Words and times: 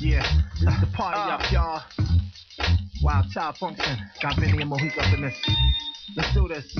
Yeah, 0.00 0.22
this 0.60 0.72
is 0.74 0.80
the 0.80 0.86
party 0.94 1.18
up, 1.18 1.40
ah. 1.42 1.50
y'all. 1.52 1.82
Wild 3.02 3.30
Child 3.32 3.56
Function. 3.56 3.96
Got 4.22 4.36
Benny 4.36 4.62
and 4.62 4.70
Mohique 4.70 4.96
up 4.96 5.12
in 5.12 5.22
this. 5.22 5.34
Let's 6.16 6.32
do 6.34 6.46
this. 6.46 6.78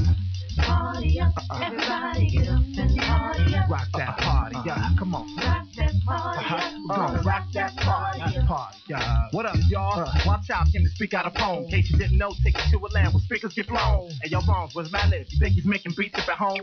Party 0.56 1.20
up, 1.20 1.32
uh-uh. 1.36 1.64
everybody 1.64 2.30
get 2.30 2.48
up 2.48 2.60
and 2.60 2.96
party 2.96 3.54
up. 3.56 3.70
Rock 3.70 3.88
that 3.94 4.18
party, 4.18 4.56
yeah. 4.64 4.90
Come 4.98 5.16
on. 5.16 5.67
Party 6.04 6.38
Uh-huh. 6.38 6.78
We're 6.88 6.96
gonna 6.96 7.22
rock 7.22 7.44
that 7.54 7.76
party, 7.76 8.18
that 8.20 8.46
party, 8.46 8.78
yeah. 8.88 9.28
What 9.32 9.46
up, 9.46 9.56
y'all? 9.68 10.00
Uh. 10.00 10.12
Watch 10.26 10.50
out, 10.50 10.66
came 10.72 10.84
to 10.84 10.90
speak 10.90 11.14
out 11.14 11.26
a 11.26 11.30
poem. 11.30 11.64
In 11.64 11.70
case 11.70 11.90
you 11.90 11.98
didn't 11.98 12.18
know, 12.18 12.32
take 12.44 12.54
it 12.56 12.64
to 12.72 12.78
a 12.78 12.88
land 12.92 13.14
where 13.14 13.22
speakers 13.22 13.54
get 13.54 13.68
blown. 13.68 14.10
And 14.22 14.30
your 14.30 14.42
wrongs 14.48 14.74
was 14.74 14.90
my 14.92 15.06
lips. 15.08 15.32
You 15.32 15.38
think 15.38 15.54
he's 15.54 15.64
making 15.64 15.92
beats 15.96 16.18
up 16.18 16.28
at 16.28 16.36
home? 16.36 16.60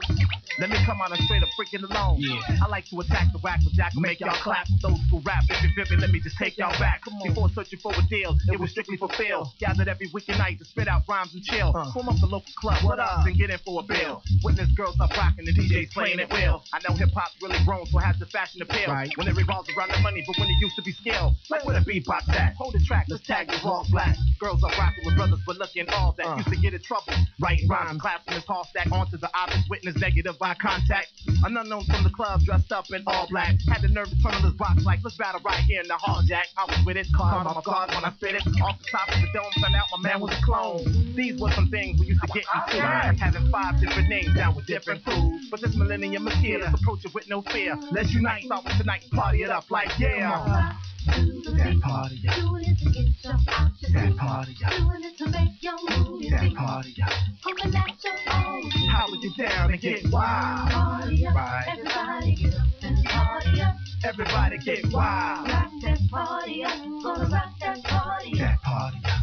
Let 0.60 0.70
me 0.70 0.78
come 0.86 1.02
on 1.02 1.12
and 1.12 1.22
straight 1.26 1.42
up 1.44 1.50
freaking 1.58 1.84
alone. 1.90 2.18
Yeah. 2.20 2.40
I 2.64 2.68
like 2.70 2.86
to 2.90 3.00
attack 3.00 3.28
the 3.34 3.40
whack 3.40 3.60
with 3.66 3.74
Jack, 3.74 3.94
make 3.96 4.20
y'all 4.20 4.36
clap. 4.42 4.68
Those 4.82 5.00
who 5.10 5.20
rap, 5.26 5.44
if 5.50 5.64
you 5.64 5.70
feel 5.76 5.96
me, 5.98 6.02
let 6.02 6.12
me 6.12 6.20
just 6.22 6.38
take 6.38 6.58
y'all 6.58 6.78
back. 6.80 7.02
Before 7.24 7.50
searching 7.50 7.80
for 7.80 7.94
a 7.94 8.02
deal, 8.10 8.36
it 8.52 8.60
was 8.60 8.72
strictly 8.72 8.98
for 8.98 9.10
Phil. 9.10 9.52
Gathered 9.60 9.88
every 9.88 10.10
weekend 10.14 10.40
night 10.40 10.60
to 10.60 10.66
spit 10.66 10.88
out 10.88 11.04
rhymes 11.10 11.34
and 11.34 11.44
chill. 11.44 11.74
Uh. 11.76 11.92
Form 11.94 12.10
up 12.10 12.16
the 12.20 12.28
local 12.28 12.52
club, 12.58 12.84
what 12.84 13.00
up, 13.00 13.26
and 13.26 13.36
get 13.38 13.50
in 13.50 13.58
for 13.60 13.82
a 13.82 13.84
bill. 13.84 14.22
Witness 14.44 14.70
girls 14.76 14.96
up 15.00 15.12
rocking, 15.18 15.46
the 15.46 15.54
DJs 15.54 15.92
playing 15.92 16.20
it 16.20 16.30
well. 16.30 16.64
I 16.74 16.80
know 16.88 16.96
hip 16.96 17.10
hop's 17.14 17.36
really 17.42 17.58
grown, 17.66 17.86
so 17.88 18.00
I 18.00 18.04
has 18.04 18.20
the 18.20 18.26
fashion 18.28 18.62
appeal. 18.62 18.88
Right. 18.88 19.12
When 19.16 19.28
it 19.28 19.36
revolves 19.36 19.70
around 19.78 19.92
the 19.92 20.00
money, 20.00 20.24
but 20.28 20.38
when 20.38 20.50
it 20.50 20.58
used 20.60 20.76
to 20.76 20.82
be 20.84 20.92
skill, 20.92 21.36
like 21.50 21.64
where 21.66 21.80
the 21.80 21.86
beatbox 21.86 22.28
at. 22.30 22.56
Hold 22.56 22.74
the 22.74 22.84
track, 22.86 23.06
let's 23.10 23.26
tag 23.26 23.48
the 23.48 23.60
all 23.64 23.86
black. 23.90 24.16
Girls 24.40 24.64
are 24.64 24.72
rocking 24.78 25.06
with 25.06 25.16
brothers, 25.16 25.40
but 25.46 25.58
looking 25.58 25.88
all 25.90 26.14
that. 26.18 26.28
Uh. 26.28 26.36
Used 26.36 26.50
to 26.50 26.58
get 26.58 26.74
in 26.74 26.82
trouble. 26.82 27.14
Writing 27.40 27.68
rhymes, 27.68 28.02
clapping 28.02 28.34
his 28.34 28.44
tall 28.44 28.66
stack 28.66 28.92
onto 28.92 29.18
the 29.18 29.30
obvious 29.34 29.64
witness, 29.70 29.96
negative 29.98 30.36
eye 30.42 30.56
contact. 30.60 31.08
An 31.44 31.56
unknown 31.56 31.86
from 31.86 32.04
the 32.04 32.10
club, 32.10 32.42
dressed 32.42 32.72
up 32.72 32.86
in 32.92 33.04
all 33.08 33.28
black. 33.30 33.56
Had 33.70 33.82
the 33.82 33.88
nerve 33.88 34.10
to 34.10 34.18
turn 34.22 34.34
on 34.34 34.44
his 34.44 34.54
box 34.54 34.84
like, 34.84 35.00
let's 35.04 35.16
battle 35.18 35.42
right 35.46 35.64
here 35.64 35.82
in 35.82 35.88
the 35.88 35.96
hall, 35.96 36.22
Jack. 36.28 36.48
I 36.58 36.66
was 36.66 36.86
with 36.86 36.98
it, 36.98 37.08
caught 37.16 37.46
on 37.46 37.56
my 37.56 37.62
guard 37.62 37.90
when 37.90 38.04
I 38.04 38.12
spit 38.18 38.36
it. 38.36 38.44
Off 38.62 38.80
the 38.80 38.88
top 38.92 39.08
of 39.08 39.22
the 39.22 39.28
dome, 39.34 39.52
found 39.62 39.76
out 39.76 39.88
my 39.96 40.10
man 40.10 40.20
was 40.20 40.36
a 40.36 40.42
clone. 40.44 41.14
These 41.16 41.40
were 41.40 41.52
some 41.52 41.70
things 41.70 42.00
we 42.00 42.08
used 42.08 42.22
to 42.22 42.28
get 42.28 42.44
into. 42.44 42.84
Having 42.84 43.52
five 43.52 43.80
different 43.80 44.10
names 44.10 44.36
down 44.36 44.56
with 44.56 44.68
different 44.68 45.04
crews. 45.06 45.48
But 45.50 45.62
this 45.62 45.76
millennium 45.76 46.28
is 46.28 46.36
here, 46.40 46.60
let's 46.60 46.76
approach 46.82 47.06
it 47.06 47.14
with 47.14 47.30
no 47.30 47.42
fear. 47.42 47.78
Let's 47.92 48.12
unite, 48.14 48.44
start 48.44 48.66
with 48.66 48.78
tonight, 48.78 49.05
party 49.12 49.44
it 49.44 49.50
up 49.50 49.70
like, 49.72 49.98
yeah. 50.00 50.74
That 51.06 51.80
party, 51.84 52.20
yeah. 52.24 52.36
Doing 52.40 52.64
it 52.66 52.78
to 52.80 52.86
get 52.86 53.06
your 53.24 53.34
options. 53.34 53.94
That 53.94 54.18
party, 54.18 54.56
yeah. 54.60 54.70
Doing 54.78 55.04
it 55.04 55.18
to 55.20 55.30
make 55.30 55.62
your 55.62 55.78
moves. 55.90 56.30
That 56.30 56.54
party, 56.56 56.94
yeah. 56.98 57.10
Hoping 57.44 57.72
that 57.72 58.04
your 58.04 58.14
own. 58.34 58.72
How 58.90 59.08
we 59.12 59.30
get 59.30 59.50
down 59.50 59.72
and 59.72 59.82
get 59.82 60.12
wild. 60.12 60.72
Party 60.72 61.28
up. 61.28 61.36
Right. 61.36 61.66
Everybody 61.70 62.36
get 62.36 62.56
up 62.56 62.68
and 62.82 63.06
party 63.06 63.62
up. 63.62 63.76
Everybody 64.04 64.58
get 64.58 64.92
wild. 64.92 65.48
Rock 65.48 65.72
that 65.84 66.00
party 66.12 66.64
up. 66.64 66.74
Gonna 67.04 67.30
rock 67.30 67.60
that 67.60 67.84
party 67.84 68.32
up. 68.34 68.38
That 68.40 68.62
party, 68.62 68.98
yeah. 69.04 69.20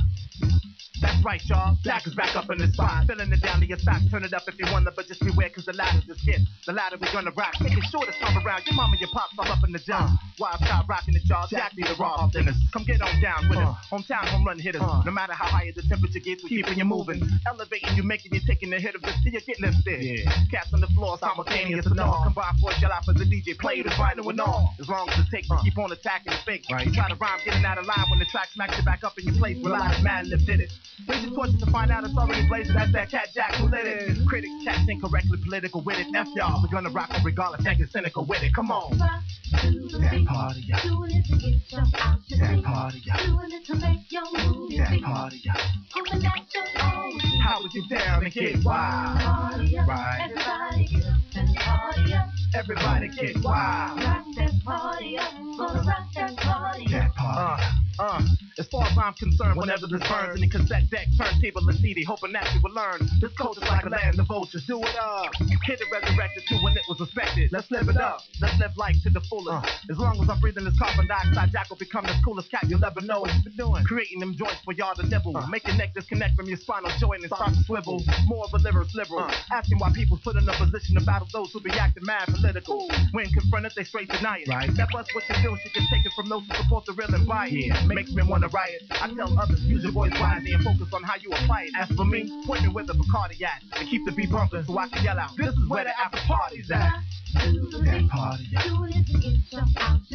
That's 1.02 1.18
right, 1.24 1.42
y'all. 1.50 1.76
Black 1.82 2.06
is 2.06 2.14
back 2.14 2.36
up 2.36 2.46
in 2.48 2.58
the 2.58 2.70
spot. 2.70 3.10
Filling 3.10 3.32
it 3.32 3.42
down 3.42 3.58
to 3.58 3.66
your 3.66 3.78
socks. 3.82 4.06
Turn 4.08 4.22
it 4.22 4.32
up 4.32 4.46
if 4.46 4.54
you 4.54 4.66
wanna, 4.70 4.92
but 4.94 5.10
just 5.10 5.18
beware, 5.18 5.50
cause 5.50 5.66
the 5.66 5.74
ladder 5.74 5.98
just 6.06 6.22
hit. 6.22 6.38
The 6.64 6.72
ladder 6.72 6.96
we 6.96 7.10
gonna 7.10 7.34
rock. 7.34 7.58
Make 7.60 7.74
it 7.74 7.82
sure 7.90 8.06
to 8.06 8.14
come 8.22 8.38
around. 8.38 8.62
Your 8.70 8.78
mama, 8.78 8.94
your 9.02 9.10
pops 9.10 9.34
all 9.36 9.50
up 9.50 9.58
in 9.66 9.72
the 9.72 9.82
jump. 9.82 10.14
Wild 10.38 10.60
child 10.62 10.86
rocking 10.88 11.18
it, 11.18 11.26
y'all. 11.26 11.48
Jack 11.50 11.74
need 11.76 11.90
the 11.90 11.96
raw 11.98 12.30
thinners. 12.30 12.54
Come 12.72 12.84
get 12.86 13.02
on 13.02 13.10
down 13.20 13.50
with 13.50 13.58
us. 13.58 13.74
Uh. 13.90 13.98
Hometown 13.98 14.30
home 14.30 14.46
run 14.46 14.60
hitters. 14.60 14.80
Uh. 14.80 15.02
No 15.04 15.10
matter 15.10 15.34
how 15.34 15.50
high 15.50 15.72
the 15.74 15.82
temperature 15.82 16.20
gets, 16.22 16.44
we 16.44 16.62
keeping 16.62 16.78
you 16.78 16.84
moving. 16.84 17.18
Elevating 17.50 17.96
you, 17.96 18.04
making 18.04 18.32
you, 18.32 18.40
taking 18.46 18.70
the 18.70 18.78
hit 18.78 18.94
of 18.94 19.02
it 19.02 19.14
till 19.26 19.32
you 19.34 19.40
get 19.42 19.58
lifted. 19.58 20.02
Yeah. 20.06 20.30
Cats 20.54 20.70
on 20.72 20.80
the 20.80 20.90
floor, 20.94 21.18
simultaneous 21.18 21.86
and 21.86 21.98
all. 21.98 22.22
Combine 22.22 22.54
for 22.62 22.70
a 22.70 22.74
shell 22.78 22.92
out 22.92 23.04
for 23.04 23.12
the 23.12 23.26
DJ. 23.26 23.58
Play 23.58 23.82
the 23.82 23.90
vinyl 23.90 24.30
and 24.30 24.40
all. 24.40 24.74
As 24.78 24.88
long 24.88 25.08
as 25.10 25.18
it 25.18 25.26
takes, 25.34 25.50
uh. 25.50 25.58
keep 25.62 25.76
on 25.78 25.90
attacking 25.90 26.30
the 26.30 26.38
fake. 26.46 26.62
Right. 26.70 26.86
Try 26.94 27.08
to 27.10 27.16
rhyme, 27.16 27.40
getting 27.44 27.64
out 27.64 27.78
of 27.78 27.86
line 27.86 28.06
when 28.08 28.20
the 28.20 28.26
track 28.26 28.54
smacks 28.54 28.78
you 28.78 28.84
back 28.84 29.02
up 29.02 29.18
in 29.18 29.26
your 29.26 29.34
place. 29.34 29.58
Realize 29.58 29.98
Madlib 29.98 30.46
did 30.46 30.60
it. 30.60 30.70
Your 31.06 31.34
torches 31.34 31.58
to 31.60 31.70
find 31.70 31.90
out 31.90 32.04
it's 32.04 32.16
already 32.16 32.46
blazing. 32.48 32.74
That's 32.74 32.92
that 32.92 33.10
cat 33.10 33.28
Jack 33.34 33.54
who 33.56 33.66
lit 33.66 33.86
it. 33.86 34.16
Critics 34.28 34.52
cats 34.64 34.84
incorrectly 34.88 35.38
political 35.42 35.82
with 35.82 35.98
it. 35.98 36.06
F 36.14 36.28
y'all, 36.34 36.62
we're 36.62 36.68
gonna 36.70 36.90
rock 36.90 37.10
them 37.10 37.22
regardless. 37.24 37.64
It 37.66 37.90
cynical 37.90 38.24
with 38.24 38.42
it. 38.42 38.54
Come 38.54 38.70
on. 38.70 38.98
That 38.98 40.24
party, 40.26 40.64
yeah. 40.66 40.80
Doing 40.82 41.10
it 41.10 41.24
to 41.26 41.36
get 41.36 41.72
your 41.72 41.82
options. 41.82 42.40
That 42.40 42.62
party, 42.64 43.02
yeah. 43.04 43.26
Doing 43.26 43.52
it 43.52 43.64
to 43.66 43.74
make 43.76 44.10
your 44.10 44.22
moves. 44.32 44.76
That 44.76 45.02
party, 45.02 45.40
yeah. 45.44 45.56
Hoping 45.92 46.20
that 46.20 46.46
your 46.54 46.64
own. 46.82 47.20
How 47.42 47.60
down 47.88 48.24
and 48.24 48.32
get 48.32 48.64
wild. 48.64 49.20
Party 49.20 49.78
up. 49.78 49.88
Right. 49.88 50.30
Everybody 50.30 50.86
get 50.86 51.04
up 51.04 51.18
and 51.34 51.56
party 51.56 52.14
up. 52.14 52.28
Everybody 52.54 53.08
get 53.08 53.44
wild. 53.44 53.98
Rock 53.98 54.24
that 54.36 54.52
party 54.64 55.18
up. 55.18 55.32
Rock 55.58 56.06
that 56.14 56.36
party 56.36 56.84
up. 56.84 56.90
That 56.90 57.14
party. 57.14 57.62
Uh, 57.62 57.81
uh, 58.02 58.20
as 58.58 58.66
far 58.68 58.84
as 58.84 58.98
I'm 58.98 59.14
concerned, 59.14 59.56
whenever 59.56 59.86
this 59.86 60.02
burns 60.10 60.34
in 60.34 60.42
the 60.42 60.50
cassette 60.50 60.90
deck, 60.90 61.06
turntable 61.16 61.62
and 61.68 61.78
CD, 61.78 62.02
hoping 62.02 62.32
that 62.32 62.50
you 62.54 62.60
will 62.62 62.74
learn. 62.74 63.06
This 63.20 63.32
culture's 63.38 63.62
like 63.64 63.84
a 63.86 63.88
land 63.88 64.18
of 64.18 64.26
vultures. 64.26 64.64
Do 64.66 64.82
it 64.82 64.96
up. 64.98 65.30
Hit 65.38 65.80
it 65.80 65.88
resurrected 65.92 66.42
to 66.48 66.56
when 66.66 66.76
it 66.76 66.82
was 66.88 66.98
respected. 66.98 67.52
Let's 67.52 67.70
live 67.70 67.88
it 67.88 67.96
up. 67.96 68.20
Let's 68.40 68.58
live 68.58 68.76
life 68.76 68.96
to 69.04 69.10
the 69.10 69.22
fullest. 69.30 69.68
As 69.88 69.98
long 69.98 70.20
as 70.20 70.28
I'm 70.28 70.40
breathing 70.40 70.64
this 70.64 70.78
carbon 70.78 71.06
dioxide, 71.06 71.50
Jack 71.52 71.70
will 71.70 71.78
become 71.78 72.04
the 72.04 72.14
coolest 72.24 72.50
cat 72.50 72.64
you'll 72.68 72.84
ever 72.84 73.00
know. 73.00 73.20
What 73.20 73.34
you 73.34 73.44
been 73.44 73.56
doing? 73.56 73.84
Creating 73.84 74.18
them 74.18 74.34
joints 74.34 74.60
for 74.64 74.72
y'all 74.72 74.94
to 74.96 75.06
nibble. 75.06 75.32
Make 75.48 75.66
your 75.66 75.76
neck 75.76 75.94
disconnect 75.94 76.34
from 76.34 76.46
your 76.46 76.58
spinal 76.58 76.90
joint 76.98 77.22
and 77.22 77.30
start 77.30 77.54
to 77.54 77.62
swivel. 77.64 78.02
More 78.26 78.44
of 78.44 78.52
a 78.52 78.58
liberal 78.58 78.86
liberal. 78.94 79.30
Asking 79.50 79.78
why 79.78 79.92
people 79.94 80.18
put 80.22 80.36
in 80.36 80.48
a 80.48 80.52
position 80.58 80.98
to 80.98 81.04
battle 81.06 81.28
those 81.32 81.52
who 81.52 81.60
be 81.60 81.70
acting 81.70 82.04
mad 82.04 82.26
political. 82.26 82.90
When 83.12 83.30
confronted, 83.30 83.72
they 83.76 83.84
straight 83.84 84.10
deny 84.10 84.42
it. 84.42 84.48
Right. 84.48 84.70
Step 84.72 84.92
us 84.94 85.06
what 85.14 85.24
you 85.28 85.36
do, 85.42 85.56
she 85.62 85.70
can 85.70 85.86
take 85.88 86.04
it 86.04 86.12
from 86.16 86.28
those 86.28 86.42
who 86.50 86.54
support 86.56 86.84
the 86.86 86.92
real 86.94 87.14
and 87.14 87.26
buy 87.26 87.48
it. 87.50 87.91
Makes 87.94 88.12
me 88.12 88.22
wanna 88.22 88.48
riot. 88.48 88.82
I 88.90 89.08
tell 89.14 89.38
others, 89.38 89.60
use 89.62 89.82
your 89.82 89.92
voice 89.92 90.12
wisely 90.18 90.52
and 90.52 90.64
focus 90.64 90.88
on 90.92 91.02
how 91.02 91.14
you 91.20 91.30
apply 91.32 91.62
it. 91.68 91.74
As 91.78 91.88
for 91.96 92.04
me, 92.04 92.30
point 92.46 92.62
me 92.62 92.68
where 92.68 92.84
the 92.84 92.94
Bacardi 92.94 93.40
at 93.42 93.62
and 93.78 93.88
keep 93.88 94.04
the 94.04 94.12
beat 94.12 94.30
bumping 94.30 94.64
so 94.64 94.78
I 94.78 94.88
can 94.88 95.04
yell 95.04 95.18
out. 95.18 95.30
This 95.36 95.54
is 95.54 95.68
where 95.68 95.84
the 95.84 95.98
after 95.98 96.18
party's 96.26 96.70
at. 96.70 97.00
Beat. 97.34 98.10
party, 98.10 98.48
yeah. 98.50 98.62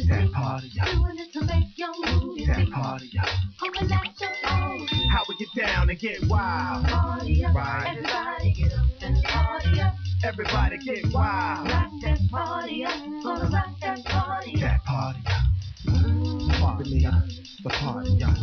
That 0.06 0.32
party, 0.32 0.70
yeah. 0.72 0.84
That 0.84 2.70
party, 2.72 3.10
yeah. 3.12 3.24
That. 3.88 4.08
How 5.12 5.22
we 5.28 5.36
get 5.36 5.48
down 5.56 5.90
and 5.90 5.98
get 5.98 6.18
wild. 6.28 6.86
Party 6.86 7.44
up. 7.44 7.56
Everybody 7.56 8.54
get 8.54 8.72
up 8.72 8.88
party 9.24 9.80
up. 9.80 9.94
Everybody 10.24 10.78
get 10.78 11.12
wild. 11.12 11.68
Rock 11.68 11.90
that 12.02 12.18
party 12.30 12.84
up. 12.84 12.94
Gonna 13.22 13.50
rock 13.50 13.80
that 13.80 14.04
party. 14.04 14.60
That 14.60 14.84
party. 14.84 15.20
Party, 16.60 16.90
yeah. 16.90 17.47
The 17.60 17.70
yeah. 18.18 18.34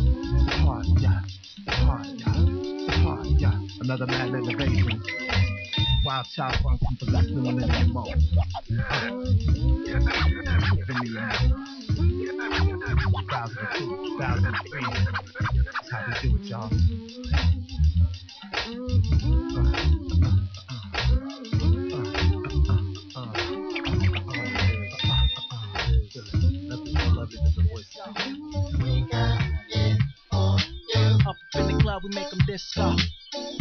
The 1.64 1.72
party. 1.72 2.12
The 2.16 2.92
yeah. 3.38 3.58
Another 3.80 4.06
mad 4.06 4.28
innovation. 4.28 5.02
Wild 6.04 6.26
child 6.34 6.54
funk 6.62 6.80
from 7.00 7.12
mode. 7.94 8.22
Vinny 10.86 11.08
Lab. 11.10 11.40
2002, 11.96 14.16
2003. 14.18 14.82
That's 15.64 15.90
how 15.90 16.04
we 16.06 16.12
do 16.20 16.28
it, 16.36 16.44
y'all. 16.44 16.70
Up 27.98 28.65
in 31.54 31.68
the 31.68 31.78
club, 31.82 32.02
we 32.04 32.10
make 32.14 32.30
them 32.30 32.40
disco. 32.46 32.96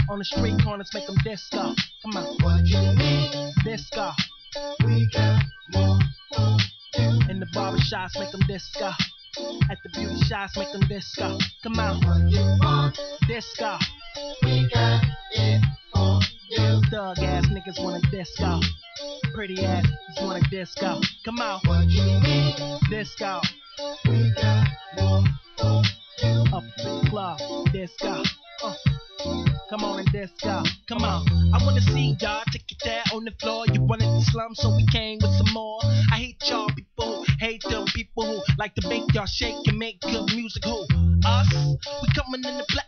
On 0.10 0.20
the 0.20 0.26
street 0.26 0.62
corners, 0.64 0.90
make 0.94 1.06
them 1.08 1.16
disco. 1.24 1.74
Come 2.04 2.16
on. 2.16 2.38
What 2.42 2.66
you 2.66 2.80
need? 2.96 3.54
Disco. 3.64 4.12
We 4.86 5.10
got 5.14 5.44
more 5.74 6.00
In 7.30 7.40
the 7.40 7.48
barber 7.54 7.78
shops, 7.80 8.18
make 8.20 8.32
them 8.32 8.42
disco. 8.48 8.92
At 9.70 9.78
the 9.84 9.90
beauty 9.94 10.20
shops, 10.26 10.58
make 10.58 10.72
them 10.72 10.82
disco. 10.88 11.38
Come 11.64 11.80
on. 11.80 12.02
What 12.06 12.32
you 12.32 12.58
want? 12.62 13.00
Disco. 13.28 13.78
We 14.44 14.70
got 14.74 15.04
it 15.32 15.62
for 15.94 16.20
you. 16.50 16.82
Thug 16.90 17.20
ass 17.20 17.46
niggas 17.48 17.84
want 17.84 18.06
a 18.06 18.12
disco. 18.12 18.60
Pretty 19.34 19.66
ass 19.66 19.86
niggas 19.86 20.26
want 20.26 20.46
a 20.46 20.50
disco. 20.50 21.02
Come 21.26 21.40
on. 21.40 21.60
What 21.66 21.88
you 21.88 22.20
need? 22.22 22.56
Disco. 22.90 23.42
In 24.06 24.34
the 24.34 24.76
club, 24.96 25.26
disco. 27.86 28.24
Uh. 28.64 28.74
Come 29.70 29.84
on 29.84 30.00
and 30.00 30.12
disco. 30.12 30.64
Come 30.88 31.04
on. 31.04 31.26
I 31.54 31.64
wanna 31.66 31.82
see 31.82 32.16
y'all 32.20 32.44
take 32.52 32.72
it 32.72 32.78
there 32.84 33.04
on 33.14 33.26
the 33.26 33.32
floor. 33.42 33.66
You 33.72 33.82
wanted 33.82 34.08
the 34.08 34.22
slum, 34.32 34.56
so 34.56 34.76
we 34.76 34.86
came 34.92 35.20
with 35.22 35.32
some 35.32 35.54
more. 35.54 35.80
I 36.12 36.18
hate 36.18 36.44
y'all 36.50 36.70
people 36.70 37.26
hate 37.40 37.64
them 37.70 37.86
people 37.96 38.26
who 38.26 38.42
like 38.58 38.74
to 38.76 38.88
make 38.88 39.04
y'all 39.14 39.26
shake 39.26 39.56
and 39.68 39.78
make 39.78 40.02
good 40.02 40.26
music. 40.36 40.64
Who? 40.66 40.86
Us? 41.26 41.54
We 41.54 42.08
coming 42.16 42.44
in 42.44 42.58
to 42.58 42.66
play. 42.70 42.85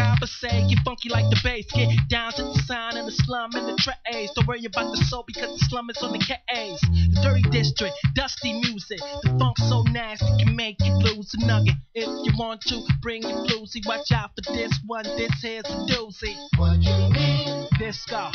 No 0.00 0.06
time 0.06 0.16
for 0.16 0.26
Compensate, 0.26 0.68
get 0.68 0.84
funky 0.84 1.08
like 1.08 1.28
the 1.30 1.40
bass. 1.44 1.66
Get 1.72 1.88
down 2.08 2.32
to 2.32 2.42
the 2.42 2.62
sign 2.66 2.96
in 2.96 3.04
the 3.06 3.12
slum 3.12 3.50
and 3.54 3.68
the 3.68 3.76
trays. 3.76 4.30
Don't 4.34 4.46
worry 4.46 4.64
about 4.64 4.92
the 4.92 5.04
soul 5.04 5.24
because 5.26 5.58
the 5.58 5.64
slum 5.66 5.90
is 5.90 5.98
on 6.02 6.12
the 6.12 6.18
K's. 6.18 6.80
The 7.14 7.20
dirty 7.22 7.42
district, 7.50 7.94
dusty 8.14 8.54
music. 8.54 8.98
The 9.22 9.36
funk 9.38 9.58
so 9.58 9.82
nasty 9.82 10.26
can 10.42 10.56
make 10.56 10.76
you 10.80 10.92
lose 10.94 11.34
a 11.34 11.44
nugget. 11.46 11.74
If 11.94 12.06
you 12.06 12.32
want 12.38 12.62
to 12.62 12.80
bring 13.02 13.22
your 13.22 13.44
bluesy, 13.46 13.84
watch 13.86 14.10
out 14.12 14.30
for 14.36 14.52
this 14.52 14.72
one. 14.86 15.04
This 15.04 15.32
here's 15.42 15.64
a 15.66 15.86
doozy. 15.86 16.34
What 16.56 16.80
you 16.80 17.12
mean? 17.12 17.68
Disco. 17.78 18.30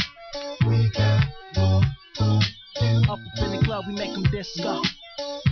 We 0.67 0.89
got 0.91 1.25
more 1.55 1.81
you. 2.81 3.01
Up 3.09 3.19
in 3.37 3.51
the 3.51 3.61
club, 3.63 3.85
we 3.87 3.95
make 3.95 4.13
them 4.13 4.23
disco. 4.31 4.81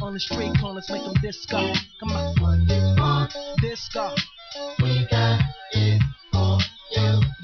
On 0.01 0.13
the 0.13 0.19
street 0.19 0.51
corners, 0.59 0.89
make 0.89 1.03
them 1.03 1.13
disco. 1.21 1.73
Come 1.99 2.11
on, 2.11 2.35
What 2.41 2.59
you 2.69 2.95
want? 2.97 3.33
disco. 3.61 4.13
We 4.81 5.02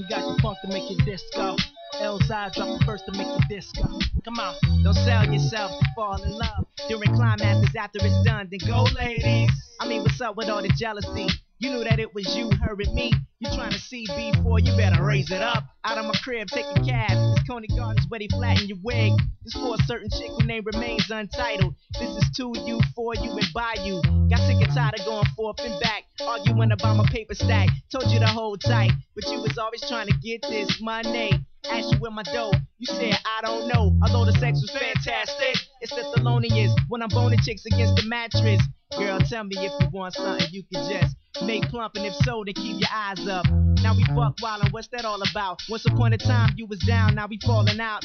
got 0.09 0.35
the 0.35 0.41
funk 0.41 0.57
to 0.61 0.67
make 0.67 0.89
it 0.89 1.05
disco. 1.05 1.55
Elzhi 1.95 2.53
drop 2.53 2.79
the 2.79 2.83
first 2.85 3.05
to 3.05 3.11
make 3.11 3.27
it 3.27 3.43
disco. 3.47 3.99
Come 4.25 4.39
on, 4.39 4.55
don't 4.83 4.93
sell 4.93 5.25
yourself 5.31 5.71
to 5.79 5.87
fall 5.95 6.21
in 6.23 6.31
love. 6.31 6.65
During 6.87 7.13
climaxes 7.13 7.75
after 7.75 7.99
it's 8.01 8.23
done, 8.25 8.49
then 8.49 8.59
go, 8.67 8.83
ladies. 8.97 9.51
I 9.79 9.87
mean, 9.87 10.01
what's 10.01 10.19
up 10.21 10.35
with 10.35 10.49
all 10.49 10.61
the 10.61 10.69
jealousy? 10.69 11.27
You 11.61 11.71
knew 11.71 11.83
that 11.83 11.99
it 11.99 12.15
was 12.15 12.37
you 12.37 12.49
hurting 12.63 12.95
me. 12.95 13.11
You 13.39 13.49
trying 13.53 13.71
to 13.71 13.79
see 13.79 14.05
before 14.15 14.59
you 14.59 14.77
better 14.77 15.03
raise 15.03 15.29
it 15.29 15.41
up. 15.41 15.65
Out 15.83 15.97
of 15.97 16.05
my 16.05 16.13
crib, 16.23 16.47
taking 16.47 16.85
cabs. 16.85 17.35
This 17.35 17.43
Conant 17.49 17.75
Gardens 17.75 18.05
where 18.07 18.19
they 18.19 18.29
flatten 18.29 18.69
your 18.69 18.77
wig. 18.81 19.11
This 19.43 19.53
for 19.55 19.75
a 19.75 19.83
certain 19.83 20.09
chick 20.09 20.31
who 20.39 20.45
name 20.45 20.63
remains 20.63 21.09
untitled. 21.09 21.75
This 21.99 22.11
is 22.11 22.29
to 22.37 22.53
you, 22.65 22.79
for 22.95 23.13
you, 23.15 23.31
and 23.31 23.47
by 23.53 23.75
you. 23.83 24.01
Got 24.29 24.39
sick 24.39 24.55
and 24.63 24.73
tired 24.73 24.99
of 25.01 25.05
going 25.05 25.25
forth 25.35 25.59
and 25.59 25.77
back, 25.81 26.03
arguing 26.21 26.71
about 26.71 26.95
my 26.95 27.05
paper 27.11 27.35
stack. 27.35 27.67
Told 27.91 28.09
you 28.09 28.19
to 28.19 28.27
hold 28.27 28.61
tight, 28.61 28.91
but 29.13 29.27
you 29.27 29.41
was 29.41 29.57
always 29.57 29.81
trying 29.85 30.07
to 30.07 30.13
get 30.23 30.41
this 30.43 30.79
money. 30.81 31.31
Asked 31.69 31.91
you 31.91 31.99
where 31.99 32.11
my 32.11 32.23
dough, 32.23 32.53
you 32.77 32.85
said 32.85 33.19
I 33.25 33.41
don't 33.41 33.67
know. 33.67 33.99
Although 34.01 34.31
the 34.31 34.37
sex 34.39 34.61
was 34.61 34.71
fantastic, 34.71 35.57
it's 35.81 35.93
the 35.93 36.01
thelonious 36.17 36.73
when 36.87 37.01
I'm 37.01 37.09
boning 37.09 37.39
chicks 37.43 37.65
against 37.65 37.95
the 37.95 38.03
mattress. 38.07 38.61
Girl, 38.97 39.19
tell 39.19 39.43
me 39.43 39.55
if 39.57 39.71
you 39.81 39.89
want 39.91 40.15
something 40.15 40.47
you 40.51 40.63
can 40.73 40.89
just 40.91 41.15
make 41.45 41.63
plump, 41.69 41.95
and 41.95 42.05
if 42.05 42.13
so, 42.23 42.43
then 42.45 42.53
keep 42.55 42.79
your 42.79 42.89
eyes 42.93 43.27
up. 43.27 43.45
Now 43.81 43.95
we 43.95 44.03
buck 44.15 44.35
wildin', 44.41 44.71
what's 44.71 44.87
that 44.89 45.05
all 45.05 45.21
about? 45.29 45.61
Once 45.69 45.85
upon 45.85 46.13
a 46.13 46.17
time 46.17 46.53
you 46.55 46.65
was 46.65 46.79
down, 46.79 47.15
now 47.15 47.27
we 47.27 47.39
falling 47.45 47.79
out. 47.79 48.03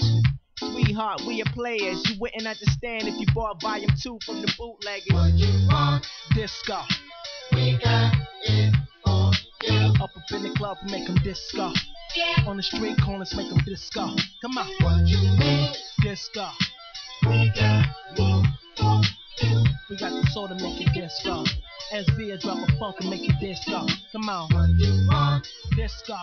Sweetheart, 0.58 1.22
we 1.26 1.42
are 1.42 1.52
players. 1.52 2.02
You 2.08 2.20
wouldn't 2.20 2.46
understand 2.46 3.08
if 3.08 3.18
you 3.18 3.26
bought 3.34 3.60
volume 3.60 3.90
two 4.00 4.18
from 4.24 4.40
the 4.40 4.52
bootleggers. 4.56 5.12
What 5.12 5.32
you 5.32 5.66
want? 5.68 6.06
Disco. 6.34 6.80
We 7.52 7.78
got 7.82 8.14
it 8.42 8.74
for 9.04 9.32
you. 9.66 9.92
Up 10.00 10.10
up 10.16 10.22
in 10.32 10.42
the 10.44 10.54
club, 10.56 10.76
make 10.84 11.06
them 11.06 11.16
disco. 11.24 11.72
On 12.46 12.56
the 12.56 12.62
street 12.62 12.96
corners, 13.04 13.34
make 13.34 13.48
them 13.48 13.58
disco. 13.64 14.14
Come 14.42 14.58
on, 14.58 14.68
What 14.80 15.06
you 15.06 15.18
mean? 15.38 15.72
disco. 16.02 16.46
We 19.94 20.00
got 20.00 20.10
the 20.10 20.28
soul 20.32 20.48
to 20.48 20.56
make 20.56 20.80
it 20.80 20.92
disco. 20.92 21.44
SV 21.92 22.40
drop 22.40 22.68
a 22.68 22.78
funk 22.80 22.96
and 22.98 23.10
make 23.10 23.28
it 23.28 23.36
disco. 23.38 23.86
Come 24.10 24.28
on, 24.28 24.52
What 24.52 24.68
you 24.70 25.06
want? 25.08 25.46
disco. 25.76 26.16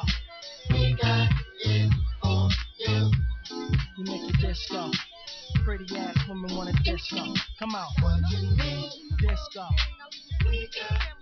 We 0.71 0.93
got 1.01 1.29
it 1.63 1.89
for 2.21 2.49
you. 2.79 3.11
We 3.97 4.03
make 4.03 4.29
it 4.29 4.41
disco. 4.41 4.91
Pretty 5.63 5.85
ass 5.95 6.17
women 6.27 6.53
want 6.53 6.67
a 6.71 6.83
disco. 6.83 7.33
Come 7.59 7.73
on, 7.73 7.87
What 8.01 8.19
you 8.31 8.41
mean? 8.57 8.89
disco. 9.19 9.65
We 10.49 10.67
got 10.75 11.20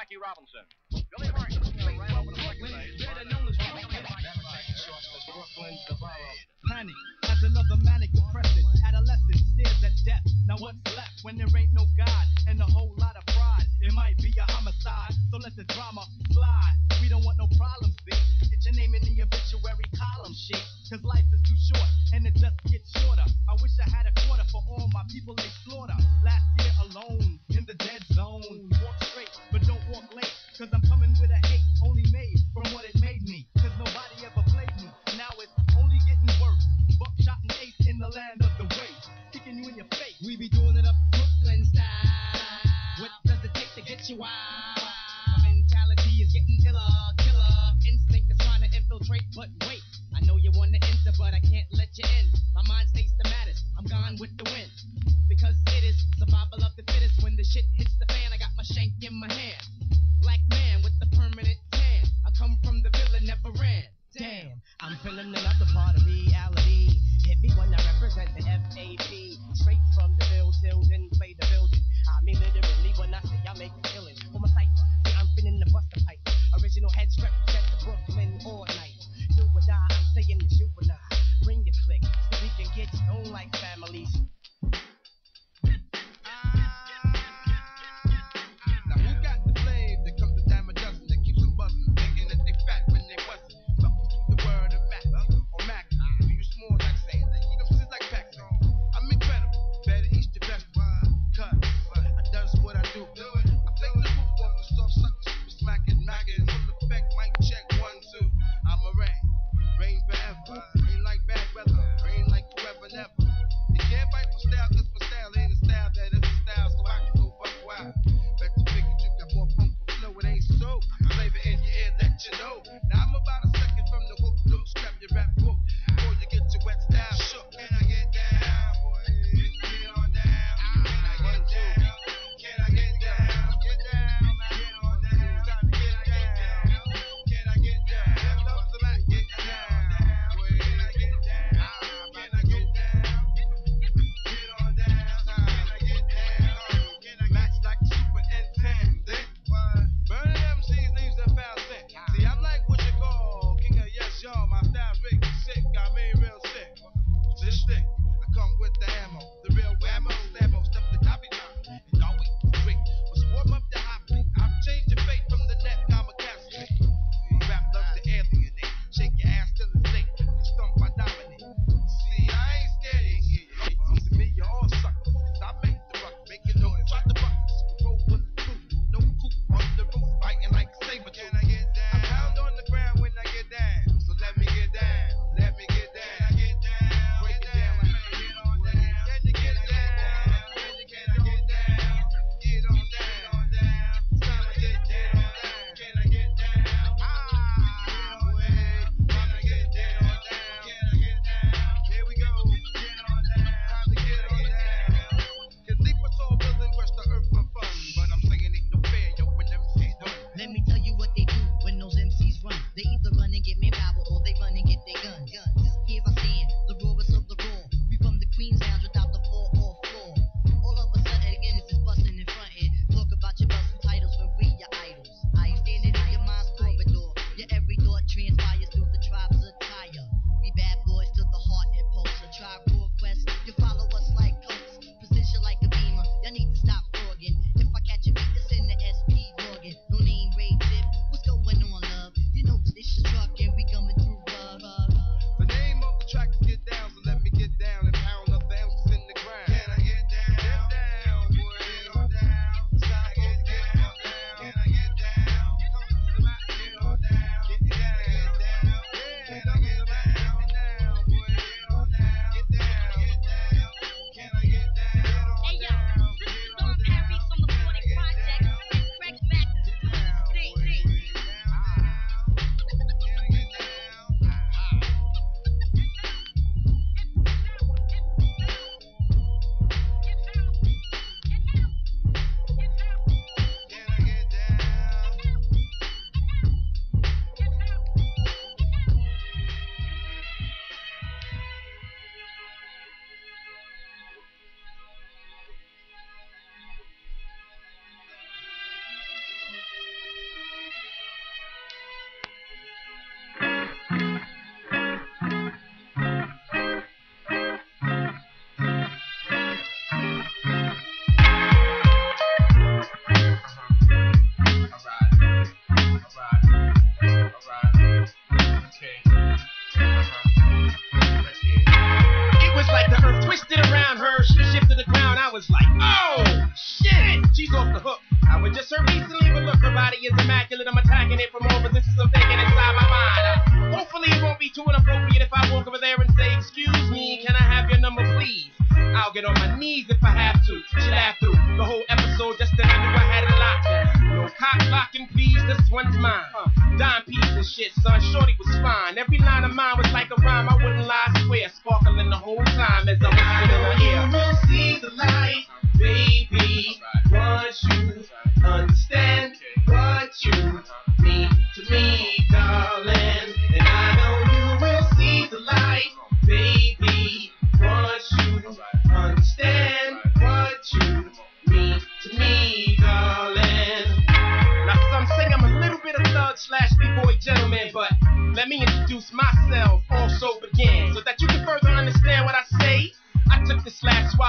Jackie 0.00 0.16
Robinson. 0.16 0.64
Billy. 0.88 1.28
Panic 6.70 6.94
as 7.28 7.42
another 7.42 7.76
manic 7.84 8.08
depression. 8.12 8.64
Adolescent 8.88 9.44
stares 9.52 9.84
at 9.84 9.92
death. 10.06 10.24
Now 10.46 10.56
what's 10.56 10.96
left 10.96 11.20
when 11.20 11.36
there 11.36 11.52
ain't 11.54 11.74
no 11.74 11.84
God 11.98 12.26
and 12.48 12.60
a 12.62 12.64
whole 12.64 12.94
lot 12.96 13.14
of 13.16 13.26
pride? 13.26 13.66
It 13.82 13.92
might 13.92 14.16
be 14.16 14.32
a 14.40 14.50
homicide, 14.50 15.12
so 15.30 15.36
let 15.36 15.54
the 15.56 15.64
drama 15.64 16.06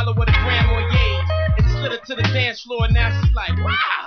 Marnier 0.05 1.22
and 1.58 1.70
slid 1.70 1.91
her 1.91 2.00
to 2.05 2.15
the 2.15 2.24
dance 2.34 2.62
floor. 2.62 2.86
And 2.86 2.93
now 2.93 3.10
she's 3.22 3.34
like, 3.34 3.55
wow, 3.58 4.00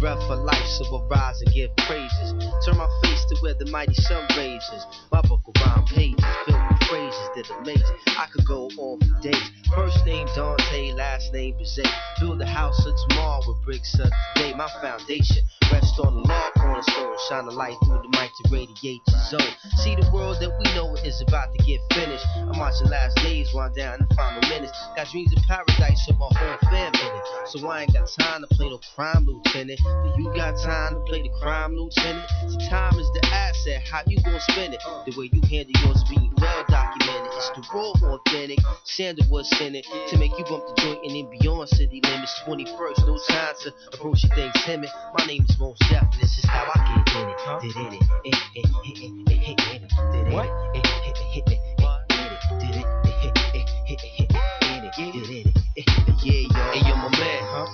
breath 0.00 0.22
of 0.30 0.38
life, 0.40 0.66
so 0.66 0.96
I 0.96 1.02
rise 1.08 1.40
and 1.42 1.54
give 1.54 1.74
praises. 1.76 2.32
Turn 2.64 2.76
my 2.76 2.88
face 3.02 3.24
to 3.26 3.36
where 3.40 3.54
the 3.54 3.66
mighty 3.70 3.94
sun 3.94 4.26
raises. 4.36 4.86
My 5.12 5.20
book 5.22 5.42
rhyme 5.60 5.84
pages 5.86 6.55
phrases 6.88 7.28
that 7.34 7.50
amaze. 7.60 7.90
I 8.06 8.26
could 8.32 8.46
go 8.46 8.68
on 8.78 9.00
for 9.00 9.20
days. 9.22 9.50
First 9.74 10.06
name 10.06 10.28
Dante, 10.34 10.92
last 10.92 11.32
name 11.32 11.54
Bizet. 11.54 11.90
Build 12.20 12.40
a 12.40 12.46
house 12.46 12.86
of 12.86 12.94
tomorrow 13.08 13.40
with 13.46 13.62
bricks 13.64 13.94
of 13.98 14.10
today. 14.34 14.54
My 14.54 14.68
foundation 14.80 15.42
rest 15.72 15.98
on 15.98 16.14
the 16.14 16.28
law 16.28 16.50
cornerstone. 16.56 17.16
Shine 17.28 17.44
a 17.46 17.50
light 17.50 17.76
through 17.84 18.02
the 18.02 18.08
mic 18.16 18.30
to 18.42 18.44
radiate 18.50 19.00
the 19.06 19.18
zone. 19.30 19.54
See 19.82 19.94
the 19.96 20.08
world 20.12 20.36
that 20.40 20.50
we 20.50 20.64
know 20.74 20.94
is 21.04 21.20
about 21.20 21.52
to 21.54 21.64
get 21.64 21.80
finished. 21.92 22.24
I'm 22.36 22.58
watching 22.58 22.88
last 22.88 23.16
days 23.16 23.52
wind 23.52 23.74
down 23.74 24.06
the 24.08 24.14
final 24.14 24.40
minutes. 24.48 24.72
Got 24.96 25.08
dreams 25.10 25.32
of 25.36 25.42
paradise 25.44 26.04
with 26.06 26.18
my 26.18 26.30
whole 26.30 26.58
fam 26.70 26.94
in 26.94 27.16
it. 27.18 27.24
So 27.48 27.66
I 27.68 27.82
ain't 27.82 27.92
got 27.92 28.08
time 28.18 28.42
to 28.42 28.46
play 28.54 28.68
no 28.70 28.80
crime 28.94 29.26
lieutenant. 29.26 29.80
Do 29.82 30.22
you 30.22 30.32
got 30.34 30.56
time 30.62 30.94
to 30.94 31.00
play 31.00 31.22
the 31.22 31.30
crime 31.40 31.74
lieutenant? 31.74 32.26
Time 32.70 32.98
is 32.98 33.10
the 33.12 33.26
asset. 33.32 33.82
How 33.90 34.02
you 34.06 34.22
gonna 34.22 34.40
spend 34.40 34.74
it? 34.74 34.80
The 35.06 35.12
way 35.18 35.28
you 35.32 35.40
handle 35.42 35.74
yours 35.84 36.04
being 36.08 36.32
well 36.38 36.64
documented. 36.68 36.85
It's 37.00 37.50
the 37.54 37.62
raw, 37.74 37.92
authentic. 38.14 38.58
Sandalwood 38.84 39.46
Senate 39.46 39.86
to 40.08 40.18
make 40.18 40.32
you 40.38 40.44
bump 40.44 40.64
the 40.66 40.74
joint 40.82 41.00
and 41.04 41.12
then 41.14 41.30
beyond 41.38 41.68
city 41.68 42.00
limits. 42.02 42.32
21st, 42.46 43.06
no 43.06 43.18
time 43.28 43.54
to 43.62 43.72
approach 43.92 44.24
your 44.24 44.34
things 44.34 44.52
timid. 44.64 44.90
My 45.18 45.26
name 45.26 45.44
is 45.48 45.58
Mos 45.58 45.76
Def, 45.90 46.02
and 46.02 46.20
this 46.20 46.38
is 46.38 46.44
how 46.44 46.64
I 46.74 47.04
get 47.04 47.16
in 47.16 47.28
it. 47.28 47.38
Did 47.62 47.76
in 47.76 47.92
it, 47.92 48.02
eh, 48.24 48.38
eh, 48.56 48.62
eh, 48.62 48.96
eh, 48.96 49.12
eh, 49.28 49.36
eh, 49.36 49.54
eh, 49.56 49.76
eh, 49.76 50.24
did 50.24 50.32
What? 50.32 50.46
it, 50.46 50.50
eh, 50.76 50.96
eh, 51.06 51.12
eh, 51.36 51.52
eh, 51.52 51.52
eh, 51.52 52.38
did 52.60 52.76
it, 52.76 52.86
eh, 53.04 53.20
eh, 53.24 53.34
eh, 53.54 53.66
eh, 53.86 53.92
eh, 53.92 54.26
eh, 54.26 54.30
eh, 54.32 54.90
did 54.96 55.30
it, 55.30 55.46
it, 55.46 55.56
eh, 55.76 55.82
eh, 55.82 56.14
yeah, 56.24 56.48
yo. 56.48 56.72
Hey, 56.72 56.80
yo, 56.88 56.96
my 56.96 57.10
man, 57.18 57.42
huh? 57.44 57.66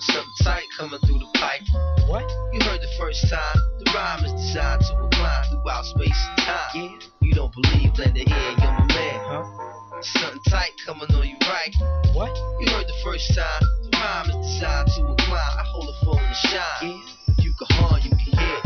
Something 0.00 0.32
tight 0.42 0.64
coming 0.76 1.00
through 1.06 1.18
the 1.20 1.30
pipe. 1.38 1.62
What? 2.08 2.26
You 2.52 2.60
heard 2.66 2.80
the 2.80 2.90
first 2.98 3.22
time. 3.30 3.56
The 3.78 3.90
rhyme 3.94 4.24
is 4.24 4.32
designed 4.32 4.82
to 4.82 4.96
recline 4.96 5.44
throughout 5.50 5.84
space 5.86 6.20
and 6.28 6.38
time. 6.38 6.70
Yeah. 6.74 6.98
You 7.22 7.32
don't 7.34 7.52
believe, 7.54 7.96
lend 7.98 8.16
an 8.16 8.28
ear, 8.28 8.55
Something 10.14 10.40
tight 10.48 10.70
coming 10.84 11.12
on 11.14 11.26
you 11.26 11.36
right. 11.48 11.74
What? 12.14 12.34
You 12.60 12.70
heard 12.70 12.86
the 12.86 12.94
first 13.02 13.34
time. 13.34 13.62
The 13.82 13.98
rhyme 13.98 14.30
is 14.30 14.54
designed 14.54 14.88
to 14.96 15.02
recline. 15.02 15.58
I 15.58 15.64
hold 15.66 15.88
the 15.88 16.04
phone 16.04 16.16
to 16.16 16.34
shine. 16.34 16.62
Yeah. 16.82 17.34
If 17.38 17.44
you 17.44 17.52
can 17.58 17.66
harm, 17.76 18.00
you 18.02 18.10
can 18.10 18.18
hear. 18.18 18.60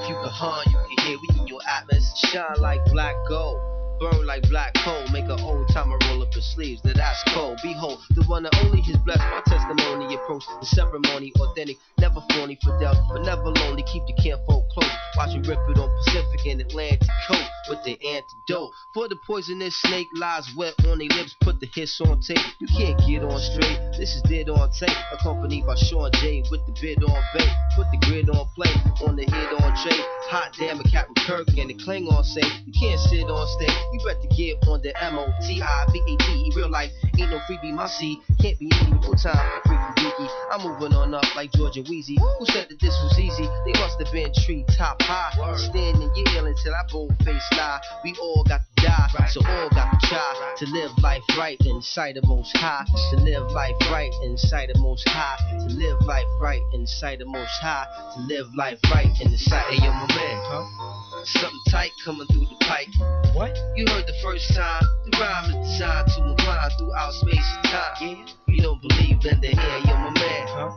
If 0.00 0.08
you 0.08 0.14
can 0.14 0.28
harm, 0.28 0.64
you 0.66 0.78
can 0.96 1.06
hear. 1.06 1.18
We 1.18 1.40
in 1.40 1.46
your 1.46 1.60
atmosphere. 1.68 2.30
Shine 2.32 2.60
like 2.60 2.84
black 2.86 3.14
gold. 3.28 3.71
Burn 4.02 4.26
like 4.26 4.42
black 4.50 4.74
coal. 4.82 5.06
Make 5.12 5.26
an 5.26 5.38
old 5.38 5.68
timer 5.68 5.96
roll 6.08 6.22
up 6.22 6.34
his 6.34 6.44
sleeves. 6.54 6.82
Now 6.84 6.94
that's 6.96 7.22
cold. 7.32 7.60
Behold, 7.62 8.00
the 8.10 8.24
one 8.24 8.44
and 8.44 8.54
only 8.66 8.80
his 8.80 8.96
blessed. 8.96 9.22
My 9.30 9.42
testimony 9.46 10.12
approach 10.16 10.42
the 10.58 10.66
ceremony. 10.66 11.32
Authentic, 11.38 11.76
never 11.98 12.20
phony, 12.30 12.58
Fidel, 12.64 12.98
but 13.12 13.22
never 13.22 13.44
lonely. 13.44 13.84
Keep 13.84 14.06
the 14.06 14.14
kinfolk 14.20 14.64
close. 14.74 14.90
Watch 15.16 15.36
me 15.36 15.46
rip 15.46 15.60
it 15.70 15.78
on 15.78 15.88
Pacific 16.02 16.40
and 16.50 16.60
Atlantic 16.60 17.06
coast 17.28 17.50
with 17.68 17.84
the 17.84 17.94
antidote. 18.02 18.70
For 18.92 19.06
the 19.06 19.16
poisonous 19.24 19.80
snake 19.82 20.08
lies 20.16 20.50
wet 20.56 20.74
on 20.90 20.98
their 20.98 21.06
lips. 21.14 21.36
Put 21.40 21.60
the 21.60 21.68
hiss 21.72 22.00
on 22.00 22.20
tape. 22.22 22.42
You 22.58 22.66
can't 22.76 22.98
get 23.06 23.22
on 23.22 23.38
straight. 23.38 23.78
This 23.96 24.16
is 24.16 24.22
dead 24.22 24.48
on 24.48 24.70
tape. 24.72 24.96
Accompanied 25.12 25.64
by 25.64 25.76
Sean 25.76 26.10
J 26.14 26.42
with 26.50 26.66
the 26.66 26.74
bid 26.80 27.04
on 27.04 27.22
bait. 27.34 27.50
Put 27.76 27.86
the 27.92 27.98
grid 28.02 28.28
on 28.30 28.48
play. 28.56 28.74
On 29.06 29.14
the 29.14 29.22
hit 29.22 29.62
on 29.62 29.76
J. 29.78 29.94
Hot 30.30 30.50
damn 30.58 30.80
it, 30.80 30.90
Captain 30.90 31.14
Kirk 31.24 31.46
and 31.56 31.70
the 31.70 31.74
Klingon 31.74 32.24
say 32.24 32.42
you 32.66 32.72
can't 32.72 32.98
sit 32.98 33.30
on 33.30 33.46
stage. 33.46 33.91
You 33.92 34.00
better 34.00 34.26
get 34.34 34.66
on 34.68 34.80
the 34.82 34.92
M 35.04 35.18
O 35.18 35.26
T 35.46 35.60
I 35.62 35.86
V 35.92 36.00
A 36.08 36.16
T. 36.16 36.52
Real 36.56 36.70
life 36.70 36.90
ain't 37.18 37.30
no 37.30 37.38
freebie. 37.40 37.72
My 37.72 37.86
seed 37.86 38.18
can't 38.40 38.58
be 38.58 38.66
easy. 38.66 38.90
No 38.90 39.12
time 39.14 39.60
for 39.62 39.68
freaky 39.68 40.08
deaky. 40.08 40.28
I'm 40.50 40.62
moving 40.66 40.94
on 40.96 41.12
up 41.14 41.36
like 41.36 41.52
Georgia 41.52 41.82
Wheezy. 41.82 42.16
Who 42.16 42.46
said 42.46 42.68
that 42.70 42.80
this 42.80 42.98
was 43.02 43.18
easy? 43.18 43.48
They 43.66 43.78
must 43.80 44.00
have 44.02 44.12
been 44.12 44.32
tree 44.44 44.64
top 44.76 45.02
high. 45.02 45.56
Standing 45.56 46.10
yell 46.32 46.46
until 46.46 46.74
I 46.74 46.82
bold 46.90 47.14
face 47.24 47.42
lie. 47.52 47.80
We 48.04 48.16
all 48.20 48.44
got 48.44 48.60
die, 48.82 49.26
so 49.28 49.40
all 49.46 49.68
got 49.70 50.00
to 50.00 50.06
try 50.06 50.54
to 50.58 50.66
live 50.66 50.90
life 51.02 51.22
right 51.38 51.58
in 51.64 51.80
sight 51.80 52.16
of 52.16 52.24
most 52.26 52.56
high. 52.56 52.84
To 53.10 53.16
live 53.16 53.50
life 53.52 53.74
right 53.90 54.12
in 54.24 54.36
sight 54.36 54.70
of 54.70 54.78
most 54.80 55.08
high. 55.08 55.36
To 55.58 55.74
live 55.74 56.00
life 56.02 56.26
right 56.40 56.62
in 56.72 56.86
sight 56.86 57.20
of 57.20 57.28
most 57.28 57.58
high. 57.62 57.86
To 58.14 58.20
live 58.22 58.46
life 58.54 58.78
right 58.92 59.08
in 59.20 59.30
the 59.30 59.38
sight 59.38 59.66
of 59.68 59.82
your 59.82 59.92
my 59.92 60.06
man. 60.14 60.38
Huh? 60.46 61.24
Something 61.24 61.60
tight 61.70 61.90
coming 62.04 62.26
through 62.28 62.46
the 62.46 62.56
pipe. 62.60 62.88
What? 63.34 63.56
You 63.76 63.86
heard 63.88 64.06
the 64.06 64.14
first 64.22 64.54
time. 64.54 64.82
The 65.04 65.18
rhyme 65.18 65.50
is 65.50 65.70
designed 65.70 66.08
to 66.16 66.30
incline 66.30 66.70
throughout 66.78 67.12
space 67.14 67.48
and 67.56 67.64
time. 67.64 67.94
Yeah. 68.00 68.24
You 68.48 68.62
don't 68.62 68.82
believe, 68.82 69.24
in 69.24 69.40
the 69.40 69.48
ear, 69.48 69.78
you're 69.86 69.98
my 69.98 70.10
man. 70.10 70.46
Huh? 70.48 70.70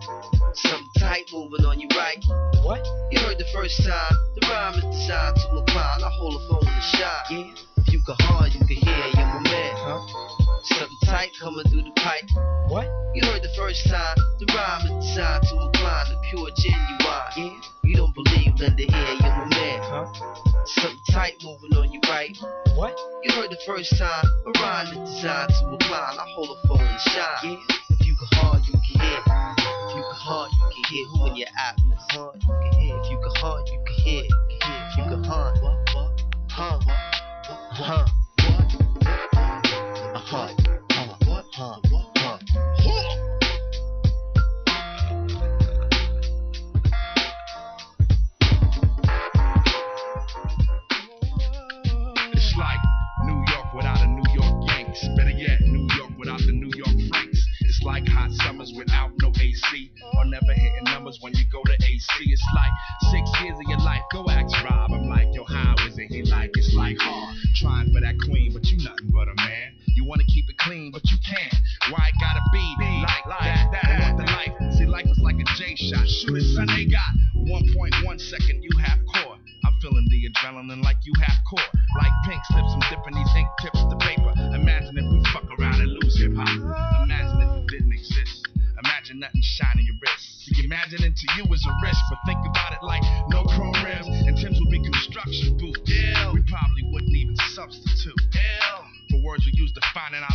Something 0.54 0.88
tight 1.00 1.26
moving 1.34 1.66
on 1.66 1.80
your 1.80 1.90
right. 1.98 2.24
What? 2.64 2.86
You 3.12 3.20
heard 3.20 3.38
the 3.38 3.46
first 3.54 3.84
time. 3.84 4.16
The 4.40 4.48
rhyme 4.48 4.76
is 4.76 4.86
designed 4.96 5.36
to 5.36 5.58
incline. 5.58 6.04
I 6.04 6.10
hold 6.14 6.36
a 6.36 6.48
phone 6.48 6.66
to 6.66 6.82
shine. 6.82 7.56
Yeah. 7.56 7.75
You 7.96 8.02
can 8.04 8.16
harm, 8.28 8.52
you 8.52 8.60
can 8.60 8.76
hear, 8.76 9.08
you're 9.16 9.24
my 9.24 9.40
man. 9.40 9.74
Huh? 9.80 10.04
Something 10.64 10.98
tight 11.06 11.32
coming 11.40 11.64
through 11.72 11.84
the 11.84 11.96
pipe. 11.96 12.28
What? 12.68 12.92
You 13.16 13.24
heard 13.24 13.40
the 13.42 13.48
first 13.56 13.88
time. 13.88 14.18
The 14.36 14.52
rhyme 14.52 15.00
is 15.00 15.16
designed 15.16 15.48
to 15.48 15.56
incline. 15.64 16.12
The 16.12 16.20
pure 16.28 16.52
genuine. 16.60 17.32
Yeah. 17.40 17.56
You 17.88 17.96
don't 17.96 18.14
believe, 18.14 18.60
lend 18.60 18.76
a 18.76 18.84
ear, 18.84 19.16
you're 19.16 19.32
my 19.40 19.48
man. 19.48 19.80
Huh? 19.88 20.12
Something 20.76 21.00
tight 21.10 21.40
moving 21.40 21.72
on 21.80 21.88
you 21.94 22.02
right. 22.12 22.36
What? 22.76 23.00
You 23.24 23.32
heard 23.32 23.50
the 23.50 23.64
first 23.66 23.98
time. 23.98 24.28
A 24.44 24.52
rhyme 24.60 24.92
is 24.92 25.16
designed 25.16 25.56
to 25.56 25.68
recline. 25.72 26.20
I 26.20 26.26
hold 26.36 26.52
a 26.52 26.68
phone 26.68 26.84
and 26.84 27.00
shine. 27.00 27.48
Yeah. 27.48 27.96
If 27.96 28.06
you 28.06 28.16
can 28.20 28.28
harm, 28.44 28.60
you 28.68 28.76
can 28.76 28.84
hear. 29.00 29.24
If 29.24 29.96
you 29.96 30.04
can 30.04 30.20
harm, 30.20 30.52
you 30.52 30.68
can 30.68 30.84
hear. 30.92 31.06
Who 31.16 31.28
in 31.32 31.36
your 31.38 31.48
app? 31.56 31.80
You 31.80 31.96
can 31.96 32.12
harm, 32.12 32.36
you 32.44 32.56
can 32.60 32.74
hear. 32.76 33.00
If 33.00 33.08
you 33.08 33.18
can 33.24 33.36
harm, 33.40 33.64
you 33.72 33.80
can 33.88 33.96
hear. 34.04 34.24
If 34.52 34.98
you 35.00 35.04
can 35.08 35.24
harm, 35.24 35.56
what, 35.64 35.80
what, 35.96 36.12
harm, 36.52 36.84
what, 36.84 37.25
it's 37.78 37.84
like 52.56 52.80
New 53.26 53.44
York 53.52 53.74
without 53.76 54.08
New 54.08 54.24
York 54.34 54.70
Yanks. 54.70 55.06
Better 55.18 55.32
yet, 55.32 55.60
New 55.60 55.86
York 55.98 56.12
without 56.18 56.40
the 56.40 56.54
New 56.54 56.72
York 56.78 56.96
It's 57.60 57.82
like 57.84 58.08
hot 58.08 58.32
summers 58.32 58.72
without 58.78 59.12
no 59.22 59.34
AC. 59.38 59.92
Or 60.18 60.24
never 60.24 60.54
hitting 60.54 60.86
numbers 60.86 61.18
when 61.20 61.34
you 61.34 61.44
go 61.52 61.62
to 61.66 61.74
AC. 61.74 62.08
It's 62.22 62.42
like 62.56 62.72
six 63.12 63.30
years 63.44 63.58
of 63.58 63.66
your 63.68 63.80
life. 63.80 64.02
Go 64.14 64.26
ask 64.30 64.56
trying 67.66 67.90
for 67.92 68.02
that 68.02 68.16
queen, 68.22 68.54
but 68.54 68.62
you 68.70 68.78
nothing 68.86 69.10
but 69.10 69.26
a 69.28 69.34
man. 69.42 69.74
You 69.98 70.06
wanna 70.06 70.26
keep 70.30 70.46
it 70.50 70.58
clean, 70.62 70.92
but 70.92 71.02
you 71.10 71.18
can't. 71.26 71.56
Why 71.90 72.14
it 72.14 72.18
gotta 72.22 72.46
be 72.54 72.66
like, 73.02 73.26
like 73.26 73.42
that? 73.42 73.74
that. 73.74 73.86
I 73.90 73.94
want 74.06 74.18
the 74.22 74.28
life. 74.30 74.54
See, 74.78 74.86
life 74.86 75.10
is 75.10 75.18
like 75.18 75.42
a 75.42 75.48
J 75.58 75.74
shot. 75.74 76.06
Shoot 76.06 76.38
it, 76.38 76.46
son. 76.54 76.68
They 76.68 76.86
got 76.86 77.10
1.1 77.34 78.22
second. 78.22 78.62
You 78.62 78.70
have 78.86 79.00
core. 79.10 79.38
I'm 79.66 79.74
feeling 79.82 80.06
the 80.14 80.30
adrenaline 80.30 80.84
like 80.84 80.98
you 81.06 81.14
have 81.26 81.38
core. 81.50 81.72
Like 81.98 82.14
pink 82.30 82.42
slips, 82.54 82.70
I'm 82.70 82.86
dipping 82.94 83.18
these 83.18 83.34
ink 83.34 83.50
tips 83.62 83.82
to 83.82 83.98
paper. 83.98 84.34
Imagine 84.54 84.98
if 85.02 85.08
we 85.10 85.18
fuck 85.34 85.50
around 85.58 85.82
and 85.82 85.90
lose 85.90 86.22
hip 86.22 86.38
hop. 86.38 86.50
Imagine 87.02 87.42
if 87.42 87.50
it 87.50 87.68
didn't 87.74 87.94
exist. 87.94 88.46
Imagine 88.84 89.20
nothing 89.20 89.42
shining 89.42 89.86
your 89.90 89.96
wrist. 90.06 90.46
See, 90.46 90.66
imagining 90.66 91.14
to 91.16 91.26
you 91.38 91.44
is 91.50 91.66
a 91.66 91.74
risk, 91.82 92.02
but 92.10 92.20
think 92.28 92.40
about 92.46 92.74
it 92.74 92.84
like. 92.84 93.02
Use 99.58 99.72
defining 99.72 100.22
our 100.24 100.35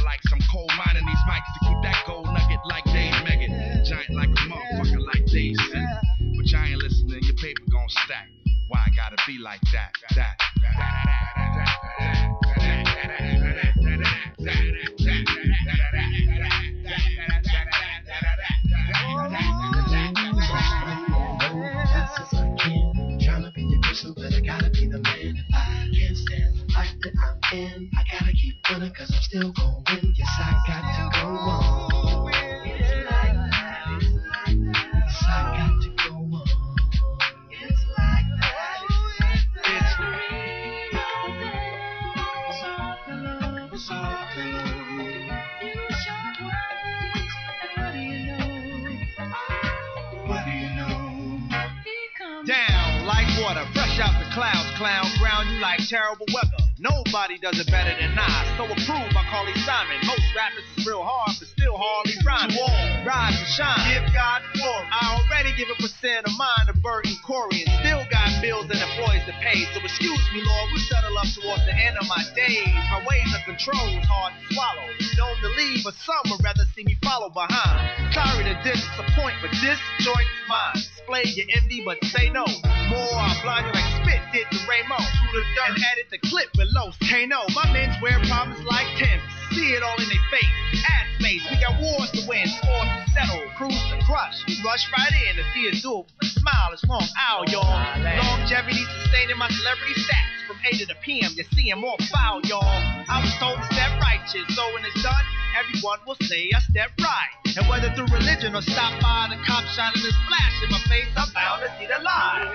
Rush 94.80 94.92
right 94.96 95.12
in 95.28 95.36
to 95.36 95.44
see 95.52 95.68
it 95.68 95.82
do. 95.82 96.04
A 96.22 96.24
smile 96.24 96.72
is 96.72 96.82
long 96.88 97.04
owl, 97.28 97.44
y'all. 97.48 97.68
Longevity 98.00 98.84
sustaining 99.02 99.36
my 99.36 99.48
celebrity 99.48 99.94
stats. 100.00 100.46
From 100.46 100.56
A 100.64 100.76
to 100.78 100.86
the 100.86 100.94
PM, 101.02 101.32
you're 101.34 101.44
seeing 101.52 101.76
more 101.78 101.96
foul, 102.10 102.40
y'all. 102.44 102.64
I 102.64 103.20
was 103.20 103.34
told 103.38 103.58
to 103.58 103.64
step 103.74 104.00
righteous, 104.00 104.56
so 104.56 104.64
when 104.72 104.84
it's 104.84 105.02
done, 105.02 105.24
everyone 105.58 105.98
will 106.06 106.16
say 106.22 106.50
I 106.54 106.60
step 106.60 106.90
right. 106.98 107.56
And 107.56 107.68
whether 107.68 107.92
through 107.94 108.08
religion 108.08 108.56
or 108.56 108.62
stop 108.62 109.00
by 109.02 109.28
the 109.28 109.36
cop 109.44 109.64
shining 109.76 110.00
his 110.00 110.16
flash 110.28 110.62
in 110.64 110.70
my 110.70 110.80
face, 110.88 111.12
I'm 111.16 111.28
bound 111.34 111.62
to 111.62 111.68
see 111.78 111.86
the 111.86 112.00
light. 112.00 112.48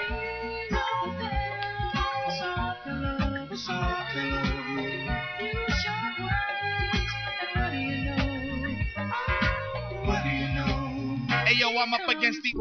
Yo, 11.76 11.82
I'm 11.82 11.94
up 11.94 12.08
against 12.08 12.40
the. 12.42 12.52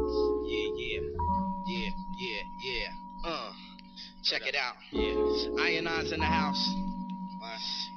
Yeah, 0.45 0.71
yeah, 0.75 1.01
yeah, 1.67 1.91
yeah, 2.19 2.43
yeah. 2.59 3.31
Uh, 3.31 3.53
check 4.25 4.43
it 4.43 4.57
out. 4.57 4.75
Yeah, 4.91 5.63
Iron 5.63 5.87
Eyes 5.87 6.11
in 6.11 6.19
the 6.19 6.27
house. 6.27 6.59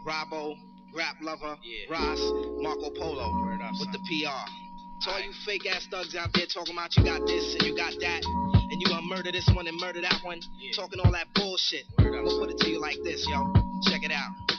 Robbo, 0.06 0.54
Rap 0.94 1.16
Lover, 1.22 1.58
Ross, 1.90 2.20
Marco 2.62 2.92
Polo 2.92 3.34
with 3.80 3.92
the 3.94 4.00
PR. 4.06 4.46
To 5.02 5.10
all 5.10 5.20
you 5.20 5.34
fake 5.44 5.66
ass 5.66 5.88
thugs 5.90 6.16
out 6.16 6.30
there 6.36 6.46
talking 6.54 6.76
about 6.76 6.96
you 6.96 7.04
got 7.04 7.26
this 7.26 7.56
and 7.56 7.64
you 7.64 7.76
got 7.76 7.94
that, 8.00 8.22
and 8.70 8.80
you 8.80 8.86
gonna 8.86 9.02
murder 9.02 9.32
this 9.32 9.50
one 9.56 9.66
and 9.66 9.78
murder 9.80 10.02
that 10.02 10.20
one, 10.22 10.40
talking 10.76 11.00
all 11.00 11.12
that 11.12 11.34
bullshit. 11.34 11.86
I'm 11.98 12.12
gonna 12.12 12.30
put 12.38 12.52
it 12.52 12.60
to 12.60 12.70
you 12.70 12.80
like 12.80 12.98
this, 13.04 13.26
yo. 13.28 13.52
Check 13.90 14.04
it 14.04 14.12
out. 14.12 14.57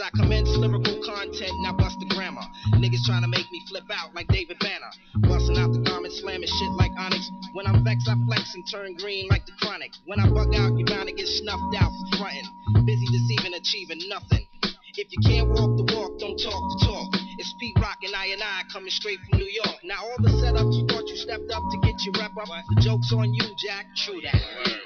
I 0.00 0.08
commence 0.16 0.48
lyrical 0.56 0.96
content, 1.04 1.52
now 1.60 1.76
bust 1.76 2.00
the 2.00 2.08
grammar. 2.08 2.40
Niggas 2.80 3.04
trying 3.04 3.20
to 3.20 3.28
make 3.28 3.44
me 3.52 3.60
flip 3.68 3.84
out 3.92 4.14
like 4.14 4.28
David 4.28 4.58
Banner. 4.58 4.88
Busting 5.28 5.58
out 5.58 5.72
the 5.72 5.84
garments, 5.84 6.20
slamming 6.20 6.48
shit 6.48 6.72
like 6.80 6.92
Onyx. 6.96 7.30
When 7.52 7.66
I'm 7.66 7.84
vexed, 7.84 8.08
I 8.08 8.16
flex 8.24 8.54
and 8.54 8.64
turn 8.70 8.96
green 8.96 9.28
like 9.28 9.44
the 9.44 9.52
chronic. 9.60 9.92
When 10.06 10.18
I 10.18 10.28
bug 10.30 10.54
out, 10.56 10.72
you 10.78 10.86
bound 10.86 11.08
to 11.08 11.14
get 11.14 11.28
snuffed 11.28 11.76
out 11.76 11.92
for 11.92 12.16
frontin'. 12.16 12.48
Busy 12.86 13.06
deceiving, 13.12 13.52
achieving 13.52 14.00
nothing. 14.08 14.46
If 14.96 15.08
you 15.12 15.20
can't 15.20 15.48
walk 15.48 15.76
the 15.76 15.84
walk, 15.92 16.18
don't 16.18 16.38
talk 16.40 16.62
the 16.72 16.78
talk. 16.88 17.19
It's 17.40 17.56
Pete 17.56 17.72
Rock 17.80 18.04
and 18.04 18.12
I 18.12 18.36
and 18.36 18.42
I 18.44 18.68
coming 18.68 18.92
straight 18.92 19.16
from 19.24 19.40
New 19.40 19.48
York. 19.48 19.80
Now 19.80 20.04
all 20.04 20.20
the 20.20 20.28
setups 20.28 20.76
you 20.76 20.84
thought 20.84 21.08
you 21.08 21.16
stepped 21.16 21.48
up 21.48 21.64
to 21.72 21.76
get 21.80 21.96
your 22.04 22.12
rep 22.20 22.36
up, 22.36 22.52
the 22.52 22.76
joke's 22.84 23.08
on 23.16 23.32
you, 23.32 23.40
Jack. 23.56 23.88
True 23.96 24.20
that. 24.28 24.36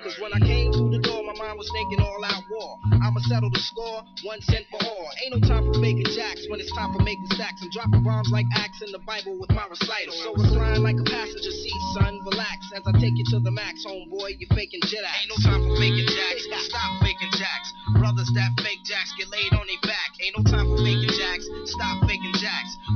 Cause 0.06 0.14
when 0.22 0.30
I 0.30 0.38
came 0.38 0.70
through 0.70 0.94
the 0.94 1.02
door, 1.02 1.26
my 1.26 1.34
mind 1.34 1.58
was 1.58 1.66
thinking 1.74 1.98
all 1.98 2.22
out 2.22 2.46
war. 2.46 2.78
I'ma 3.02 3.18
settle 3.26 3.50
the 3.50 3.58
score, 3.58 4.06
one 4.22 4.38
cent 4.46 4.70
for 4.70 4.78
all. 4.86 5.10
Ain't 5.26 5.34
no 5.34 5.42
time 5.42 5.66
for 5.66 5.82
making 5.82 6.06
jacks 6.14 6.46
when 6.46 6.62
it's 6.62 6.70
time 6.78 6.94
for 6.94 7.02
making 7.02 7.26
stacks. 7.34 7.58
I'm 7.58 7.74
dropping 7.74 8.06
bombs 8.06 8.30
like 8.30 8.46
acts 8.54 8.86
in 8.86 8.94
the 8.94 9.02
Bible 9.02 9.34
with 9.34 9.50
my 9.50 9.66
recital. 9.66 10.14
So 10.22 10.38
recline 10.38 10.86
like 10.86 11.02
a 11.02 11.06
passenger 11.10 11.50
seat, 11.50 11.82
son. 11.98 12.22
Relax 12.22 12.70
as 12.70 12.86
I 12.86 12.94
take 13.02 13.18
you 13.18 13.26
to 13.34 13.42
the 13.42 13.50
max, 13.50 13.82
homeboy. 13.82 14.38
You're 14.38 14.54
faking 14.54 14.86
jet 14.86 15.02
Ain't 15.02 15.26
no 15.26 15.42
time 15.42 15.58
for 15.58 15.74
faking 15.74 16.06
jacks. 16.06 16.46
Stop 16.70 17.02
faking 17.02 17.34
jacks. 17.34 17.74
Brothers 17.98 18.30
that 18.38 18.54
fake 18.62 18.86
jacks 18.86 19.10
get 19.18 19.26
laid 19.26 19.50
on 19.58 19.66
their 19.66 19.82
back. 19.82 20.14
Ain't 20.22 20.38
no 20.38 20.46
time 20.46 20.70
for 20.70 20.78
faking 20.78 21.10
jacks. 21.18 21.50
Stop 21.66 21.98
faking 22.06 22.30
jacks. 22.38 22.43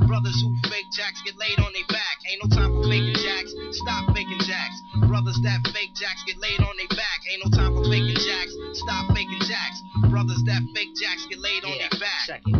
Brothers 0.07 0.39
who 0.41 0.55
fake 0.69 0.89
jacks 0.91 1.21
get 1.25 1.37
laid 1.37 1.59
on 1.59 1.71
their 1.73 1.87
back. 1.89 2.17
Ain't 2.29 2.43
no 2.43 2.49
time 2.51 2.71
for 2.75 2.83
faking 2.83 3.15
jacks. 3.15 3.51
Stop 3.71 4.11
faking 4.15 4.39
jacks. 4.45 4.77
Brothers 5.07 5.39
that 5.43 5.63
fake 5.73 5.95
jacks 5.95 6.23
get 6.27 6.37
laid 6.39 6.59
on 6.59 6.75
their 6.77 6.91
back. 6.95 7.19
Ain't 7.31 7.41
no 7.43 7.49
time 7.55 7.73
for 7.73 7.83
faking 7.87 8.19
jacks. 8.19 8.53
Stop 8.73 9.07
faking 9.15 9.43
jacks. 9.47 9.81
Brothers 10.09 10.43
that 10.45 10.61
fake 10.75 10.93
jacks 10.99 11.25
get 11.29 11.39
laid 11.39 11.63
on 11.63 11.77
their 11.77 11.93
back. 11.99 12.23
Check 12.27 12.41
it. 12.45 12.55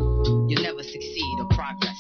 You'll 0.48 0.64
never 0.64 0.84
succeed 0.84 1.36
or 1.40 1.48
progress. 1.52 2.00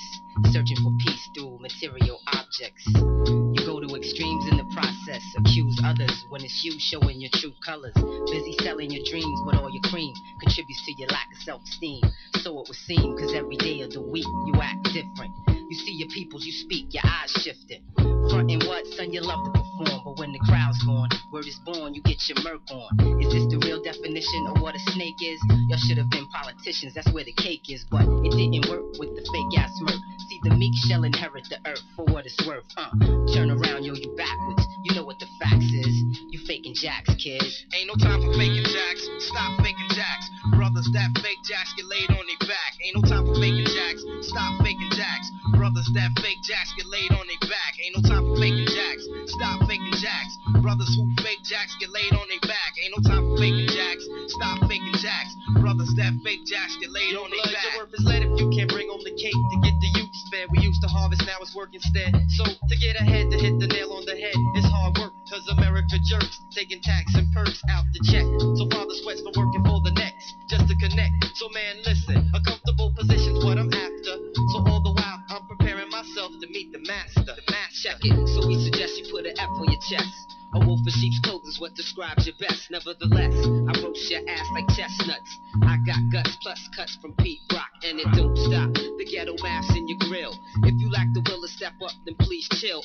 Searching 0.52 0.78
for 0.84 0.91
peace 1.04 1.18
through 1.39 1.58
material 1.60 2.19
objects. 2.34 2.84
You 2.88 3.62
go 3.65 3.80
to 3.80 3.95
extremes 3.95 4.45
in 4.52 4.58
the 4.58 4.67
process. 4.75 5.23
Accuse 5.38 5.80
others 5.84 6.12
when 6.30 6.43
it's 6.43 6.63
you 6.63 6.73
showing 6.80 7.21
your 7.21 7.32
true 7.34 7.54
colors. 7.63 7.95
Busy 8.32 8.56
selling 8.62 8.91
your 8.91 9.04
dreams, 9.10 9.39
but 9.45 9.56
all 9.56 9.71
your 9.71 9.84
cream 9.84 10.13
contributes 10.41 10.84
to 10.86 10.93
your 10.97 11.08
lack 11.10 11.28
of 11.32 11.41
self 11.43 11.62
esteem. 11.63 12.02
So 12.41 12.60
it 12.60 12.67
would 12.67 12.78
seem, 12.88 13.17
cause 13.17 13.34
every 13.34 13.58
day 13.58 13.82
of 13.82 13.91
the 13.91 14.02
week 14.02 14.28
you 14.47 14.54
act 14.62 14.84
different. 14.91 15.32
You 15.69 15.75
see 15.86 15.93
your 15.93 16.10
peoples, 16.10 16.45
you 16.45 16.52
speak, 16.52 16.93
your 16.93 17.04
eyes 17.06 17.30
shifting. 17.45 17.86
Frontin' 18.30 18.65
what, 18.65 18.86
son, 18.97 19.13
you 19.13 19.21
love 19.21 19.45
to 19.45 19.52
perform. 19.52 20.02
But 20.04 20.17
when 20.17 20.34
the 20.34 20.39
crowd's 20.49 20.82
gone, 20.84 21.10
word 21.32 21.45
is 21.45 21.60
born, 21.63 21.93
you 21.93 22.02
get 22.02 22.17
your 22.28 22.41
murk 22.41 22.65
on. 22.73 23.21
Is 23.21 23.30
this 23.32 23.45
the 23.54 23.62
real 23.62 23.82
definition 23.82 24.47
of 24.49 24.62
what 24.62 24.73
a 24.73 24.80
snake 24.97 25.21
is? 25.21 25.39
Y'all 25.69 25.78
should 25.78 25.97
have 25.97 26.10
been 26.10 26.25
politicians, 26.34 26.95
that's 26.95 27.12
where 27.13 27.23
the 27.23 27.34
cake 27.34 27.69
is. 27.69 27.86
But 27.86 28.02
it 28.25 28.34
didn't 28.34 28.65
work 28.69 28.82
with 28.97 29.13
the 29.13 29.21
fake 29.30 29.62
ass 29.62 29.69
smirk. 29.78 30.02
See, 30.28 30.39
the 30.41 30.58
meek 30.58 30.73
shall 30.89 31.04
inherit 31.04 31.29
the 31.30 31.62
earth 31.70 31.86
for 31.96 32.06
what 32.10 32.26
it's 32.26 32.38
worth. 32.48 32.65
Uh, 32.74 32.89
turn 33.38 33.54
around, 33.54 33.86
yo, 33.86 33.94
you 33.94 34.10
backwards. 34.18 34.65
You 34.82 34.96
know 34.98 35.06
what 35.06 35.20
the 35.20 35.30
facts 35.38 35.70
is. 35.70 35.94
You 36.34 36.39
faking 36.48 36.74
jacks, 36.74 37.13
kid. 37.22 37.44
Ain't 37.78 37.86
no 37.86 37.94
time 38.02 38.18
for 38.26 38.34
faking 38.34 38.65
jacks. 38.65 39.02
Stop 39.30 39.62
faking 39.62 39.92
jacks. 39.94 40.26
Brothers 40.58 40.89
that 40.98 41.13
fake 41.22 41.42
jacks 41.46 41.70
get 41.78 41.86
laid 41.86 42.10
on 42.10 42.26
their 42.26 42.42
back. 42.50 42.72
Ain't 42.82 42.98
no 42.98 43.04
time 43.06 43.30
for 43.30 43.38
faking 43.38 43.70
jacks. 43.70 44.02
Stop 44.26 44.58
faking 44.65 44.89
jacks. 44.98 45.30
Brothers 45.54 45.86
that 45.94 46.10
fake 46.18 46.42
jacks 46.42 46.74
get 46.74 46.88
laid 46.89 47.13
on 47.13 47.26
their 47.30 47.44
back. 47.46 47.78
Ain't 47.78 47.94
no 47.94 48.02
time 48.10 48.26
for 48.26 48.36
faking 48.42 48.65
jacks. 48.65 49.04
Stop 49.30 49.58
faking 49.70 49.98
jacks. 50.02 50.34
Brothers 50.65 50.89
who 50.98 51.06
fake 51.22 51.46
jacks 51.46 51.78
get 51.78 51.94
laid 51.94 52.13
on 52.18 52.26
their 52.26 52.42
back. 52.50 52.72
Ain't 52.82 52.94
no 52.98 53.02
time 53.06 53.22
for 53.30 53.38
faking 53.38 53.70
jacks. 53.70 54.04
Stop 54.34 54.65
faking 54.65 54.98
jacks. 54.98 55.32
Brothers 55.62 55.94
that 56.02 56.18
fake 56.26 56.42
jacks 56.50 56.74
get 56.82 56.89
laid 56.89 57.13
on 57.13 57.30
their 57.30 57.46
back. 57.54 57.70
Your 57.78 57.86
worth 57.86 57.94
is 57.94 58.02
lead 58.02 58.26
if 58.26 58.34
you 58.42 58.50
can't 58.50 58.72
bring 58.74 58.89
home 58.89 59.04
the 59.06 59.13
cake 59.13 59.38
to 59.38 59.58
get 59.62 59.78
the 59.78 59.98
fed. 60.32 60.48
We 60.50 60.62
used 60.62 60.82
to 60.82 60.89
harvest, 60.89 61.26
now 61.26 61.38
it's 61.42 61.54
work 61.56 61.74
instead. 61.74 62.13
So 62.38 62.46
to 62.46 62.76
get 62.78 62.96
ahead, 62.96 63.30
to 63.32 63.38
hit 63.38 63.60
the 63.60 63.68
nail 63.68 63.92
on 63.94 64.06
the 64.06 64.15
head, 64.15 64.38
it's 64.56 64.70
hard 64.70 64.98
work. 64.98 65.13
Cause 65.30 65.46
America 65.58 65.98
jerks, 66.10 66.42
taking 66.50 66.82
tax 66.82 67.13
and 67.13 67.30
perks 67.34 67.62
out 67.70 67.86
the 67.94 68.02
check. 68.10 68.26
So 68.58 68.65
father 68.70 68.96
sweats 69.02 69.22
for 69.22 69.34
working 69.38 69.62
for 69.65 69.82
the 69.86 69.94
next, 69.94 70.26
just 70.50 70.65
to 70.70 70.76
connect. 70.78 71.13
So 71.38 71.50
man, 71.54 71.82
listen, 71.86 72.30
a 72.34 72.39
comfortable 72.42 72.94
position's 72.98 73.46
what 73.46 73.58
I'm 73.58 73.70
after. 73.70 74.13
So 74.54 74.58
all 74.65 74.82
the 74.82 74.94
while, 74.94 75.20
I'm 75.30 75.46
preparing 75.46 75.89
myself 75.89 76.34
to 76.42 76.48
meet 76.50 76.72
the 76.74 76.82
master. 76.86 77.22
The 77.22 77.46
master. 77.50 77.89
Check 77.89 78.02
it. 78.02 78.18
So 78.34 78.48
we 78.48 78.58
suggest 78.58 78.98
you 78.98 79.06
put 79.12 79.26
an 79.26 79.38
F 79.38 79.50
on 79.50 79.70
your 79.70 79.82
chest. 79.86 80.36
A 80.56 80.65
wolf 80.65 80.82
in 80.82 80.92
sheep's 80.92 81.20
clothes 81.22 81.46
is 81.46 81.60
what 81.62 81.76
describes 81.76 82.26
you 82.26 82.34
best. 82.39 82.72
Nevertheless, 82.72 83.38
I 83.46 83.72
roast 83.86 84.10
your 84.10 84.26
ass 84.28 84.48
like 84.52 84.68
chestnuts. 84.74 85.38
I 85.62 85.78
got 85.86 86.02
guts 86.12 86.36
plus 86.42 86.60
cuts 86.76 86.98
from 87.00 87.13
Pete 87.22 87.39
Rock, 87.54 87.70
and 87.86 88.00
it 88.00 88.10
don't 88.18 88.36
stop. 88.36 88.74
The 88.74 89.06
ghetto 89.06 89.36
mass 89.44 89.70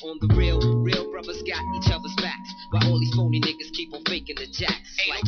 On 0.03 0.19
the 0.19 0.27
real, 0.35 0.59
real 0.83 1.09
brothers 1.09 1.41
got 1.47 1.63
each 1.77 1.89
other's 1.89 2.13
backs. 2.17 2.53
While 2.69 2.91
all 2.91 2.99
these 2.99 3.15
phony 3.15 3.39
niggas 3.39 3.71
keep 3.71 3.93
on 3.93 4.03
faking 4.03 4.35
the 4.35 4.45
jacks. 4.45 4.97
Like, 5.09 5.23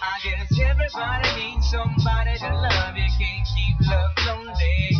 I 0.00 0.16
guess 0.24 0.48
everybody 0.64 1.28
needs 1.36 1.70
somebody 1.70 2.38
to 2.38 2.48
love. 2.48 2.96
You 2.96 3.10
can't 3.18 3.46
keep 3.54 3.76
love 3.86 4.10
lonely. 4.26 4.94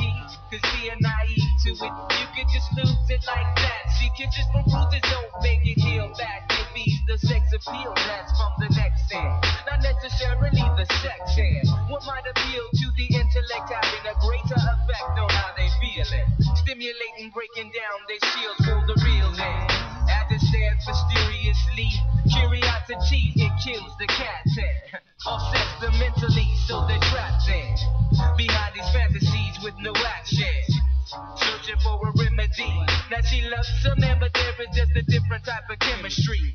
Cause 0.50 0.60
being 0.78 1.00
naive 1.00 1.50
to 1.64 1.70
it, 1.72 1.94
you 2.20 2.26
could 2.36 2.48
just 2.52 2.68
lose 2.76 3.08
it 3.08 3.24
like 3.26 3.56
that. 3.56 3.90
See 3.98 4.10
pictures 4.16 4.46
from 4.52 4.62
bruises 4.68 5.00
don't 5.10 5.42
make 5.42 5.64
it 5.64 5.80
heal 5.80 6.12
back. 6.18 6.46
It 6.50 6.68
be 6.74 6.84
the 7.08 7.18
sex 7.18 7.50
appeal 7.50 7.92
that's 7.96 8.33
the 24.06 24.12
cat 24.12 24.44
head. 24.56 25.00
Offsets 25.26 25.80
them 25.80 25.96
mentally, 25.98 26.48
so 26.68 26.84
they're 26.86 27.00
trapped 27.08 27.48
in. 27.48 27.72
Behind 28.36 28.74
these 28.76 28.90
fantasies 28.92 29.56
with 29.64 29.74
no 29.80 29.92
action. 29.96 30.60
Searching 31.36 31.80
for 31.80 31.96
a 32.04 32.12
remedy. 32.12 32.68
Now 33.10 33.22
she 33.24 33.40
loves 33.48 33.70
a 33.88 33.96
man, 33.96 34.18
but 34.20 34.32
there 34.34 34.52
is 34.60 34.76
just 34.76 34.92
a 34.96 35.02
different 35.08 35.44
type 35.44 35.64
of 35.70 35.78
chemistry. 35.78 36.52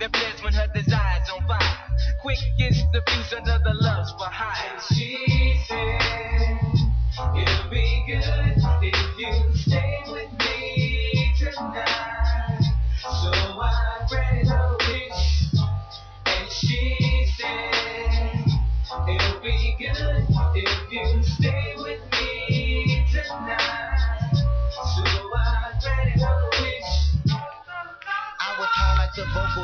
That 0.00 0.12
plays 0.12 0.42
when 0.42 0.52
her 0.52 0.66
desire's 0.74 1.30
on 1.30 1.46
fire. 1.46 1.78
Quick 2.22 2.38
gets 2.58 2.82
the 2.92 3.02
fuse 3.06 3.32
under 3.38 3.58
the 3.62 3.74
lust 3.80 4.18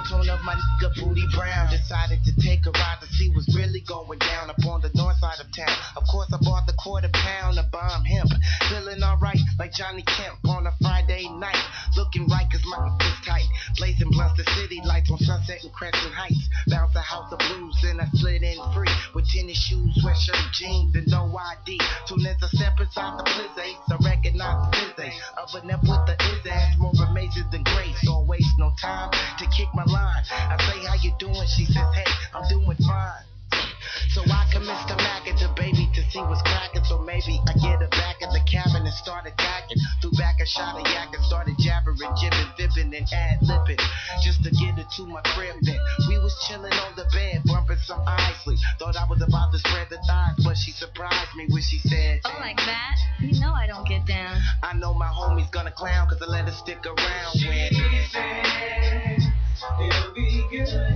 tone 0.08 0.28
of 0.30 0.40
my 0.42 0.54
nigga 0.54 0.94
Booty 1.00 1.26
Brown. 1.34 1.70
Decided 1.70 2.22
to 2.24 2.32
take 2.40 2.64
a 2.66 2.70
ride 2.70 2.98
to 3.00 3.06
see 3.14 3.30
what's 3.34 3.50
really 3.54 3.80
going 3.86 4.18
down 4.18 4.50
up 4.50 4.58
on 4.66 4.80
the 4.80 4.90
north 4.94 5.18
side 5.18 5.40
of 5.40 5.50
town. 5.54 5.74
Of 5.96 6.04
course, 6.10 6.30
I 6.32 6.38
bought 6.42 6.66
the 6.66 6.74
quarter 6.78 7.10
pound 7.12 7.58
of 7.58 7.70
bomb 7.70 8.04
hemp. 8.04 8.30
Feeling 8.70 9.02
alright 9.02 9.38
like 9.58 9.72
Johnny 9.72 10.02
Kemp 10.02 10.38
on 10.48 10.66
a 10.66 10.72
Friday 10.80 11.28
night. 11.28 11.62
Looking 11.96 12.26
right 12.28 12.46
cause 12.50 12.64
my 12.66 12.96
is 13.00 13.18
tight. 13.26 13.48
Blazing 13.78 14.10
blunts 14.10 14.36
the 14.36 14.44
city 14.54 14.80
lights 14.84 15.10
on 15.10 15.18
Sunset 15.18 15.62
and 15.62 15.72
Crescent 15.72 16.14
Heights. 16.14 16.48
Bounce 16.68 16.94
a 16.94 17.00
house 17.00 17.32
of 17.32 17.38
blues, 17.38 17.76
and 17.84 18.00
I 18.00 18.06
slid 18.14 18.42
in 18.42 18.58
free 18.74 18.92
with 19.14 19.26
tennis 19.28 19.58
shoes, 19.58 19.90
sweatshirt, 20.02 20.52
jeans, 20.52 20.94
and 20.94 21.06
no 21.08 21.26
ID. 21.26 21.80
Soon 22.06 22.26
as 22.26 22.36
I 22.42 22.48
step 22.48 22.78
inside 22.80 23.18
the 23.18 23.24
Blizzace, 23.24 23.80
I 23.90 23.96
recognize 24.04 24.70
the 24.70 25.02
Blizzace. 25.02 25.18
Oven 25.36 25.70
up 25.70 25.82
with 25.82 26.04
the 26.06 26.14
is 26.36 26.46
ass, 26.46 26.76
more 26.78 26.92
amazing 27.08 27.48
than 27.50 27.64
grace. 27.64 27.98
Don't 28.04 28.26
waste 28.26 28.54
no 28.58 28.72
time 28.80 29.10
kick 29.56 29.72
my 29.72 29.84
line. 29.84 30.22
I 30.30 30.56
say, 30.68 30.84
How 30.84 30.94
you 31.00 31.12
doing? 31.18 31.46
She 31.56 31.64
says, 31.64 31.88
Hey, 31.96 32.04
I'm 32.34 32.46
doing 32.48 32.76
fine. 32.84 33.24
So 34.12 34.20
I 34.28 34.44
commence 34.52 34.84
to 34.88 34.96
Mac 34.96 35.28
at 35.28 35.40
the 35.40 35.48
baby 35.56 35.88
to 35.94 36.02
see 36.10 36.20
what's 36.20 36.42
cracking. 36.42 36.84
So 36.84 37.00
maybe 37.00 37.40
I 37.48 37.52
get 37.56 37.80
her 37.80 37.88
back 37.96 38.20
at 38.20 38.32
the 38.32 38.40
cabin 38.44 38.84
and 38.84 38.92
start 38.92 39.24
attacking. 39.26 39.76
Threw 40.00 40.12
back 40.12 40.36
a 40.40 40.46
shot 40.46 40.76
of 40.76 40.84
yak 40.88 41.12
and 41.12 41.24
started 41.24 41.56
jabbering, 41.58 42.12
jibbing, 42.20 42.48
fibbing, 42.56 42.92
and 42.92 43.08
ad 43.12 43.40
libbing. 43.44 43.80
Just 44.20 44.44
to 44.44 44.50
get 44.52 44.76
her 44.76 44.84
to 44.84 45.02
my 45.06 45.20
crib 45.32 45.56
then. 45.62 45.80
We 46.08 46.18
was 46.18 46.36
chilling 46.48 46.72
on 46.72 46.96
the 46.96 47.04
bed, 47.12 47.42
bumping 47.44 47.80
some 47.84 48.02
Isley. 48.06 48.56
Thought 48.78 48.96
I 48.96 49.04
was 49.08 49.20
about 49.20 49.52
to 49.52 49.58
spread 49.58 49.88
the 49.88 50.00
thighs, 50.08 50.36
but 50.44 50.56
she 50.56 50.72
surprised 50.72 51.32
me 51.36 51.46
when 51.48 51.62
she 51.62 51.78
said, 51.88 52.20
Oh, 52.24 52.36
like 52.40 52.56
that? 52.56 52.96
You 53.20 53.40
know 53.40 53.52
I 53.52 53.66
don't 53.66 53.86
get 53.88 54.06
down. 54.06 54.40
I 54.62 54.74
know 54.74 54.92
my 54.92 55.08
homie's 55.08 55.50
gonna 55.50 55.72
clown 55.72 56.08
cause 56.08 56.20
I 56.20 56.26
let 56.26 56.44
her 56.44 56.52
stick 56.52 56.84
around 56.84 57.32
when. 57.40 58.65
It'll 59.78 60.14
be 60.14 60.46
good 60.50 60.95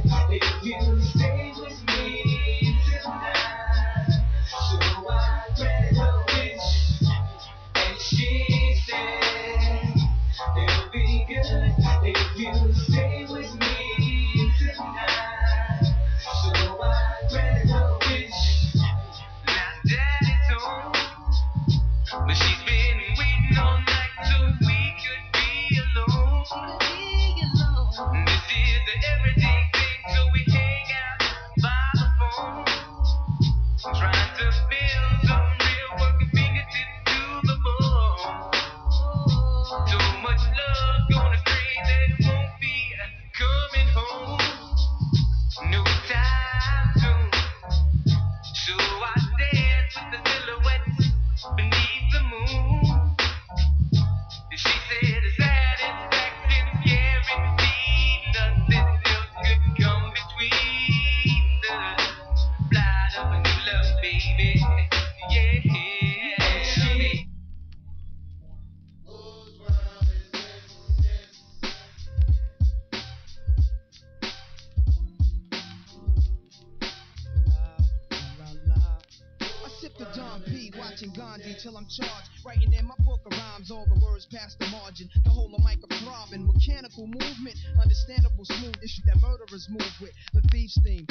Charged. 81.90 82.30
Writing 82.46 82.72
in 82.72 82.86
my 82.86 82.94
book 83.04 83.20
of 83.26 83.32
rhymes, 83.32 83.70
all 83.70 83.84
the 83.84 83.98
words 83.98 84.24
past 84.26 84.60
the 84.60 84.66
margin. 84.68 85.10
The 85.24 85.30
whole 85.30 85.52
of 85.52 85.64
mic 85.64 85.82
a 85.82 85.94
throbbing, 86.04 86.46
mechanical 86.46 87.08
movement, 87.08 87.56
understandable 87.82 88.44
smooth 88.44 88.78
issue 88.82 89.02
that 89.06 89.20
murderers 89.20 89.66
move 89.68 89.92
with. 90.00 90.12
The 90.32 90.40
thieves 90.52 90.78
theme, 90.84 91.06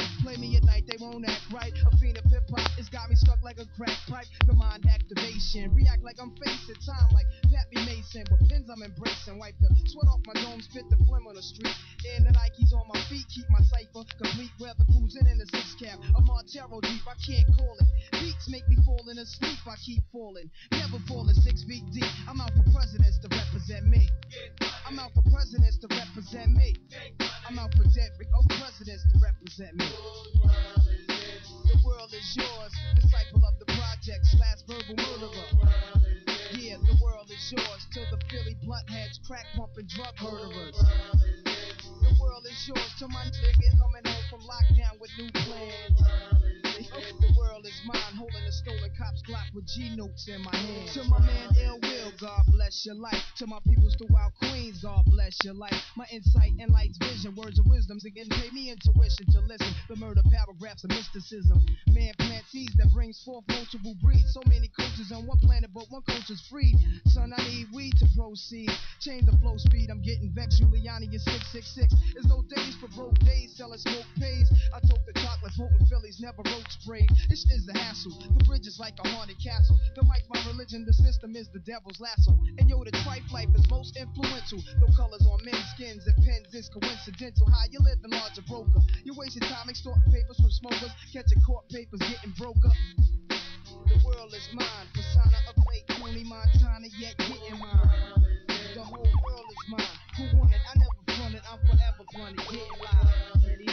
To 53.40 53.48
my 53.48 53.60
peoples 53.66 53.96
throughout 53.96 54.34
Queens, 54.36 54.82
God 54.84 55.06
bless 55.06 55.38
your 55.46 55.54
life. 55.54 55.72
My 55.96 56.04
insight 56.12 56.52
and 56.60 56.74
light's 56.74 56.98
vision, 56.98 57.34
words 57.38 57.58
of 57.58 57.66
wisdom, 57.68 57.98
again 58.06 58.28
pay 58.28 58.50
me 58.52 58.70
intuition 58.70 59.32
to 59.32 59.40
listen. 59.40 59.74
The 59.88 59.96
murder 59.96 60.20
paragraphs 60.30 60.84
of 60.84 60.90
mysticism. 60.90 61.66
Brings 63.10 63.26
forth 63.26 63.46
multiple 63.50 63.96
breeds. 64.04 64.30
So 64.38 64.42
many 64.46 64.70
cultures 64.70 65.10
on 65.10 65.26
one 65.26 65.40
planet, 65.40 65.74
but 65.74 65.90
one 65.90 66.04
culture's 66.06 66.46
free. 66.46 66.78
Son, 67.10 67.34
I 67.34 67.42
need 67.50 67.66
weed 67.74 67.98
to 67.98 68.06
proceed. 68.14 68.70
Change 69.02 69.26
the 69.26 69.34
flow 69.42 69.58
speed, 69.58 69.90
I'm 69.90 70.02
getting 70.06 70.30
vexed. 70.30 70.62
Giuliani 70.62 71.10
is 71.10 71.26
666. 71.26 71.90
There's 72.14 72.30
no 72.30 72.46
days 72.46 72.78
for 72.78 72.86
broke 72.94 73.18
days, 73.26 73.58
selling 73.58 73.82
smoke 73.82 74.06
pays. 74.22 74.46
I 74.70 74.78
took 74.86 75.02
the 75.10 75.18
chocolate, 75.18 75.58
potent 75.58 75.90
Phillies 75.90 76.22
never 76.22 76.46
wrote 76.46 76.70
sprayed. 76.70 77.10
This 77.34 77.50
is 77.50 77.66
the 77.66 77.74
hassle. 77.74 78.14
The 78.38 78.46
bridge 78.46 78.70
is 78.70 78.78
like 78.78 78.94
a 79.02 79.08
haunted 79.10 79.42
castle. 79.42 79.80
The 79.98 80.06
mic's 80.06 80.30
my 80.30 80.38
religion, 80.46 80.86
the 80.86 80.94
system 80.94 81.34
is 81.34 81.50
the 81.50 81.66
devil's 81.66 81.98
lasso. 81.98 82.38
And 82.62 82.70
yo, 82.70 82.84
the 82.86 82.94
trife 83.02 83.26
life 83.34 83.50
is 83.58 83.66
most 83.74 83.98
influential. 83.98 84.62
No 84.78 84.88
colors 84.94 85.26
on 85.26 85.42
men's 85.42 85.66
skins 85.74 86.06
and 86.06 86.14
pens 86.22 86.54
is 86.54 86.70
coincidental. 86.70 87.50
How 87.50 87.66
you 87.74 87.82
living 87.82 88.14
large 88.14 88.38
a 88.38 88.46
broker? 88.46 88.86
You're 89.02 89.18
wasting 89.18 89.42
time 89.50 89.66
extorting 89.66 90.14
papers 90.14 90.38
from 90.38 90.54
smokers, 90.54 90.94
catching 91.10 91.42
court 91.42 91.66
papers, 91.74 92.06
getting 92.06 92.38
broke 92.38 92.62
up. 92.62 92.78
The 93.90 94.06
world 94.06 94.34
is 94.34 94.48
mine. 94.54 94.88
Persona 94.94 95.38
of 95.50 95.56
County, 95.88 96.24
Montana, 96.24 96.88
yet 96.98 97.18
getting 97.18 97.60
mine. 97.60 98.48
The 98.76 98.84
whole 98.84 99.02
world 99.02 99.46
is 99.50 99.64
mine. 99.70 99.98
Who 100.18 100.24
it? 100.48 100.62
I 100.62 100.78
never. 100.78 101.00
I'm 101.52 101.60
forever 101.66 102.06
blunted. 102.14 102.46
Get 102.50 102.70
live. 102.80 103.10
The. 103.34 103.70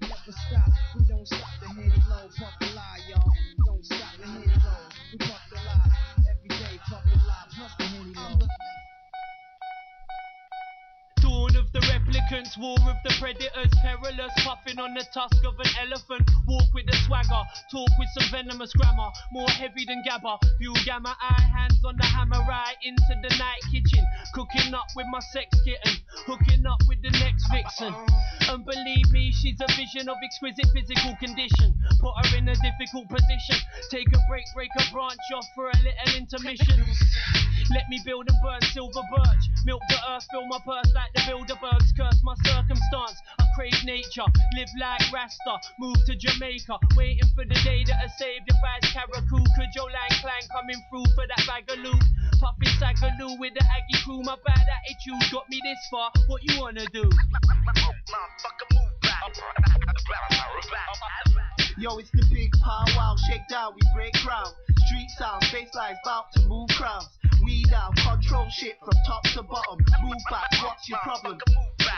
Never 0.00 0.32
stop. 0.32 0.70
We 0.96 1.04
don't 1.06 1.26
stop 1.26 1.40
the 1.60 1.68
heady 1.68 2.02
low. 2.08 2.28
Pump 2.38 2.54
the 2.60 2.66
lie, 2.74 3.00
y'all. 3.08 3.32
Don't 3.66 3.84
stop 3.84 4.14
the 4.20 4.26
heady 4.26 4.46
low. 4.46 4.82
We 5.12 5.18
pump 5.18 5.42
the 5.50 5.56
lie. 5.56 5.90
Every 6.30 6.48
day, 6.48 6.78
pump 6.88 7.04
the 7.04 7.18
lie. 7.26 7.46
Plus 7.54 7.72
the 7.78 7.84
heady 7.84 8.14
low. 8.14 8.46
Dawn 11.22 11.56
of 11.56 11.72
the 11.72 11.80
replicants, 11.80 12.58
war 12.60 12.78
of 12.88 12.96
the 13.04 13.14
predators, 13.18 13.72
perilous, 13.82 14.32
puffing 14.44 14.78
on 14.78 14.94
the 14.94 15.04
tusk 15.12 15.44
of 15.44 15.58
an 15.58 15.70
elephant. 15.82 16.23
Talk 17.70 17.90
with 17.98 18.08
some 18.16 18.30
venomous 18.30 18.72
grammar, 18.72 19.10
more 19.32 19.48
heavy 19.48 19.84
than 19.86 20.02
gabba. 20.06 20.38
View 20.58 20.74
gamma 20.84 21.16
eye, 21.20 21.42
hands 21.42 21.80
on 21.84 21.96
the 21.96 22.06
hammer, 22.06 22.40
right 22.48 22.76
into 22.82 23.14
the 23.22 23.34
night 23.36 23.60
kitchen. 23.72 24.04
Cooking 24.32 24.74
up 24.74 24.86
with 24.96 25.06
my 25.10 25.20
sex 25.32 25.48
kitten, 25.64 26.00
hooking 26.26 26.66
up 26.66 26.80
with 26.88 27.02
the 27.02 27.10
next 27.10 27.46
vixen. 27.50 27.94
And 28.48 28.64
believe 28.64 29.10
me, 29.10 29.32
she's 29.32 29.60
a 29.60 29.68
vision 29.74 30.08
of 30.08 30.16
exquisite 30.22 30.68
physical 30.72 31.16
condition. 31.16 31.74
Put 32.00 32.14
her 32.26 32.38
in 32.38 32.48
a 32.48 32.54
difficult 32.54 33.08
position. 33.08 33.56
Take 33.90 34.08
a 34.08 34.20
break, 34.28 34.44
break 34.54 34.70
a 34.78 34.84
branch 34.92 35.24
off 35.34 35.46
for 35.54 35.68
a 35.68 35.76
little 35.78 36.16
intermission. 36.16 36.84
Let 37.70 37.88
me 37.88 38.00
build 38.04 38.28
and 38.28 38.38
burn 38.42 38.60
silver 38.72 39.02
birch. 39.14 39.44
Milk 39.64 39.80
the 39.88 39.98
earth, 40.10 40.26
fill 40.30 40.46
my 40.46 40.58
purse 40.64 40.92
like 40.94 41.12
the 41.14 41.22
Bilderbergs. 41.24 41.96
Curse 41.96 42.20
my 42.22 42.34
circumstance. 42.44 43.16
I 43.38 43.44
crave 43.56 43.80
nature, 43.84 44.28
live 44.56 44.68
like 44.78 45.00
Rasta. 45.12 45.56
Move 45.78 45.96
to 46.06 46.14
Jamaica, 46.16 46.78
waiting 46.96 47.28
for 47.34 47.44
the 47.44 47.56
day 47.64 47.84
that 47.88 47.96
I 48.04 48.08
save 48.18 48.44
the 48.46 48.54
vibes. 48.60 48.92
Caracou, 48.92 49.40
could 49.56 49.72
your 49.74 49.90
line 49.90 50.14
clang 50.20 50.44
coming 50.52 50.80
through 50.90 51.08
for 51.14 51.24
that 51.26 51.42
bag 51.46 51.64
of 51.70 51.78
loot? 51.78 52.04
Puffin' 52.40 52.74
sagaloo 52.76 53.38
with 53.38 53.54
the 53.54 53.64
Aggie 53.64 54.04
crew. 54.04 54.20
My 54.22 54.36
bad 54.44 54.60
attitude 54.60 55.32
got 55.32 55.48
me 55.48 55.60
this 55.64 55.78
far. 55.90 56.10
What 56.28 56.42
you 56.44 56.60
wanna 56.60 56.84
do? 56.92 57.08
Yo, 61.76 61.98
it's 61.98 62.10
the 62.12 62.22
big 62.30 62.52
pow 62.62 62.84
wow, 62.94 63.16
shake 63.26 63.42
down, 63.50 63.74
we 63.74 63.82
break 63.96 64.14
ground. 64.22 64.46
Street 64.86 65.10
sound, 65.18 65.42
lines 65.74 65.98
bout 66.04 66.30
to 66.32 66.46
move 66.46 66.68
crowds. 66.78 67.08
We 67.42 67.64
down, 67.64 67.92
control 67.96 68.46
shit 68.50 68.78
from 68.78 68.94
top 69.06 69.24
to 69.34 69.42
bottom. 69.42 69.82
Move 70.02 70.22
back, 70.30 70.46
what's 70.62 70.88
your 70.88 70.98
problem? 71.02 71.36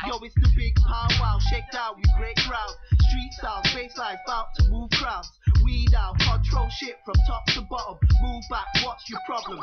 Yo, 0.09 0.17
it's 0.25 0.35
the 0.37 0.49
big 0.57 0.75
pow 0.77 1.09
wow, 1.21 1.39
shake 1.51 1.69
down, 1.73 1.93
we 1.97 2.05
break 2.19 2.37
ground. 2.49 2.73
Street 3.05 3.33
sound, 3.37 3.69
lines 3.99 4.21
bout 4.27 4.49
to 4.57 4.69
move 4.71 4.89
crowds. 4.93 5.29
We 5.63 5.87
down, 5.93 6.17
control 6.25 6.69
shit 6.71 6.97
from 7.05 7.17
top 7.27 7.45
to 7.53 7.61
bottom. 7.69 7.99
Move 8.23 8.45
back, 8.49 8.67
what's 8.83 9.05
your 9.11 9.21
problem? 9.27 9.61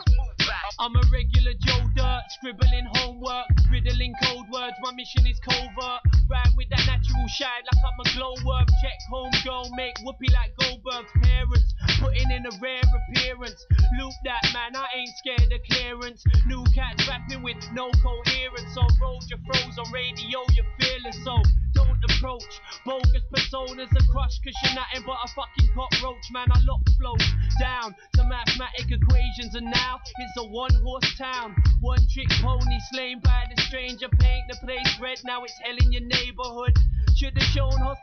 I'm 0.79 0.95
a 0.95 1.03
regular 1.11 1.53
Joe 1.65 1.85
Dirt, 1.95 2.23
scribbling 2.37 2.87
homework, 2.93 3.45
riddling 3.71 4.13
code 4.23 4.45
words. 4.51 4.75
My 4.81 4.91
mission 4.93 5.25
is 5.25 5.39
covert. 5.39 6.01
Rhyme 6.29 6.53
with 6.57 6.69
that 6.69 6.83
natural 6.85 7.27
shine 7.29 7.63
like 7.63 7.81
I'm 7.83 7.99
a 8.01 8.07
glowworm. 8.15 8.65
Check 8.81 8.99
home 9.09 9.31
girl, 9.45 9.69
make 9.75 9.95
whoopee 10.03 10.31
like 10.31 10.51
Goldberg's 10.59 11.11
parents. 11.23 11.73
Putting 11.99 12.31
in 12.31 12.45
a 12.45 12.53
rare 12.61 12.83
appearance. 12.83 13.65
Loop 13.99 14.13
that 14.25 14.43
man, 14.53 14.75
I 14.75 14.87
ain't 14.95 15.15
scared 15.17 15.51
of 15.51 15.61
clearance. 15.71 16.23
New 16.47 16.63
cats 16.75 17.07
rapping 17.07 17.43
with 17.43 17.57
no 17.73 17.89
coherence. 18.03 18.75
On 18.77 18.89
road, 19.01 19.23
you're 19.29 19.39
froze 19.47 19.77
on 19.79 19.91
radio, 19.91 20.43
you're 20.55 20.67
fearless. 20.79 21.17
So 21.23 21.39
don't 21.73 21.97
approach. 22.11 22.53
Bogus 22.85 23.23
personas 23.33 23.89
are 23.95 24.07
crushed 24.11 24.43
cause 24.43 24.57
you're 24.63 24.75
nothing 24.75 25.03
but 25.07 25.17
a 25.23 25.27
fucking 25.31 25.69
cockroach. 25.73 26.25
Man, 26.31 26.47
I 26.51 26.59
lock 26.67 26.83
flows 26.99 27.27
down 27.59 27.95
to 28.15 28.23
mathematic 28.25 28.91
equations. 28.91 29.55
And 29.55 29.71
now 29.71 29.99
it's 30.03 30.37
a 30.37 30.45
one 30.45 30.73
horse 30.83 31.07
town. 31.17 31.55
One 31.79 31.99
trick 32.13 32.29
pony 32.41 32.79
slain 32.91 33.19
by 33.23 33.45
the 33.53 33.61
stranger. 33.63 34.07
Paint 34.09 34.45
the 34.49 34.57
place 34.65 34.99
red, 34.99 35.19
now 35.23 35.43
it's 35.43 35.55
hell 35.63 35.75
in 35.79 35.91
your 35.91 36.03
neighborhood. 36.03 36.77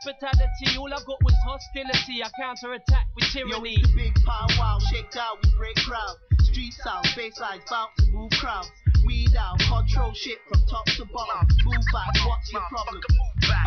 Should 0.03 0.15
have 0.21 0.33
shown 0.33 0.47
hospitality. 0.47 0.77
All 0.79 0.93
I 0.93 0.97
got 1.05 1.23
was 1.23 1.35
hostility. 1.45 2.23
I 2.23 2.29
counter 2.39 2.73
attack 2.73 3.07
with 3.15 3.35
Yo, 3.35 3.45
tyranny. 3.45 3.77
the 3.83 3.89
big 3.95 4.15
pow 4.25 4.47
wow, 4.57 4.79
shake 4.91 5.11
down, 5.11 5.37
we 5.43 5.49
break 5.57 5.75
crowd. 5.77 6.15
Street 6.41 6.73
sound, 6.73 7.05
space 7.07 7.39
lines 7.39 7.63
bout 7.69 7.89
to 7.99 8.05
move 8.11 8.31
crowds. 8.31 8.71
We 9.11 9.27
down, 9.27 9.59
control 9.59 10.13
shit 10.15 10.39
from 10.47 10.63
top 10.71 10.85
to 10.95 11.03
bottom. 11.03 11.45
Move 11.65 11.83
back, 11.91 12.15
what's 12.25 12.49
your 12.53 12.61
problem? 12.71 13.01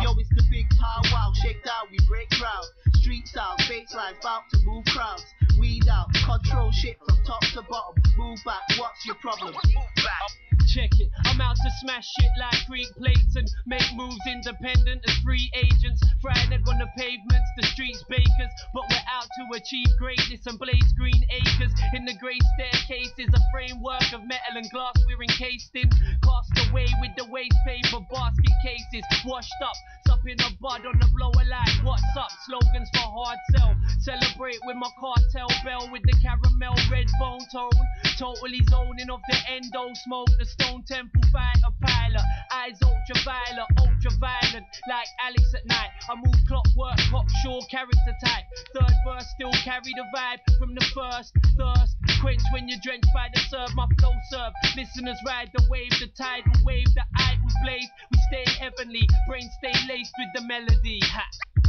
Yo, 0.01 0.17
it's 0.17 0.29
the 0.33 0.41
big 0.49 0.65
pow 0.81 1.01
wow, 1.13 1.31
shake 1.43 1.63
down, 1.63 1.85
we 1.91 1.99
break 2.09 2.27
crowd. 2.31 2.65
Street 2.95 3.27
sound, 3.27 3.61
space 3.61 3.93
lines 3.93 4.17
bout 4.23 4.41
to 4.49 4.57
move 4.65 4.83
crowds. 4.85 5.23
We 5.59 5.81
down, 5.81 6.09
control 6.25 6.71
shit 6.71 6.97
from 6.97 7.21
top 7.27 7.41
to 7.53 7.61
bottom. 7.69 7.93
Move 8.17 8.39
back, 8.43 8.65
what's 8.79 9.05
your 9.05 9.21
problem? 9.21 9.53
Check 10.73 10.89
it, 10.97 11.09
I'm 11.29 11.39
out 11.39 11.55
to 11.55 11.69
smash 11.85 12.03
shit 12.19 12.33
like 12.41 12.65
Greek 12.67 12.89
plates 12.97 13.35
and 13.35 13.47
make 13.67 13.85
moves 13.93 14.19
independent 14.25 15.05
as 15.07 15.15
free 15.23 15.51
agents. 15.53 16.01
Frying 16.21 16.51
it 16.51 16.65
on 16.67 16.79
the 16.79 16.89
pavements, 16.97 17.49
the 17.55 17.63
streets 17.69 18.03
bakers. 18.09 18.53
But 18.73 18.83
we're 18.89 19.07
out 19.13 19.29
to 19.29 19.43
achieve 19.55 19.87
greatness 19.99 20.41
and 20.47 20.57
blaze 20.57 20.91
green 20.97 21.21
acres. 21.29 21.71
In 21.93 22.03
the 22.03 22.17
great 22.19 22.43
staircase 22.57 23.13
is 23.17 23.29
a 23.31 23.41
framework 23.53 24.11
of 24.11 24.27
metal 24.27 24.57
and 24.57 24.69
glass 24.71 24.95
we're 25.07 25.15
encased 25.35 25.75
in. 25.75 25.89
Cast 26.23 26.69
away 26.69 26.87
with 27.01 27.11
the 27.17 27.25
waste 27.29 27.57
paper 27.65 27.99
basket 28.11 28.55
cases. 28.63 29.03
Washed 29.25 29.51
up, 29.63 29.75
supping 30.07 30.39
a 30.39 30.49
bud 30.61 30.85
on 30.85 30.99
the 30.99 31.07
blower 31.15 31.45
light. 31.49 31.75
What's 31.83 32.03
up? 32.17 32.31
Slogans 32.45 32.89
for 32.93 33.03
hard 33.03 33.39
sell. 33.51 33.75
Celebrate 33.99 34.59
with 34.65 34.77
my 34.77 34.89
cartel 34.99 35.49
bell 35.63 35.89
with 35.91 36.03
the 36.03 36.15
caramel 36.21 36.75
red 36.91 37.07
bone 37.19 37.43
tone. 37.51 37.71
Totally 38.17 38.61
zoning 38.69 39.09
off 39.09 39.21
the 39.29 39.37
endo 39.49 39.93
smoke. 40.05 40.29
The 40.39 40.45
stone 40.45 40.83
temple 40.87 41.21
fighter 41.31 41.71
pilot. 41.81 42.25
Eyes 42.51 42.79
ultraviolet, 42.81 43.67
ultra-violent. 43.77 44.65
Like 44.87 45.09
Alex 45.19 45.43
at 45.55 45.65
night. 45.67 45.91
I 46.09 46.15
move 46.15 46.39
clockwork, 46.47 46.97
cocksure 47.11 47.61
character 47.69 48.15
type. 48.23 48.45
Third 48.73 48.95
verse 49.05 49.27
still 49.35 49.53
carry 49.63 49.91
the 49.95 50.05
vibe 50.15 50.39
from 50.59 50.75
the 50.75 50.85
first. 50.95 51.35
Thirst 51.57 51.95
quench 52.21 52.41
when 52.53 52.69
you're 52.69 52.79
drenched 52.81 53.09
by 53.13 53.27
the 53.33 53.41
serve. 53.49 53.73
My 53.75 53.87
flow 53.99 54.13
serve. 54.31 54.53
Listeners 54.75 55.19
ride 55.25 55.49
the 55.53 55.63
wave, 55.69 55.89
the 55.99 56.07
tidal 56.15 56.53
wave, 56.63 56.87
the 56.93 57.03
idols 57.17 57.53
blaze. 57.63 57.89
We 58.11 58.19
stay 58.31 58.45
heavenly, 58.59 59.07
brains 59.27 59.51
stay 59.57 59.73
laced 59.89 60.13
with 60.17 60.29
the 60.35 60.47
melody. 60.47 60.99
Ha. 61.03 61.64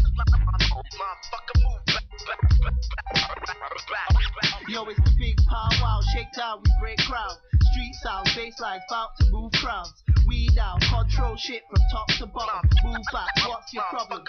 Yo, 4.69 4.85
it's 4.85 4.99
the 5.01 5.13
big 5.19 5.37
pow 5.49 5.69
wow, 5.83 6.01
shake 6.15 6.33
down, 6.33 6.61
we 6.65 6.71
break 6.81 6.99
crowd. 6.99 7.37
Street 7.73 7.95
sound, 8.03 8.29
bass 8.35 8.59
lines 8.59 8.83
bout 8.89 9.11
to 9.21 9.31
move 9.31 9.53
crowds. 9.53 9.93
We 10.27 10.49
down, 10.55 10.81
control 10.81 11.37
shit 11.37 11.63
from 11.69 11.81
top 11.93 12.09
to 12.19 12.27
bottom. 12.27 12.69
Move 12.85 13.05
back, 13.13 13.29
what's 13.47 13.73
your 13.73 13.85
problem? 13.91 14.25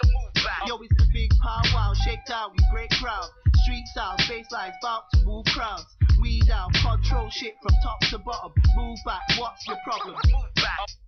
Yo, 0.66 0.76
it's 0.76 0.94
the 0.96 1.06
big 1.12 1.30
pow 1.42 1.62
wow, 1.72 1.92
shake 2.04 2.24
down, 2.26 2.50
we 2.52 2.64
break 2.72 2.90
crowd. 2.90 3.28
Street 3.64 3.84
sound, 3.94 4.20
bass 4.28 4.46
lines 4.50 4.74
bout 4.82 5.04
to 5.14 5.24
move 5.24 5.46
crowds. 5.46 5.86
We 6.20 6.40
down, 6.42 6.70
control 6.72 7.30
shit 7.30 7.54
from 7.62 7.74
top 7.82 8.00
to 8.10 8.18
bottom. 8.18 8.52
Move 8.76 8.98
back, 9.06 9.22
what's 9.38 9.66
your 9.66 9.78
problem? 9.84 10.16
Tell 10.22 10.40
me 10.40 11.07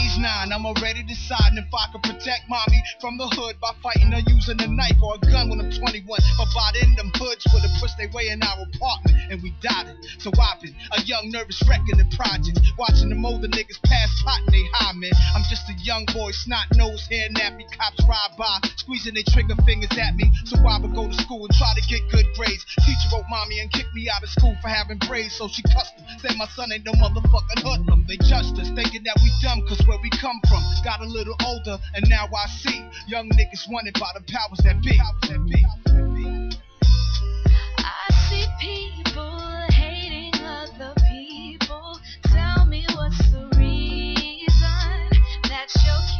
nine, 0.21 0.53
I'm 0.53 0.65
already 0.65 1.01
deciding 1.01 1.57
if 1.57 1.73
I 1.73 1.89
can 1.91 2.01
protect 2.05 2.45
mommy 2.47 2.79
from 3.01 3.17
the 3.17 3.25
hood 3.33 3.57
by 3.59 3.73
fighting 3.81 4.13
or 4.13 4.21
using 4.29 4.61
a 4.61 4.69
knife 4.69 5.01
or 5.01 5.17
a 5.17 5.21
gun 5.25 5.49
when 5.49 5.59
I'm 5.59 5.73
21. 5.73 6.05
But 6.05 6.49
by 6.53 6.77
then, 6.77 6.93
them 6.95 7.09
hoods 7.17 7.41
would 7.49 7.65
have 7.65 7.75
pushed 7.81 7.97
their 7.97 8.09
way 8.13 8.29
in 8.29 8.37
our 8.45 8.61
apartment 8.69 9.17
and 9.33 9.41
we 9.41 9.49
dotted. 9.65 9.97
So 10.21 10.29
I've 10.37 10.61
been 10.61 10.77
a 10.93 11.01
young, 11.09 11.33
nervous 11.33 11.57
wreck 11.65 11.81
in 11.89 11.97
the 11.97 12.05
projects, 12.13 12.61
watching 12.77 13.09
them 13.09 13.25
older 13.25 13.49
niggas 13.49 13.81
pass 13.81 14.13
pot 14.21 14.45
and 14.45 14.53
they 14.53 14.65
high, 14.77 14.93
man. 14.93 15.11
I'm 15.33 15.41
just 15.49 15.65
a 15.73 15.75
young 15.81 16.05
boy, 16.13 16.29
snot 16.31 16.69
nose, 16.77 17.01
hair 17.09 17.25
nappy, 17.33 17.65
cops 17.73 18.05
ride 18.05 18.37
by, 18.37 18.61
squeezing 18.77 19.17
their 19.17 19.25
trigger 19.33 19.57
fingers 19.65 19.91
at 19.97 20.13
me. 20.15 20.29
So 20.45 20.61
I 20.61 20.77
would 20.77 20.93
go 20.93 21.09
to 21.09 21.17
school 21.17 21.49
and 21.49 21.53
try 21.57 21.73
to 21.73 21.83
get 21.89 22.05
good 22.13 22.29
grades. 22.37 22.61
Teacher 22.85 23.09
wrote 23.09 23.25
mommy 23.29 23.59
and 23.59 23.73
kicked 23.73 23.93
me 23.97 24.05
out 24.05 24.21
of 24.21 24.29
school 24.29 24.53
for 24.61 24.69
having 24.69 25.01
braids, 25.09 25.33
so 25.33 25.49
she 25.49 25.65
cussed 25.73 25.97
him. 25.97 26.05
Said 26.21 26.37
my 26.37 26.45
son 26.53 26.69
ain't 26.69 26.85
no 26.85 26.93
motherfucking 26.93 27.65
hoodlum. 27.65 28.05
They 28.05 28.21
judged 28.21 28.59
us, 28.61 28.69
thinking 28.77 29.01
that 29.09 29.17
we 29.17 29.31
dumb, 29.41 29.65
cause 29.65 29.81
where 29.87 29.97
we 30.03 30.10
come 30.19 30.39
from. 30.47 30.63
Got 30.83 31.01
a 31.01 31.05
little 31.05 31.35
older, 31.45 31.77
and 31.95 32.09
now 32.09 32.25
I 32.25 32.47
see 32.47 32.83
young 33.07 33.29
niggas 33.29 33.69
wanted 33.69 33.93
by 33.95 34.11
the 34.15 34.21
powers 34.31 34.59
that 34.63 34.81
be. 34.81 34.97
Powers 34.97 35.29
that 35.29 35.45
be. 35.45 35.65
I 37.77 38.13
see 38.29 38.45
people 38.59 39.65
hating 39.69 40.33
other 40.43 40.93
people. 41.09 41.99
Tell 42.23 42.65
me 42.65 42.85
what's 42.95 43.31
the 43.31 43.47
reason 43.57 45.09
that 45.43 45.67
your 45.85 46.10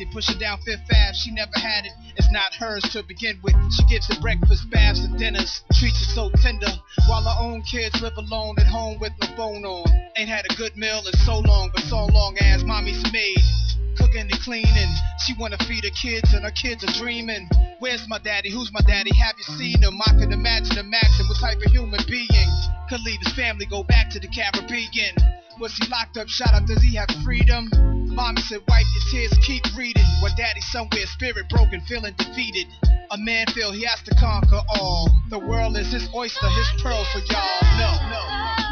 basket, 0.00 0.12
pushing 0.12 0.38
down 0.38 0.58
Fifth 0.64 0.88
Ave. 0.90 1.14
She 1.14 1.30
never 1.30 1.52
had 1.54 1.84
it, 1.86 1.92
it's 2.16 2.30
not 2.32 2.54
hers 2.54 2.82
to 2.92 3.02
begin 3.02 3.38
with. 3.42 3.54
She 3.72 3.84
gives 3.84 4.08
it 4.10 4.20
breakfast, 4.20 4.70
baths, 4.70 5.04
and 5.04 5.18
dinners, 5.18 5.62
treats 5.74 6.00
it 6.02 6.14
so 6.14 6.30
tender. 6.36 6.70
While 7.08 7.22
her 7.22 7.36
own 7.40 7.62
kids 7.62 8.00
live 8.00 8.16
alone 8.16 8.56
at 8.58 8.66
home 8.66 8.98
with 9.00 9.12
no 9.20 9.28
phone 9.36 9.64
on. 9.64 9.86
Ain't 10.16 10.28
had 10.28 10.44
a 10.50 10.54
good 10.54 10.76
meal 10.76 11.02
in 11.06 11.12
so 11.24 11.38
long, 11.38 11.70
but 11.74 11.84
so 11.84 12.06
long 12.06 12.36
as 12.38 12.64
mommy's 12.64 13.02
maid. 13.12 13.38
Cooking 13.96 14.28
and 14.30 14.40
cleaning, 14.40 14.92
she 15.26 15.34
wanna 15.38 15.58
feed 15.68 15.84
her 15.84 15.90
kids, 15.90 16.32
and 16.32 16.44
her 16.44 16.50
kids 16.50 16.84
are 16.84 16.98
dreaming. 16.98 17.48
Where's 17.80 18.06
my 18.08 18.18
daddy? 18.18 18.50
Who's 18.50 18.72
my 18.72 18.80
daddy? 18.80 19.14
Have 19.14 19.36
you 19.36 19.44
seen 19.56 19.82
him? 19.82 20.00
I 20.06 20.10
can 20.10 20.32
imagine 20.32 20.76
him 20.76 20.92
acting. 20.94 21.26
What 21.28 21.38
type 21.40 21.58
of 21.64 21.72
human 21.72 22.00
being 22.08 22.48
could 22.88 23.00
leave 23.02 23.20
his 23.22 23.32
family, 23.34 23.66
go 23.66 23.82
back 23.84 24.10
to 24.10 24.20
the 24.20 24.28
Caribbean? 24.28 25.14
Was 25.58 25.76
he 25.76 25.86
locked 25.88 26.16
up, 26.16 26.28
shot 26.28 26.54
up? 26.54 26.66
Does 26.66 26.82
he 26.82 26.96
have 26.96 27.10
freedom? 27.22 27.68
Mommy 28.10 28.42
said, 28.42 28.60
wipe 28.68 28.86
your 28.94 29.04
tears, 29.10 29.38
keep 29.46 29.64
reading. 29.76 30.04
While 30.20 30.34
daddy's 30.36 30.66
somewhere, 30.70 31.06
spirit 31.06 31.48
broken, 31.48 31.80
feeling 31.82 32.14
defeated. 32.18 32.66
A 33.10 33.18
man 33.18 33.46
feel 33.48 33.72
he 33.72 33.84
has 33.84 34.02
to 34.02 34.14
conquer 34.16 34.60
all. 34.68 35.08
The 35.30 35.38
world 35.38 35.76
is 35.76 35.92
his 35.92 36.08
oyster, 36.14 36.48
his 36.48 36.82
pearl 36.82 37.04
for 37.12 37.20
y'all. 37.20 37.62
No, 37.78 37.90
no. 38.10 38.69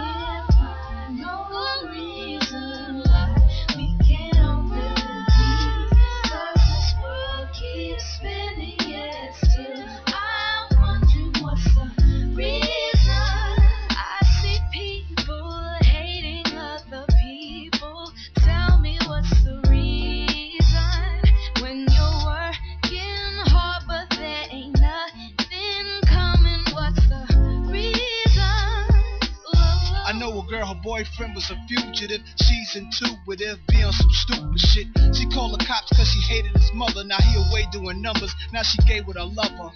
Boyfriend 30.82 31.34
was 31.34 31.50
a 31.50 31.56
fugitive. 31.68 32.20
She's 32.42 32.76
intuitive, 32.76 33.58
be 33.68 33.82
on 33.82 33.92
some 33.92 34.10
stupid 34.10 34.60
shit. 34.60 34.86
She 35.14 35.26
called 35.28 35.58
the 35.58 35.64
cops 35.64 35.90
cause 35.96 36.08
she 36.08 36.20
hated 36.20 36.52
his 36.52 36.70
mother. 36.74 37.04
Now 37.04 37.18
he 37.18 37.36
away 37.36 37.66
doing 37.72 38.02
numbers. 38.02 38.34
Now 38.52 38.62
she 38.62 38.78
gay 38.86 39.00
with 39.00 39.16
her 39.16 39.24
lover. 39.24 39.72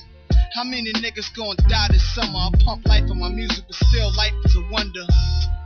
How 0.55 0.65
many 0.65 0.93
niggas 0.93 1.35
gonna 1.35 1.57
die 1.69 1.89
this 1.91 2.05
summer? 2.15 2.39
I 2.39 2.51
pump 2.65 2.87
life 2.87 3.11
on 3.11 3.19
my 3.19 3.31
music, 3.31 3.65
but 3.67 3.77
still 3.77 4.13
life 4.17 4.35
is 4.45 4.57
a 4.57 4.63
wonder. 4.71 5.07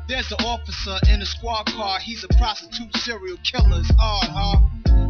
There's 0.09 0.31
an 0.31 0.39
officer 0.47 0.97
in 1.11 1.21
a 1.21 1.27
squad 1.27 1.67
car. 1.67 1.99
He's 1.99 2.23
a 2.23 2.29
prostitute 2.39 2.95
serial 2.99 3.37
killer. 3.43 3.81
It's 3.81 3.91
odd, 3.99 4.31
huh? 4.31 4.61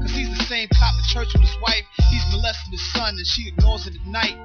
Cause 0.00 0.12
he's 0.12 0.30
the 0.38 0.44
same 0.44 0.68
cop 0.72 0.94
at 0.96 1.04
church 1.12 1.28
with 1.34 1.42
his 1.42 1.56
wife. 1.60 1.84
He's 2.10 2.24
molesting 2.32 2.72
his 2.72 2.92
son 2.92 3.16
and 3.16 3.26
she 3.26 3.48
ignores 3.48 3.86
it 3.86 3.94
at 4.00 4.06
night. 4.06 4.38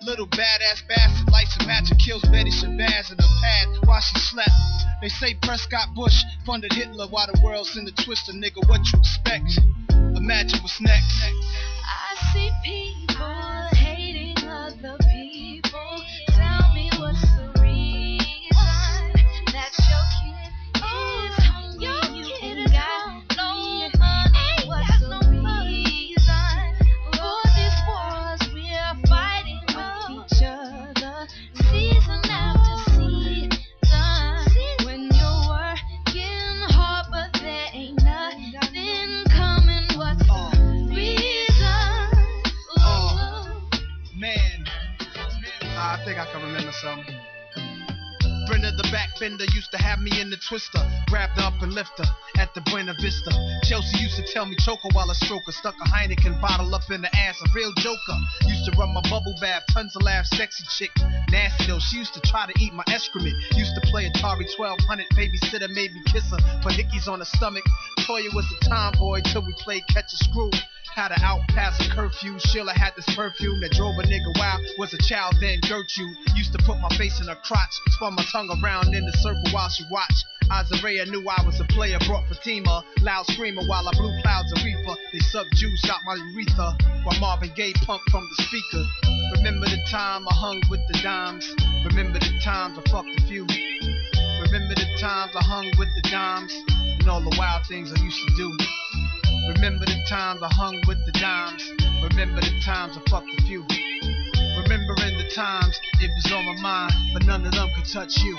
Little 0.00 0.28
badass 0.28 0.86
bastard 0.88 1.30
lights 1.32 1.56
a 1.60 1.66
match 1.66 1.90
and 1.90 1.98
kills 1.98 2.22
Betty 2.22 2.50
Shabazz 2.50 3.10
in 3.10 3.18
her 3.18 3.34
pad 3.42 3.66
while 3.84 4.00
she 4.00 4.18
slept. 4.18 4.50
They 5.02 5.08
say 5.08 5.34
Prescott 5.42 5.94
Bush 5.94 6.14
funded 6.46 6.72
Hitler 6.72 7.08
while 7.08 7.26
the 7.26 7.40
world's 7.42 7.76
in 7.76 7.84
the 7.84 7.92
twister, 7.92 8.32
nigga. 8.32 8.66
What 8.68 8.80
you 8.92 8.98
expect? 8.98 9.58
Imagine 9.90 10.60
what's 10.62 10.80
next. 10.80 11.22
I 11.84 12.32
see 12.32 12.50
people 12.64 13.57
backbender 48.90 49.46
used 49.54 49.70
to 49.72 49.78
have 49.78 50.00
me 50.00 50.20
in 50.20 50.30
the 50.30 50.36
twister. 50.48 50.80
Grabbed 51.08 51.38
her 51.38 51.46
up 51.46 51.60
and 51.62 51.72
lift 51.72 51.98
her 51.98 52.04
at 52.38 52.52
the 52.54 52.60
Buena 52.62 52.94
Vista. 53.00 53.30
Chelsea 53.64 53.98
used 53.98 54.16
to 54.16 54.24
tell 54.32 54.46
me 54.46 54.56
choke 54.58 54.80
her 54.82 54.90
while 54.92 55.10
I 55.10 55.14
stroke 55.14 55.42
her. 55.46 55.52
Stuck 55.52 55.74
a 55.74 55.88
Heineken 55.88 56.40
bottle 56.40 56.74
up 56.74 56.90
in 56.90 57.02
the 57.02 57.14
ass, 57.14 57.36
a 57.44 57.48
real 57.54 57.72
joker. 57.78 58.18
Used 58.46 58.64
to 58.70 58.76
run 58.78 58.92
my 58.94 59.02
bubble 59.10 59.34
bath, 59.40 59.64
tons 59.70 59.94
of 59.96 60.02
laughs, 60.02 60.30
sexy 60.36 60.64
chick. 60.76 60.90
Nasty 61.30 61.66
though, 61.66 61.78
she 61.78 61.98
used 61.98 62.14
to 62.14 62.20
try 62.20 62.46
to 62.46 62.54
eat 62.60 62.72
my 62.72 62.84
excrement. 62.88 63.34
Used 63.54 63.74
to 63.74 63.80
play 63.90 64.10
Atari 64.10 64.46
1200, 64.56 65.06
babysitter 65.16 65.68
made 65.70 65.92
me 65.92 66.02
kiss 66.06 66.24
her. 66.30 66.38
Put 66.62 66.72
hickeys 66.72 67.08
on 67.08 67.18
her 67.20 67.24
stomach. 67.24 67.64
Toya 68.00 68.32
was 68.34 68.46
a 68.52 68.64
tomboy 68.68 69.20
till 69.24 69.42
we 69.42 69.52
played 69.58 69.82
catch 69.88 70.12
a 70.12 70.16
screw. 70.16 70.50
Had 70.94 71.12
her 71.12 71.24
out 71.24 71.46
past 71.48 71.80
a 71.80 71.94
curfew. 71.94 72.38
Sheila 72.38 72.72
had 72.72 72.94
this 72.96 73.06
perfume 73.14 73.60
that 73.60 73.72
drove 73.72 73.98
a 73.98 74.02
nigga 74.02 74.36
wild. 74.38 74.62
Was 74.78 74.92
a 74.94 74.98
child 74.98 75.36
then, 75.40 75.60
Gertrude. 75.60 76.16
Used 76.34 76.52
to 76.52 76.58
put 76.64 76.80
my 76.80 76.88
face 76.96 77.20
in 77.20 77.28
her 77.28 77.38
crotch. 77.44 77.74
Spun 77.90 78.14
my 78.14 78.24
tongue 78.32 78.50
around 78.62 78.94
in 78.94 79.04
the 79.06 79.12
circle 79.18 79.52
while 79.52 79.68
she 79.68 79.84
watched. 79.90 80.24
Azarea 80.50 81.06
knew 81.06 81.28
I 81.28 81.44
was 81.44 81.60
a 81.60 81.64
player, 81.64 81.98
brought 82.06 82.26
Fatima. 82.28 82.82
Loud 83.00 83.26
screamer 83.26 83.62
while 83.66 83.86
I 83.88 83.92
blew 83.92 84.10
clouds 84.22 84.50
of 84.52 84.64
reefer. 84.64 84.96
They 85.12 85.18
sucked 85.18 85.52
juice 85.54 85.88
out 85.90 86.00
my 86.04 86.14
urethra 86.14 86.76
while 87.04 87.20
Marvin 87.20 87.52
Gaye 87.54 87.74
pumped 87.84 88.10
from 88.10 88.26
the 88.36 88.42
speaker. 88.44 88.84
Remember 89.36 89.66
the 89.66 89.82
time 89.90 90.26
I 90.26 90.34
hung 90.34 90.62
with 90.70 90.80
the 90.88 90.98
dimes. 91.02 91.54
Remember 91.84 92.18
the 92.18 92.40
times 92.42 92.78
I 92.78 92.90
fucked 92.90 93.20
a 93.20 93.26
few. 93.26 93.46
Remember 94.42 94.74
the 94.74 94.88
times 94.98 95.32
I 95.36 95.44
hung 95.44 95.70
with 95.78 95.94
the 95.94 96.02
dimes 96.10 96.54
and 96.68 97.08
all 97.08 97.20
the 97.20 97.36
wild 97.38 97.66
things 97.66 97.92
I 97.92 98.02
used 98.02 98.28
to 98.28 98.34
do. 98.34 98.97
Remember 99.48 99.86
the 99.86 100.04
times 100.08 100.42
I 100.42 100.48
hung 100.52 100.82
with 100.86 101.04
the 101.06 101.12
dimes. 101.12 101.72
Remember 102.02 102.40
the 102.40 102.60
times 102.64 102.98
I 102.98 103.10
fucked 103.10 103.28
a 103.38 103.42
few. 103.42 103.64
Remembering 104.62 105.16
the 105.16 105.30
times 105.34 105.80
it 106.00 106.10
was 106.14 106.30
on 106.32 106.44
my 106.44 106.60
mind, 106.60 106.92
but 107.14 107.24
none 107.24 107.46
of 107.46 107.52
them 107.52 107.68
could 107.74 107.86
touch 107.90 108.18
you. 108.18 108.36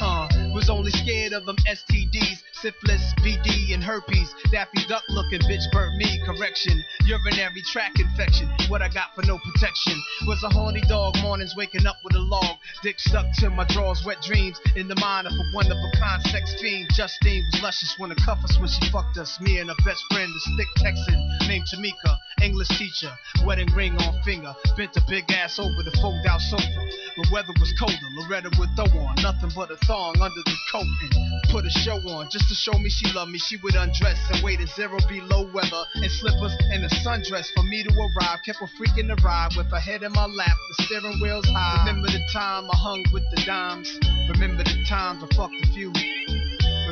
Uh, 0.00 0.28
Was 0.52 0.68
only 0.68 0.90
scared 0.90 1.32
of 1.32 1.46
them 1.46 1.56
STDs, 1.68 2.42
syphilis, 2.64 3.12
BD, 3.20 3.74
and 3.74 3.84
herpes. 3.84 4.32
Daffy 4.50 4.80
Duck 4.88 5.04
looking 5.10 5.40
bitch 5.40 5.70
burnt 5.70 5.96
me. 5.96 6.18
Correction, 6.24 6.82
urinary 7.04 7.60
tract 7.70 8.00
infection. 8.00 8.48
What 8.68 8.80
I 8.80 8.88
got 8.88 9.14
for 9.14 9.20
no 9.26 9.36
protection 9.36 9.92
was 10.26 10.42
a 10.42 10.48
horny 10.48 10.80
dog. 10.88 11.14
Mornings 11.20 11.52
waking 11.54 11.84
up 11.84 11.96
with 12.02 12.16
a 12.16 12.24
log. 12.24 12.56
Dick 12.82 12.98
stuck 12.98 13.26
to 13.40 13.50
my 13.50 13.64
drawers. 13.64 14.02
Wet 14.06 14.22
dreams 14.22 14.58
in 14.76 14.88
the 14.88 14.96
mind 14.96 15.26
of 15.26 15.34
a 15.34 15.44
one 15.52 15.66
of 15.66 15.76
a 15.76 15.90
kind 16.00 16.22
sex 16.32 16.54
fiend. 16.58 16.88
Justine 16.92 17.44
was 17.52 17.62
luscious 17.62 17.94
when 17.98 18.08
to 18.08 18.16
cuff 18.24 18.42
us 18.42 18.56
when 18.58 18.68
she 18.68 18.88
fucked 18.90 19.18
us. 19.18 19.38
Me 19.42 19.58
and 19.58 19.68
her 19.68 19.76
best 19.84 20.02
friend, 20.10 20.32
the 20.32 20.40
thick 20.56 20.68
Texan 20.76 21.20
named 21.46 21.66
Tamika, 21.68 22.16
English 22.40 22.68
teacher. 22.78 23.12
Wedding 23.44 23.68
ring 23.76 23.92
on 24.00 24.22
finger. 24.22 24.54
Bent 24.74 24.96
a 24.96 25.02
big 25.06 25.30
ass 25.30 25.58
over 25.58 25.82
the 25.84 25.92
fold 26.00 26.24
out 26.26 26.40
sofa. 26.40 26.80
When 27.16 27.30
weather 27.30 27.52
was 27.60 27.74
colder, 27.78 28.08
Loretta 28.16 28.48
would 28.58 28.70
throw 28.74 28.88
on 29.04 29.16
nothing 29.20 29.52
but 29.54 29.70
a 29.70 29.76
thong 29.84 30.16
under 30.18 30.42
the 30.46 30.56
coat 30.72 30.88
and 31.02 31.42
put 31.52 31.66
a 31.66 31.70
show 31.70 32.00
on 32.08 32.30
just 32.30 32.48
to 32.48 32.53
show 32.54 32.78
me 32.78 32.88
she 32.88 33.10
loved 33.12 33.30
me. 33.30 33.38
She 33.38 33.56
would 33.58 33.74
undress 33.74 34.18
and 34.30 34.42
wait 34.42 34.60
at 34.60 34.68
zero 34.70 34.98
below 35.08 35.50
weather 35.52 35.84
and 35.94 36.10
slippers 36.10 36.56
and 36.70 36.84
a 36.84 36.88
sundress 37.02 37.52
for 37.54 37.62
me 37.64 37.82
to 37.82 37.90
arrive. 37.90 38.40
Kept 38.44 38.62
a 38.62 38.66
freaking 38.78 39.08
the 39.08 39.20
ride 39.24 39.50
with 39.56 39.70
her 39.70 39.80
head 39.80 40.02
in 40.02 40.12
my 40.12 40.26
lap, 40.26 40.56
the 40.68 40.84
steering 40.84 41.18
wheels 41.20 41.46
high. 41.48 41.84
Remember 41.86 42.08
the 42.08 42.22
time 42.32 42.70
I 42.70 42.76
hung 42.76 43.04
with 43.12 43.24
the 43.30 43.42
dimes. 43.44 43.98
Remember 44.30 44.62
the 44.62 44.84
times 44.88 45.22
I 45.22 45.34
fucked 45.34 45.54
a 45.62 45.66
few. 45.72 45.92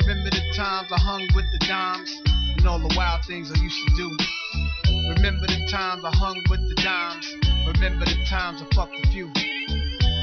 Remember 0.03 0.31
the 0.31 0.43
times 0.57 0.89
I 0.91 0.99
hung 0.99 1.29
with 1.35 1.47
the 1.53 1.67
dimes 1.67 2.11
and 2.59 2.67
all 2.67 2.79
the 2.79 2.95
wild 2.97 3.25
things 3.27 3.51
I 3.53 3.63
used 3.63 3.79
to 3.89 3.95
do. 3.97 4.09
Remember 5.15 5.47
the 5.47 5.67
times 5.71 6.05
I 6.05 6.15
hung 6.17 6.43
with 6.51 6.61
the 6.69 6.75
dimes. 6.83 7.35
Remember 7.67 8.05
the 8.05 8.25
times 8.29 8.63
I 8.63 8.75
fucked 8.75 8.95
a 8.95 9.09
few. 9.11 9.27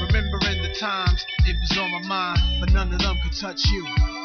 Remembering 0.04 0.62
the 0.62 0.76
times 0.80 1.24
it 1.46 1.56
was 1.60 1.78
on 1.78 1.92
my 1.92 2.08
mind, 2.08 2.40
but 2.60 2.72
none 2.72 2.94
of 2.94 3.00
them 3.00 3.18
could 3.24 3.34
touch 3.34 3.66
you. 3.66 4.19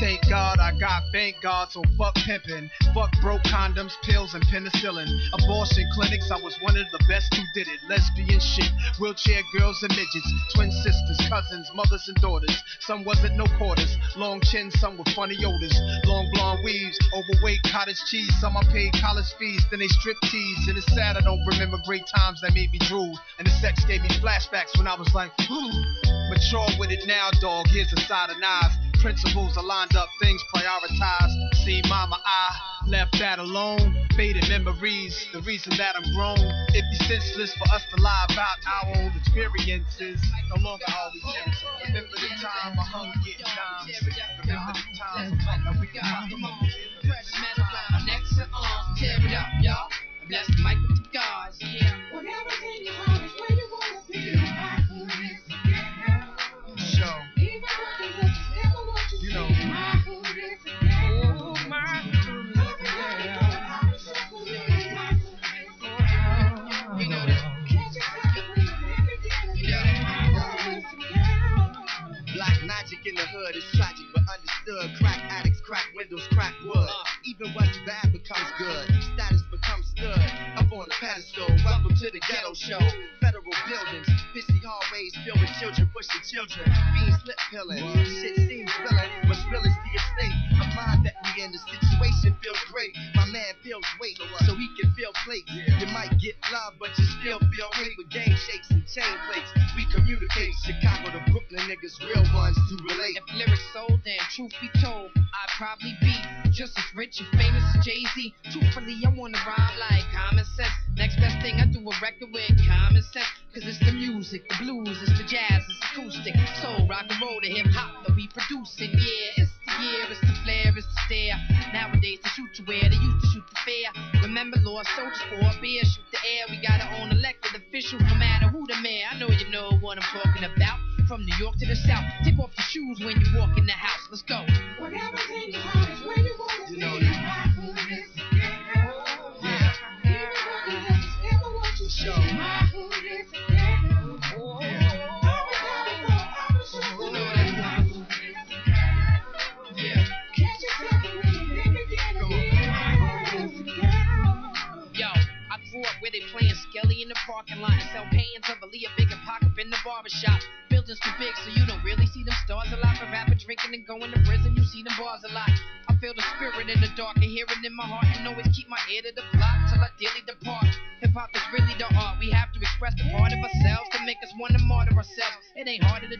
Thank 0.00 0.28
God 0.28 0.60
I 0.60 0.78
got 0.78 1.02
thank 1.12 1.40
God, 1.42 1.68
so 1.70 1.82
fuck 1.96 2.14
pimping. 2.14 2.70
Fuck 2.94 3.10
broke 3.20 3.42
condoms, 3.42 3.92
pills, 4.02 4.34
and 4.34 4.44
penicillin. 4.46 5.08
Abortion 5.32 5.88
clinics, 5.94 6.30
I 6.30 6.40
was 6.40 6.56
one 6.60 6.76
of 6.76 6.86
the 6.92 7.02
best 7.08 7.34
who 7.34 7.42
did 7.54 7.66
it. 7.66 7.80
Lesbian 7.88 8.38
shit, 8.38 8.70
wheelchair 9.00 9.42
girls 9.56 9.82
and 9.82 9.90
midgets, 9.90 10.32
twin 10.54 10.70
sisters, 10.70 11.20
cousins, 11.28 11.70
mothers 11.74 12.06
and 12.06 12.16
daughters. 12.18 12.62
Some 12.80 13.04
wasn't 13.04 13.36
no 13.36 13.46
quarters, 13.58 13.96
long 14.16 14.40
chins, 14.40 14.78
some 14.78 14.96
with 14.98 15.08
funny 15.14 15.36
odors. 15.44 15.76
Long 16.04 16.30
blonde 16.32 16.62
weaves, 16.64 16.98
overweight 17.12 17.62
cottage 17.64 18.00
cheese. 18.06 18.32
Some 18.40 18.56
I 18.56 18.62
paid 18.70 18.92
college 19.00 19.32
fees, 19.38 19.64
then 19.70 19.80
they 19.80 19.88
strip 19.88 20.16
tease. 20.30 20.68
And 20.68 20.78
it's 20.78 20.86
sad 20.94 21.16
I 21.16 21.22
don't 21.22 21.44
remember 21.46 21.78
great 21.84 22.06
times 22.06 22.40
that 22.42 22.54
made 22.54 22.70
me 22.72 22.78
drool. 22.78 23.18
And 23.38 23.46
the 23.46 23.52
sex 23.58 23.84
gave 23.84 24.02
me 24.02 24.08
flashbacks 24.20 24.76
when 24.78 24.86
I 24.86 24.94
was 24.94 25.12
like, 25.14 25.32
ooh. 25.50 25.72
Mature 26.30 26.68
with 26.78 26.90
it 26.90 27.06
now, 27.06 27.30
dog. 27.40 27.66
Here's 27.68 27.92
a 27.92 28.00
side 28.02 28.30
of 28.30 28.38
knives. 28.38 28.76
Principles 29.00 29.56
are 29.56 29.62
lined 29.62 29.94
up, 29.94 30.08
things 30.20 30.42
prioritized. 30.54 31.54
See, 31.64 31.80
mama, 31.88 32.20
I 32.24 32.82
left 32.86 33.18
that 33.20 33.38
alone. 33.38 33.94
Faded 34.16 34.48
memories, 34.48 35.26
the 35.32 35.40
reason 35.42 35.76
that 35.76 35.94
I'm 35.94 36.02
grown. 36.14 36.38
It'd 36.74 36.84
be 36.98 37.04
senseless 37.06 37.54
for 37.54 37.72
us 37.72 37.82
to 37.94 38.02
lie 38.02 38.26
about 38.30 38.58
our 38.66 39.02
old 39.02 39.12
experiences. 39.14 40.20
No 40.54 40.62
longer 40.62 40.84
are 40.88 41.10
we 41.14 41.20
serious. 41.20 41.64
Remember 41.86 42.10
the 42.10 42.28
time 42.42 42.78
I 42.78 42.82
hung 42.82 43.12
getting 43.24 43.46
dimes. 43.46 44.02
Remember 44.42 44.72
the 44.72 44.98
times 44.98 45.64
that 45.64 45.80
we 45.80 45.86
got. 45.94 46.28
Press 47.06 47.32
metal 47.38 47.70
line, 47.72 48.06
next 48.06 48.36
to 48.36 48.48
arms, 48.52 49.00
tear 49.00 49.16
it 49.20 49.32
up, 49.32 49.46
y'all. 49.62 49.88
Bless 50.28 50.46
the 50.48 50.87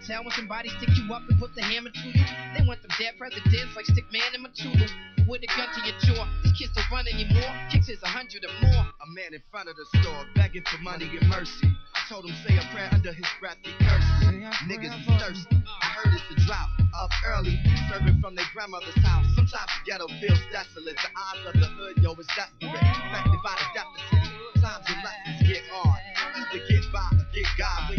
tell 0.08 0.24
when 0.24 0.32
somebody 0.32 0.72
stick 0.80 0.88
you 0.96 1.12
up 1.12 1.20
and 1.28 1.36
put 1.36 1.52
the 1.54 1.60
hammer 1.60 1.92
to 1.92 2.06
you. 2.08 2.24
They 2.56 2.64
want 2.64 2.80
them 2.80 2.90
dead 2.96 3.20
presidents 3.20 3.76
like 3.76 3.84
Stickman 3.84 4.32
and 4.32 4.40
Matulu. 4.40 4.88
With 5.28 5.44
a 5.44 5.50
gun 5.52 5.68
to 5.68 5.80
your 5.84 5.92
jaw, 6.00 6.24
these 6.40 6.56
kids 6.56 6.72
don't 6.72 6.88
run 6.88 7.04
anymore. 7.04 7.52
Kicks 7.68 7.92
is 7.92 8.00
a 8.00 8.08
hundred 8.08 8.48
or 8.48 8.54
more. 8.64 8.88
A 8.88 9.06
man 9.12 9.36
in 9.36 9.44
front 9.52 9.68
of 9.68 9.76
the 9.76 9.84
store 10.00 10.24
begging 10.34 10.64
for 10.64 10.80
money 10.80 11.04
and 11.12 11.28
mercy. 11.28 11.68
I 11.92 12.00
told 12.08 12.24
him 12.24 12.32
say 12.40 12.56
a 12.56 12.64
prayer 12.72 12.88
under 12.88 13.12
his 13.12 13.28
breath 13.36 13.60
he 13.60 13.76
curses. 13.84 14.32
Niggas 14.64 14.96
is 14.96 15.04
thirsty. 15.20 15.60
I 15.60 15.86
heard 16.00 16.16
it's 16.16 16.24
a 16.32 16.36
drought. 16.48 16.72
Up 16.96 17.12
early, 17.28 17.60
serving 17.92 18.18
from 18.24 18.34
their 18.34 18.48
grandmother's 18.56 18.96
house. 19.04 19.28
Sometimes 19.36 19.68
the 19.68 19.92
ghetto 19.92 20.08
feels 20.24 20.40
desolate. 20.48 20.96
The 20.96 21.12
eyes 21.12 21.42
of 21.52 21.54
the 21.60 21.68
hood, 21.76 22.00
yo, 22.00 22.16
is 22.16 22.26
desperate. 22.32 22.80
Affected 22.80 23.40
by 23.44 23.54
the 23.60 23.68
deficit. 23.76 24.64
Times 24.64 24.88
and 24.88 25.00
lessons 25.04 25.44
get 25.44 25.62
hard. 25.68 26.00
Either 26.16 26.64
get 26.64 26.84
by 26.90 27.04
or 27.12 27.28
get 27.36 27.46
God. 27.60 27.97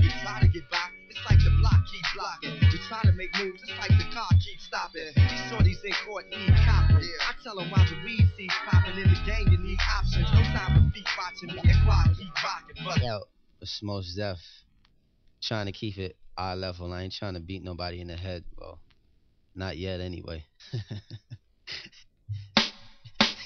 Blocking. 2.19 2.59
You 2.59 2.77
try 2.87 3.01
to 3.03 3.13
make 3.13 3.31
moves, 3.39 3.63
it's 3.63 3.71
like 3.79 3.95
the 3.95 4.05
car 4.13 4.27
keep 4.43 4.59
stopping. 4.59 5.07
These 5.15 5.43
shorties 5.47 5.83
in 5.83 5.93
court 6.05 6.27
need 6.29 6.53
copping. 6.67 7.07
I 7.23 7.33
tell 7.43 7.55
them 7.55 7.71
while 7.71 7.85
the 7.85 7.95
weed 8.03 8.27
seeds 8.37 8.53
popping 8.67 8.99
in 8.99 9.07
the 9.07 9.19
game, 9.25 9.47
you 9.47 9.57
need 9.57 9.79
options. 9.97 10.27
No 10.33 10.43
time 10.51 10.75
for 10.75 10.83
feet 10.93 11.07
watching 11.17 11.55
me 11.55 11.61
and 11.63 11.85
quiet 11.87 12.17
keep 12.17 12.35
rocking. 12.43 12.75
But 12.85 13.01
Yo, 13.01 13.23
it's 13.61 13.81
most 13.81 14.15
deaf. 14.15 14.37
Trying 15.41 15.67
to 15.67 15.71
keep 15.71 15.97
it 15.97 16.17
eye 16.37 16.55
level. 16.55 16.91
I 16.91 17.03
ain't 17.03 17.13
trying 17.13 17.35
to 17.35 17.39
beat 17.39 17.63
nobody 17.63 18.01
in 18.01 18.07
the 18.07 18.17
head, 18.17 18.43
bro. 18.57 18.77
Not 19.55 19.77
yet, 19.77 20.01
anyway. 20.01 20.43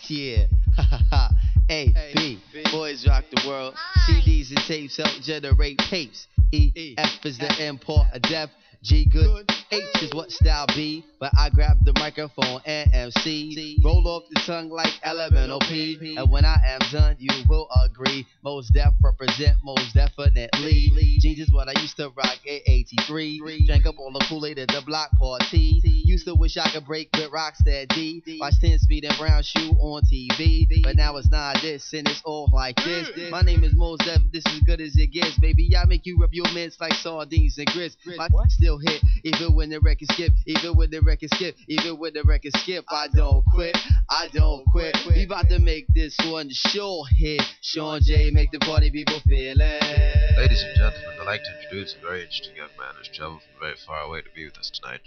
yeah. 0.07 0.45
A, 1.69 1.93
B, 2.13 2.39
boys 2.71 3.07
rock 3.07 3.23
the 3.31 3.47
world. 3.47 3.73
CDs 4.07 4.49
and 4.49 4.59
tapes 4.67 4.97
help 4.97 5.21
generate 5.21 5.77
tapes. 5.89 6.27
E, 6.51 6.93
F 6.97 7.25
is 7.25 7.37
the 7.37 7.65
import 7.65 8.07
of 8.13 8.21
death. 8.23 8.49
G 8.83 9.05
good. 9.05 9.49
H 9.71 10.03
is 10.03 10.13
what 10.13 10.29
style 10.29 10.67
B, 10.75 11.05
but 11.19 11.31
I 11.37 11.49
grab 11.49 11.77
the 11.83 11.93
microphone 11.93 12.61
and 12.65 12.93
MC. 12.93 13.79
Roll 13.83 14.07
off 14.07 14.23
the 14.29 14.41
tongue 14.45 14.69
like 14.69 14.93
elemental 15.03 15.59
P. 15.61 16.15
And 16.17 16.29
when 16.29 16.45
I 16.45 16.57
am 16.63 16.79
done, 16.91 17.15
you 17.17 17.31
will 17.49 17.67
agree. 17.85 18.27
Most 18.43 18.73
def 18.73 18.93
represent 19.01 19.57
most 19.63 19.95
definitely. 19.95 20.91
Jeans 21.19 21.39
is 21.39 21.51
what 21.51 21.69
I 21.69 21.79
used 21.81 21.95
to 21.97 22.09
rock 22.09 22.37
at 22.45 22.61
83. 22.67 23.65
Drank 23.65 23.85
up 23.85 23.95
all 23.97 24.11
the 24.11 24.23
Kool-Aid 24.29 24.59
at 24.59 24.67
the 24.67 24.83
block 24.85 25.09
party. 25.17 25.81
Used 25.83 26.27
to 26.27 26.35
wish 26.35 26.57
I 26.57 26.69
could 26.69 26.85
break 26.85 27.09
with 27.13 27.31
Rockstar 27.31 27.87
D. 27.87 28.21
Watch 28.39 28.59
10 28.61 28.79
speed 28.79 29.05
and 29.05 29.17
brown 29.17 29.41
shoe 29.43 29.71
on 29.79 30.03
TV. 30.03 30.83
But 30.83 30.97
now 30.97 31.15
it's 31.15 31.31
not 31.31 31.61
this 31.61 31.93
and 31.93 32.07
it's 32.07 32.21
all 32.25 32.49
like 32.53 32.75
this. 32.83 33.31
My 33.31 33.41
name 33.41 33.63
is 33.63 33.73
Mos 33.73 33.97
Def, 33.99 34.21
this 34.31 34.45
is 34.47 34.59
good 34.67 34.81
as 34.81 34.95
it 34.97 35.07
gets. 35.07 35.39
Baby, 35.39 35.69
I 35.75 35.85
make 35.85 36.05
you 36.05 36.17
rub 36.19 36.33
your 36.33 36.51
mints 36.53 36.79
like 36.79 36.93
sardines 36.93 37.57
and 37.57 37.67
grits. 37.67 37.95
My 38.17 38.27
still 38.49 38.72
hit, 38.77 39.01
even 39.23 39.55
when 39.55 39.69
the 39.69 39.79
record 39.79 40.11
skip, 40.11 40.33
even 40.45 40.75
when 40.75 40.89
the 40.89 41.01
record 41.01 41.29
skip, 41.33 41.55
even 41.67 41.97
when 41.97 42.13
the 42.13 42.23
record 42.23 42.55
skip. 42.57 42.85
I 42.89 43.07
don't 43.15 43.43
quit, 43.53 43.77
I 44.09 44.27
don't 44.33 44.65
quit. 44.71 44.97
We 45.07 45.23
about 45.23 45.49
to 45.49 45.59
make 45.59 45.85
this 45.93 46.15
one 46.25 46.49
sure 46.51 47.05
hit. 47.17 47.41
Sean 47.61 48.01
J, 48.03 48.31
make 48.31 48.51
the 48.51 48.59
party 48.59 48.91
people 48.91 49.19
feel 49.27 49.57
it. 49.59 50.37
Ladies 50.37 50.63
and 50.63 50.75
gentlemen, 50.75 51.19
I'd 51.21 51.25
like 51.25 51.41
to 51.43 51.49
introduce 51.61 51.95
a 51.95 52.05
very 52.05 52.21
interesting 52.21 52.55
young 52.55 52.69
man 52.79 52.93
who's 52.97 53.09
traveled 53.09 53.41
from 53.41 53.59
very 53.59 53.75
far 53.85 54.01
away 54.01 54.21
to 54.21 54.29
be 54.35 54.45
with 54.45 54.57
us 54.57 54.71
tonight. 54.71 55.01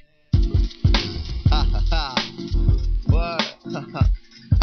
Ha 1.48 1.68
ha 1.72 1.82
ha. 1.90 2.14
What? 3.06 3.42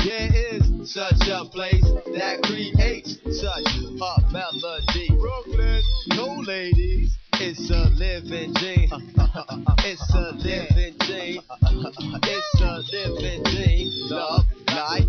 There 0.03 0.29
is 0.33 0.91
such 0.91 1.29
a 1.29 1.45
place 1.45 1.85
that 2.15 2.41
creates 2.43 3.19
such 3.39 3.65
a 3.65 4.31
melody. 4.33 5.07
Brooklyn, 5.17 5.81
no 6.09 6.43
ladies. 6.45 7.15
It's 7.39 7.69
a 7.69 7.89
living 7.89 8.53
dream. 8.53 8.89
It's 9.79 10.13
a 10.13 10.31
living 10.33 10.95
dream. 10.99 11.41
It's 12.23 12.61
a 12.61 12.83
living 12.91 13.43
dream. 13.43 13.89
Love 14.09 14.45
like 14.67 15.05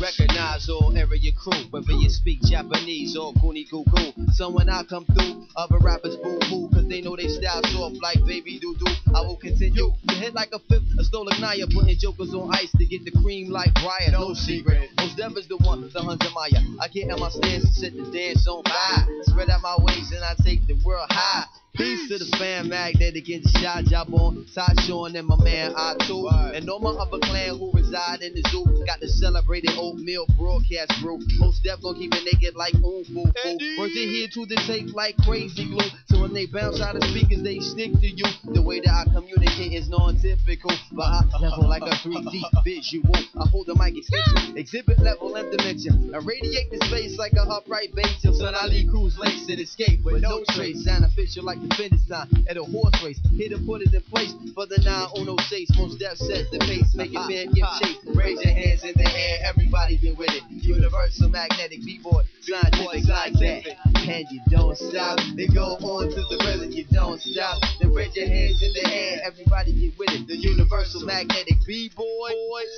recognize 0.00 0.68
all 0.68 0.96
area 0.96 1.32
crew, 1.32 1.52
whether 1.70 1.92
you 1.92 2.08
speak 2.08 2.40
Japanese 2.42 3.16
or 3.16 3.32
Goonie 3.34 3.68
Goo 3.70 3.84
Goo. 3.84 4.12
So 4.32 4.50
when 4.50 4.68
I 4.68 4.82
come 4.84 5.04
through, 5.06 5.46
other 5.56 5.78
rappers 5.78 6.16
boo 6.16 6.38
boo, 6.50 6.68
cause 6.72 6.86
they 6.88 7.00
know 7.00 7.16
they 7.16 7.28
style 7.28 7.62
soft 7.64 7.96
like 8.02 8.24
baby 8.26 8.58
doo 8.58 8.74
doo. 8.78 8.92
I 9.14 9.20
will 9.22 9.36
continue 9.36 9.92
to 10.08 10.14
hit 10.14 10.34
like 10.34 10.50
a 10.52 10.58
fifth, 10.58 10.84
a 10.98 11.04
stolen 11.04 11.40
Naya, 11.40 11.66
putting 11.72 11.96
jokers 11.98 12.34
on 12.34 12.54
ice 12.54 12.70
to 12.72 12.86
get 12.86 13.04
the 13.04 13.12
cream 13.22 13.50
like 13.50 13.72
Brian. 13.74 14.12
No 14.12 14.34
secret. 14.34 14.91
Most 15.02 15.16
Dev 15.16 15.36
is 15.36 15.48
the 15.48 15.56
one, 15.66 15.80
the 15.80 16.00
Hunter 16.00 16.28
Maya. 16.32 16.62
I 16.80 16.86
get 16.86 17.10
in 17.10 17.18
my 17.18 17.28
stance 17.28 17.64
and 17.64 17.74
set 17.74 17.96
the 17.96 18.08
dance 18.12 18.46
on 18.46 18.62
fire. 18.62 19.04
Spread 19.22 19.50
out 19.50 19.60
my 19.60 19.74
wings 19.82 20.12
and 20.12 20.22
I 20.22 20.34
take 20.44 20.64
the 20.68 20.74
world 20.84 21.08
high. 21.10 21.44
Peace 21.82 22.08
to 22.08 22.18
the 22.18 22.36
fan 22.38 22.68
magnetic 22.68 23.28
and 23.28 23.42
shot 23.58 23.82
job 23.86 24.06
on 24.14 24.46
Todd 24.54 24.78
Sean 24.86 25.16
and 25.16 25.26
my 25.26 25.34
man 25.42 25.74
I2 25.74 26.54
and 26.54 26.70
all 26.70 26.78
my 26.78 26.90
other 26.90 27.18
clan 27.18 27.58
who 27.58 27.72
reside 27.72 28.22
in 28.22 28.34
the 28.34 28.42
zoo 28.50 28.62
got 28.86 29.00
the 29.00 29.08
celebrated 29.08 29.72
oatmeal 29.74 30.24
broadcast 30.38 30.94
brew. 31.02 31.18
Most 31.38 31.64
def 31.64 31.82
gon' 31.82 31.96
keep 31.96 32.14
it 32.14 32.22
naked 32.22 32.54
like 32.54 32.74
oom 32.76 33.02
foo 33.10 33.26
foo. 33.26 33.58
Words 33.82 33.94
they 33.94 34.06
here 34.06 34.28
to 34.30 34.46
the 34.46 34.62
tape 34.62 34.94
like 34.94 35.16
crazy 35.26 35.66
glue. 35.66 35.90
So 36.06 36.20
when 36.20 36.32
they 36.32 36.46
bounce 36.46 36.80
out 36.80 36.94
of 36.94 37.02
speakers, 37.10 37.42
they 37.42 37.58
stick 37.58 37.90
to 37.98 38.06
you. 38.06 38.30
The 38.54 38.62
way 38.62 38.78
that 38.78 38.94
I 38.94 39.02
communicate 39.10 39.72
is 39.72 39.88
non-typical, 39.88 40.70
but 40.92 41.02
I 41.02 41.26
level 41.40 41.68
like 41.68 41.82
a 41.82 41.98
3D 41.98 42.62
visual. 42.62 43.10
I 43.34 43.48
hold 43.50 43.66
the 43.66 43.74
mic 43.74 43.98
extension, 43.98 44.56
exhibit 44.56 45.00
level 45.00 45.34
and 45.34 45.50
dimension. 45.50 46.14
I 46.14 46.18
radiate 46.18 46.70
the 46.70 46.78
space 46.86 47.18
like 47.18 47.32
a 47.32 47.42
upright. 47.42 47.90
Till 48.22 48.34
son, 48.34 48.54
I 48.54 48.66
leave 48.66 48.88
crews 48.88 49.18
lace 49.18 49.48
and 49.48 49.58
escape 49.58 50.04
with 50.04 50.22
no 50.22 50.44
trace. 50.54 50.84
Sound 50.84 51.04
official 51.04 51.42
like 51.42 51.60
the 51.60 51.71
finish 51.76 52.02
at 52.12 52.56
a 52.56 52.64
horse 52.64 53.02
race. 53.02 53.20
Here 53.32 53.48
to 53.48 53.58
put 53.64 53.80
it 53.82 53.94
in 53.94 54.02
place 54.02 54.34
for 54.54 54.66
the 54.66 54.78
906. 54.84 55.70
Most 55.76 55.98
death 55.98 56.18
set 56.18 56.50
the 56.50 56.58
pace, 56.60 56.94
make 56.94 57.12
it 57.12 57.24
man 57.28 57.52
give 57.52 57.66
chase. 57.80 57.96
Raise 58.14 58.42
your 58.44 58.52
hands 58.52 58.84
in 58.84 58.92
the 58.96 59.08
air, 59.08 59.38
everybody 59.44 59.96
get 59.96 60.18
with 60.18 60.30
it. 60.30 60.42
Universal 60.50 61.30
magnetic 61.30 61.80
b-boy, 61.84 62.22
scientific 62.40 63.08
like 63.08 63.32
that. 63.34 63.64
And 64.02 64.26
you 64.30 64.40
don't 64.50 64.76
stop, 64.76 65.18
then 65.36 65.48
go 65.54 65.76
on 65.80 66.10
to 66.10 66.22
the 66.28 66.38
rhythm, 66.44 66.72
you 66.72 66.84
don't 66.90 67.20
stop. 67.20 67.62
Then 67.80 67.94
raise 67.94 68.14
your 68.16 68.26
hands 68.26 68.62
in 68.62 68.72
the 68.72 68.92
air, 68.92 69.20
everybody 69.24 69.72
get 69.72 69.98
with 69.98 70.10
it. 70.10 70.26
The 70.26 70.36
universal 70.36 71.02
magnetic 71.06 71.64
b-boy, 71.66 72.30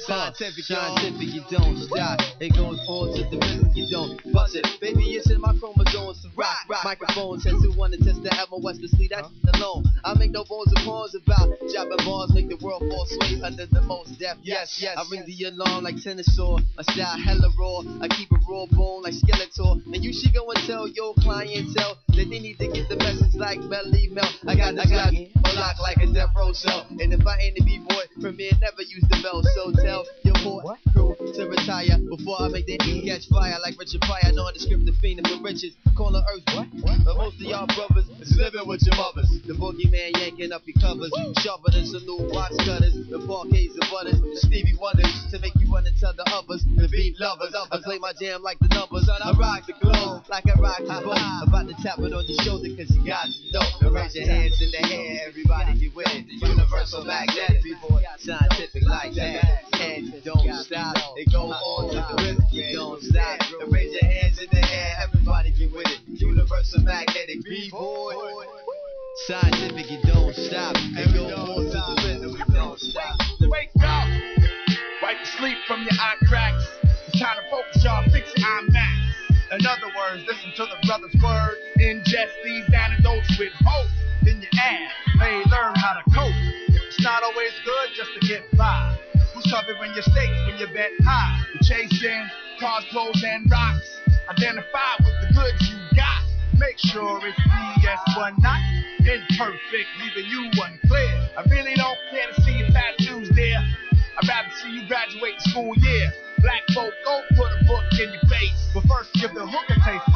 scientific, 0.07 0.65
scientific, 0.65 1.35
you 1.35 1.43
don't 1.51 1.79
stop. 1.79 2.21
It 2.41 2.55
goes 2.55 2.79
on 2.87 3.17
to 3.17 3.23
the 3.31 3.39
rhythm, 3.43 3.71
you 3.75 3.91
don't 3.91 4.21
bust 4.33 4.55
it. 4.55 4.67
Baby, 4.81 5.17
it's 5.17 5.31
in 5.31 5.41
my 5.41 5.57
chromosomes 5.59 6.23
to 6.23 6.29
rock. 6.37 6.85
Microphone 6.85 7.41
test 7.41 7.57
who 7.65 7.73
wanna 7.77 7.97
test 7.97 8.23
the 8.23 8.31
MOS 8.51 8.74
sleep, 8.89 9.13
that's 9.15 9.29
alone. 9.55 9.85
I 10.05 10.15
make 10.15 10.31
no 10.31 10.45
bones 10.45 10.73
and 10.75 10.85
pawns 10.85 11.15
about 11.15 11.49
dropping 11.73 12.05
bars, 12.05 12.33
make 12.35 12.49
the 12.49 12.59
world 12.63 12.83
fall 12.89 13.07
sway 13.07 13.41
under 13.43 13.67
the 13.67 13.83
most 13.83 14.19
death. 14.19 14.39
Yes, 14.43 14.79
yes. 14.81 14.97
I 14.97 15.05
ring 15.11 15.25
the 15.27 15.45
alarm 15.49 15.85
like 15.85 15.97
tennis 16.03 16.35
saw. 16.35 16.59
My 16.77 16.83
style 16.83 17.19
hella 17.19 17.51
raw. 17.59 17.83
I 18.01 18.09
keep 18.09 18.31
a 18.33 18.39
raw 18.49 18.67
bone 18.71 19.03
like 19.03 19.15
Skeletor. 19.15 19.85
And 19.87 20.05
you 20.05 20.13
should 20.13 20.35
go 20.35 20.51
and 20.51 20.61
tell 20.67 20.89
your 20.89 21.15
clientele 21.21 21.99
that 22.09 22.27
they 22.29 22.39
need 22.39 22.59
to 22.59 22.69
get 22.69 22.89
the 22.89 22.97
message 22.97 23.35
like 23.35 23.61
belly 23.71 24.09
melt. 24.13 24.35
I 24.47 24.57
got 24.57 24.75
the 24.75 24.83
Glock 24.83 25.15
lock 25.55 25.79
like 25.81 25.99
a 25.99 26.07
death 26.13 26.35
row 26.37 26.53
cell. 26.53 26.87
And 26.91 27.13
if 27.13 27.27
I 27.27 27.39
ain't 27.39 27.59
a 27.59 27.65
b-boy, 27.65 28.05
Premier 28.21 28.51
never 28.61 28.83
use 28.83 29.05
the 29.09 29.21
bell. 29.23 29.43
So 29.55 29.73
tell 29.73 30.05
your 30.25 30.37
whole 30.39 30.77
crew 30.93 31.17
to 31.35 31.49
retire 31.49 31.99
before 32.11 32.43
I 32.43 32.49
make 32.49 32.67
the 32.67 32.79
heat 32.83 33.07
catch 33.07 33.29
fire 33.29 33.57
like 33.63 33.79
Richard 33.79 34.01
Pryor. 34.03 34.33
The 34.35 34.61
script 34.61 34.89
of 34.89 35.01
the 35.01 35.41
riches. 35.43 35.75
Calling 35.97 36.23
Earth 36.31 36.43
what? 36.55 36.69
But 37.05 37.17
most 37.17 37.37
of 37.37 37.43
y'all 37.43 37.67
brothers 37.67 38.09
is 38.21 38.37
living 38.37 38.64
with 38.67 38.83
your 38.87 38.97
mothers. 38.97 39.29
The 39.45 39.53
boogeyman 39.53 40.17
yanking 40.19 40.53
up 40.53 40.63
your 40.65 40.77
covers. 40.81 41.13
Sharper 41.41 41.71
than 41.71 41.87
some 41.87 42.05
new 42.07 42.29
box 42.33 42.57
cutters. 42.65 42.97
The 43.09 43.21
parquets 43.27 43.77
and 43.77 43.89
butters. 43.91 44.21
The 44.21 44.41
Stevie 44.41 44.77
Wonders 44.81 45.13
to 45.31 45.39
make 45.41 45.53
you 45.61 45.69
run 45.73 45.87
and 45.87 45.97
tell 46.01 46.13
the 46.17 46.25
others. 46.33 46.65
The 46.77 46.89
beat 46.89 47.21
lovers. 47.21 47.55
I 47.55 47.79
play 47.85 47.99
my 47.99 48.13
jam 48.19 48.43
like 48.43 48.59
the 48.61 48.69
numbers. 48.73 49.09
I 49.09 49.33
rock 49.37 49.67
the 49.67 49.75
globe 49.81 50.25
like 50.29 50.49
I 50.49 50.57
rock 50.59 50.81
the 50.81 51.01
boat. 51.05 51.21
About 51.45 51.69
to 51.69 51.77
tap 51.83 51.99
it 52.01 52.13
on 52.13 52.25
your 52.25 52.41
shoulder 52.43 52.69
cause 52.77 52.91
you 52.91 53.05
got 53.05 53.29
to 53.29 53.53
know. 53.53 53.65
Now 53.83 53.91
raise 53.91 54.15
your 54.15 54.27
hands 54.27 54.61
in 54.61 54.71
the 54.73 54.83
air. 54.93 55.29
Everybody 55.29 55.79
get 55.79 55.95
with 55.95 56.09
it. 56.09 56.27
The 56.27 56.47
universal 56.49 57.05
magnetic. 57.05 57.63
People 57.63 58.01
scientific 58.19 58.83
like 58.89 59.15
that. 59.15 59.69
And 59.81 60.23
don't 60.25 60.49
stop. 60.65 60.97
It 61.17 61.31
go 61.33 61.53
on 61.53 61.93
to 61.93 62.01
the 62.01 62.17
rhythm. 62.23 62.73
Don't 62.73 63.03
stop. 63.03 63.41
Now 63.61 63.67
raise 63.69 63.93
your 63.93 64.11
hands 64.11 64.41
in 64.41 64.49
the 64.51 64.65
air. 64.65 64.84
Everybody 66.55 67.07
get 67.07 67.29
with 67.29 67.37
it. 67.37 67.45
Universal 67.45 67.45
magnetic. 67.45 67.45
B-boy. 67.45 68.15
Scientific, 69.27 69.91
you 69.91 69.99
don't 70.05 70.35
stop. 70.35 70.75
It 70.77 71.15
go 71.15 71.27
on 71.27 71.65
to 71.67 71.71
the 71.71 72.03
rhythm. 72.05 72.37
You 72.37 72.55
don't 72.55 72.79
stop. 72.81 73.19
Wake 73.41 73.71
up! 73.83 74.09
Wipe 75.03 75.19
the 75.21 75.27
sleep 75.39 75.57
from 75.67 75.83
your 75.83 75.95
eye 75.99 76.17
cracks. 76.27 76.65
It's 77.09 77.21
time 77.21 77.37
to 77.37 77.51
focus, 77.51 77.85
y'all. 77.85 78.03
Fix 78.11 78.33
it, 78.35 78.43
I'm 78.45 78.73
max. 78.73 78.99
In 79.53 79.67
other 79.67 79.87
words, 79.95 80.25
listen 80.27 80.51
to 80.57 80.67
the 80.67 80.87
brother's 80.87 81.15
words. 81.23 81.59
Ingest 81.79 82.35
these 82.45 82.65
antidotes 82.75 83.39
with 83.39 83.53
hope. 83.65 83.91
Then 84.23 84.43
you 84.43 84.49
add, 84.59 84.91
may 85.19 85.45
learn 85.51 85.75
how 85.77 85.95
to 85.95 86.03
cope. 86.11 86.35
It's 86.69 87.01
not 87.03 87.23
always 87.23 87.53
good 87.65 87.89
just 87.95 88.11
to 88.19 88.27
get 88.27 88.43
by. 88.57 88.99
Who's 89.35 89.47
covering 89.53 89.93
your 89.95 90.03
stakes 90.03 90.39
when 90.47 90.59
you 90.59 90.67
bet 90.75 90.91
high? 91.05 91.45
You're 91.55 91.63
chasing 91.63 92.27
cars, 92.59 92.85
clothes, 92.91 93.23
and 93.25 93.51
rocks. 93.51 94.01
Identify 94.29 95.04
Make 96.59 96.79
sure 96.79 97.21
it's 97.27 97.39
BS 97.41 98.17
one 98.17 98.35
not 98.39 98.61
imperfect, 99.01 99.89
leaving 100.01 100.31
you 100.31 100.51
unclear. 100.51 101.29
I 101.37 101.43
really 101.51 101.75
don't 101.75 101.99
care 102.11 102.31
to 102.35 102.43
see 102.43 102.59
your 102.59 102.69
tattoos 102.69 103.31
there. 103.35 103.59
I'd 104.19 104.29
rather 104.29 104.51
see 104.63 104.71
you 104.71 104.89
graduate 104.89 105.41
school 105.41 105.75
year. 105.77 106.13
Black 106.39 106.63
folk, 106.75 106.93
go 107.05 107.21
put 107.37 107.51
a 107.61 107.65
book 107.67 107.85
in 107.93 108.13
your 108.13 108.23
face. 108.31 108.71
But 108.73 108.85
first, 108.85 109.13
give 109.15 109.35
the 109.35 109.47
hook 109.47 109.67
a 109.69 109.75
taste. 109.83 110.14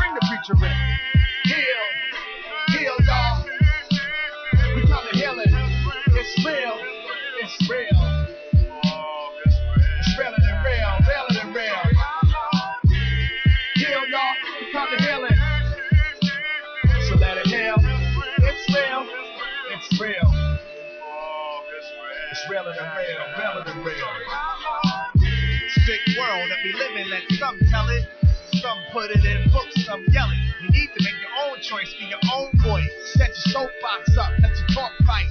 put 28.98 29.14
it 29.14 29.24
in 29.24 29.50
books, 29.52 29.86
I'm 29.86 30.02
yelling. 30.10 30.42
You 30.58 30.70
need 30.70 30.90
to 30.90 31.00
make 31.06 31.14
your 31.22 31.34
own 31.46 31.62
choice, 31.62 31.86
be 32.02 32.10
your 32.10 32.18
own 32.34 32.50
voice. 32.66 32.90
Set 33.14 33.30
your 33.30 33.62
soapbox 33.62 34.18
up, 34.18 34.34
let 34.42 34.50
your 34.58 34.66
talk 34.74 34.90
fight. 35.06 35.30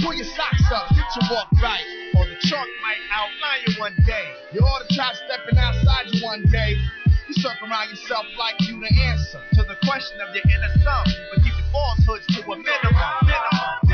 Pull 0.00 0.14
your 0.14 0.24
socks 0.24 0.72
up, 0.72 0.88
get 0.88 1.04
your 1.20 1.36
walk 1.36 1.52
right. 1.60 1.84
Or 2.16 2.24
the 2.24 2.36
chalk 2.48 2.64
might 2.80 3.02
outline 3.12 3.60
you 3.68 3.74
one 3.76 3.96
day. 4.06 4.24
You 4.52 4.60
ought 4.60 4.88
to 4.88 4.94
try 4.96 5.12
stepping 5.28 5.58
outside 5.58 6.16
you 6.16 6.24
one 6.24 6.48
day. 6.48 6.80
You 7.28 7.34
circle 7.44 7.68
around 7.68 7.90
yourself 7.90 8.24
like 8.38 8.56
you 8.60 8.80
the 8.80 8.88
answer 8.88 9.40
to 9.52 9.62
the 9.68 9.76
question 9.84 10.20
of 10.24 10.34
your 10.34 10.44
inner 10.48 10.72
self, 10.80 11.04
but 11.28 11.44
keep 11.44 11.52
the 11.60 11.66
falsehoods 11.72 12.24
to 12.36 12.40
a 12.40 12.56
minimum. 12.56 13.20
minimum. 13.20 13.84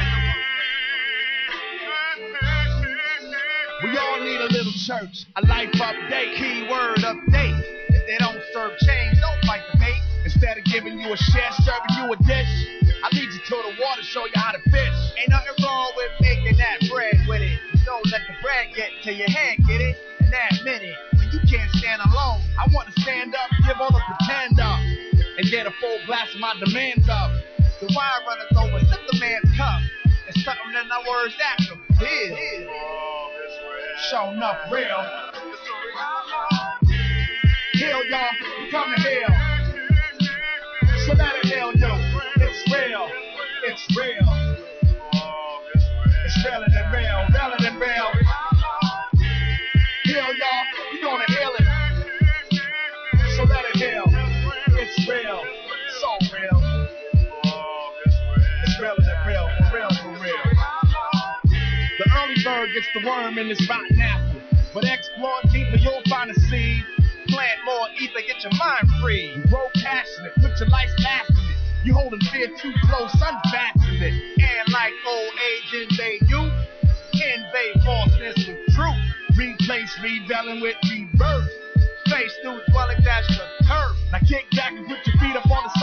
We 3.83 3.99
all 3.99 4.21
need 4.21 4.41
a 4.41 4.51
little 4.55 4.77
church, 4.87 5.27
a 5.35 5.43
life 5.47 5.73
update, 5.83 6.37
keyword 6.37 7.03
update. 7.03 7.81
They 8.11 8.19
don't 8.19 8.43
serve 8.53 8.75
change, 8.83 9.23
don't 9.23 9.39
fight 9.47 9.63
the 9.71 9.79
bait. 9.79 10.03
Instead 10.25 10.59
of 10.59 10.65
giving 10.65 10.99
you 10.99 11.13
a 11.13 11.17
share, 11.17 11.47
serving 11.63 11.95
you 11.95 12.11
a 12.11 12.17
dish. 12.27 12.53
I 13.07 13.09
lead 13.15 13.31
you 13.31 13.39
to 13.39 13.57
the 13.71 13.79
water, 13.79 14.03
show 14.03 14.27
you 14.27 14.35
how 14.35 14.51
to 14.51 14.59
fish. 14.67 14.97
Ain't 15.15 15.31
nothing 15.31 15.55
wrong 15.63 15.93
with 15.95 16.11
making 16.21 16.59
that 16.59 16.91
bread 16.91 17.23
with 17.29 17.41
it. 17.41 17.55
Don't 17.87 18.03
let 18.11 18.23
the 18.27 18.35
bread 18.43 18.75
get 18.75 18.91
to 19.05 19.15
your 19.15 19.31
head, 19.31 19.59
get 19.63 19.81
it? 19.81 19.97
In 20.19 20.29
that 20.31 20.59
minute, 20.65 20.97
when 21.15 21.31
you 21.31 21.39
can't 21.47 21.71
stand 21.79 22.03
alone, 22.03 22.43
I 22.59 22.67
want 22.75 22.93
to 22.93 23.01
stand 23.01 23.33
up, 23.33 23.47
give 23.65 23.77
all 23.79 23.95
the 23.95 24.03
pretend 24.03 24.59
up, 24.59 24.81
and 25.39 25.47
get 25.47 25.69
a 25.69 25.73
full 25.79 25.99
glass 26.07 26.35
of 26.35 26.41
my 26.41 26.59
demands 26.59 27.09
up. 27.09 27.31
The 27.79 27.95
wine 27.95 28.27
runners 28.27 28.51
over, 28.59 28.81
sip 28.91 29.07
the 29.07 29.21
man's 29.23 29.57
cup. 29.57 29.81
It's 30.27 30.43
something 30.43 30.75
in 30.75 30.91
our 30.91 31.07
words 31.07 31.35
after. 31.39 31.79
Is 32.03 32.67
show 34.11 34.31
enough 34.31 34.59
real. 34.67 35.40
Gets 62.81 62.89
the 62.95 63.07
worm 63.07 63.37
in 63.39 63.49
this 63.49 63.61
rotten 63.69 64.01
apple. 64.01 64.41
But 64.73 64.85
explore 64.85 65.41
deeper, 65.53 65.77
you'll 65.77 66.03
find 66.09 66.31
a 66.31 66.35
seed. 66.49 66.85
Plant 67.29 67.61
more 67.65 67.87
ether, 68.01 68.25
get 68.27 68.43
your 68.43 68.57
mind 68.57 68.89
free. 69.03 69.35
You 69.37 69.45
grow 69.49 69.69
passionate, 69.75 70.35
put 70.37 70.59
your 70.59 70.69
life 70.69 70.89
lasting 70.99 71.37
it. 71.37 71.59
You 71.85 71.95
holding 71.95 72.21
fear 72.33 72.49
too 72.49 72.73
close, 72.89 73.13
unfasten 73.13 74.01
it. 74.01 74.15
And 74.41 74.73
like 74.73 74.93
old 75.07 75.35
age 75.45 75.91
invade 75.91 76.25
you, 76.29 76.41
invade 77.13 77.85
falseness 77.85 78.49
with 78.49 78.65
truth. 78.73 79.01
Replace 79.37 79.93
rebelling 80.03 80.61
with 80.61 80.77
rebirth. 80.91 81.51
Face 82.09 82.35
through 82.43 82.61
dwelling, 82.73 83.01
dash 83.05 83.29
the 83.29 83.65
turf. 83.67 83.97
Now 84.11 84.19
kick 84.27 84.47
back 84.57 84.73
and 84.73 84.87
put 84.87 85.05
your 85.07 85.17
feet 85.21 85.37
up 85.37 85.47
on 85.51 85.63
the 85.65 85.80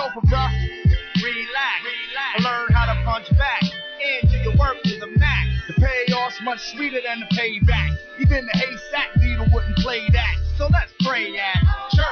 payoff's 6.38 6.44
much 6.44 6.60
sweeter 6.76 7.00
than 7.06 7.20
the 7.20 7.36
payback. 7.36 7.98
Even 8.20 8.46
the 8.46 8.58
haystack 8.58 9.10
needle 9.18 9.48
wouldn't 9.54 9.76
play 9.78 10.02
that. 10.12 10.36
So 10.58 10.68
let's 10.72 10.92
pray 11.06 11.38
at 11.38 11.62
church, 11.92 12.06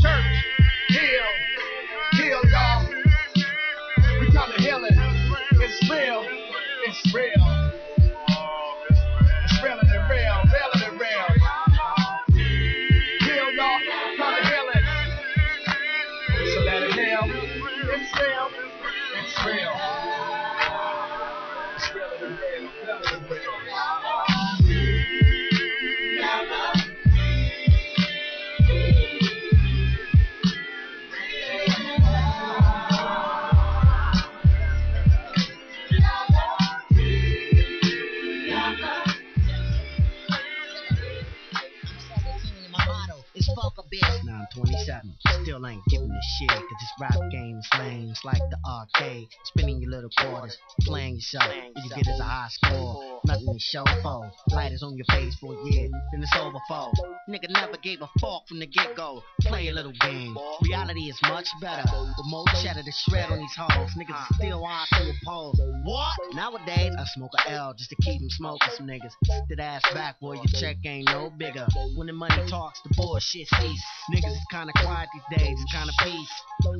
church, 0.00 0.24
heal, 0.88 2.22
heal 2.22 2.40
y'all. 2.50 2.88
We 4.20 4.26
heal 4.62 4.84
it. 4.84 4.94
It's 5.52 5.90
real, 5.90 6.26
it's 6.86 7.14
real. 7.14 7.39
27. 44.54 45.14
Still 45.42 45.66
ain't 45.66 45.82
giving 45.88 46.10
a 46.10 46.22
shit. 46.38 46.50
Cause 46.50 46.80
this 46.80 46.92
rap 47.00 47.30
game 47.30 47.58
is 47.58 47.68
lame. 47.78 48.08
It's 48.10 48.24
like 48.24 48.42
the 48.50 48.58
arcade. 48.66 49.28
Spinning 49.44 49.80
your 49.80 49.90
little 49.90 50.10
quarters. 50.18 50.56
Playing 50.82 51.16
yourself. 51.16 51.44
All 51.48 51.82
you 51.82 51.90
get 51.90 52.06
is 52.06 52.20
a 52.20 52.24
high 52.24 52.48
score. 52.50 53.20
Nothing 53.26 53.54
to 53.54 53.58
show 53.58 53.84
for. 54.02 54.30
Lighters 54.50 54.82
on 54.82 54.96
your 54.96 55.06
face 55.10 55.34
for 55.40 55.54
a 55.54 55.70
year. 55.70 55.88
Then 56.12 56.22
it's 56.22 56.36
over 56.36 56.58
for. 56.68 56.90
Nigga 57.28 57.50
never 57.50 57.76
gave 57.78 58.00
a 58.02 58.08
fuck 58.20 58.48
from 58.48 58.58
the 58.58 58.66
get 58.66 58.96
go. 58.96 59.22
Play 59.42 59.68
a 59.68 59.72
little 59.72 59.92
game. 60.00 60.36
Reality 60.62 61.08
is 61.08 61.18
much 61.22 61.48
better. 61.60 61.84
With 61.92 62.26
more 62.26 62.44
cheddar 62.62 62.82
to 62.82 62.92
shred 62.92 63.30
on 63.30 63.38
these 63.38 63.56
hoes. 63.56 63.90
Niggas 63.96 64.30
is 64.30 64.36
still 64.36 64.64
on 64.64 64.86
to 64.92 65.10
a 65.10 65.12
pole. 65.24 65.54
What? 65.84 66.12
Nowadays, 66.34 66.92
I 66.98 67.04
smoke 67.14 67.32
a 67.46 67.50
L 67.52 67.74
just 67.74 67.90
to 67.90 67.96
keep 68.02 68.20
'em 68.20 68.30
smoking 68.30 68.68
some 68.76 68.86
niggas. 68.86 69.12
That 69.48 69.60
ass 69.60 69.82
back, 69.94 70.20
boy. 70.20 70.34
Your 70.34 70.44
check 70.46 70.78
ain't 70.84 71.08
no 71.08 71.30
bigger. 71.30 71.66
When 71.96 72.06
the 72.06 72.12
money 72.12 72.48
talks, 72.48 72.80
the 72.82 72.90
bullshit 72.96 73.48
cease. 73.48 73.84
Niggas 74.12 74.36
is 74.40 74.46
kinda 74.50 74.72
quiet 74.80 75.08
these 75.12 75.38
days. 75.38 75.56
It's 75.60 75.72
kinda 75.72 75.92
peace. 76.00 76.34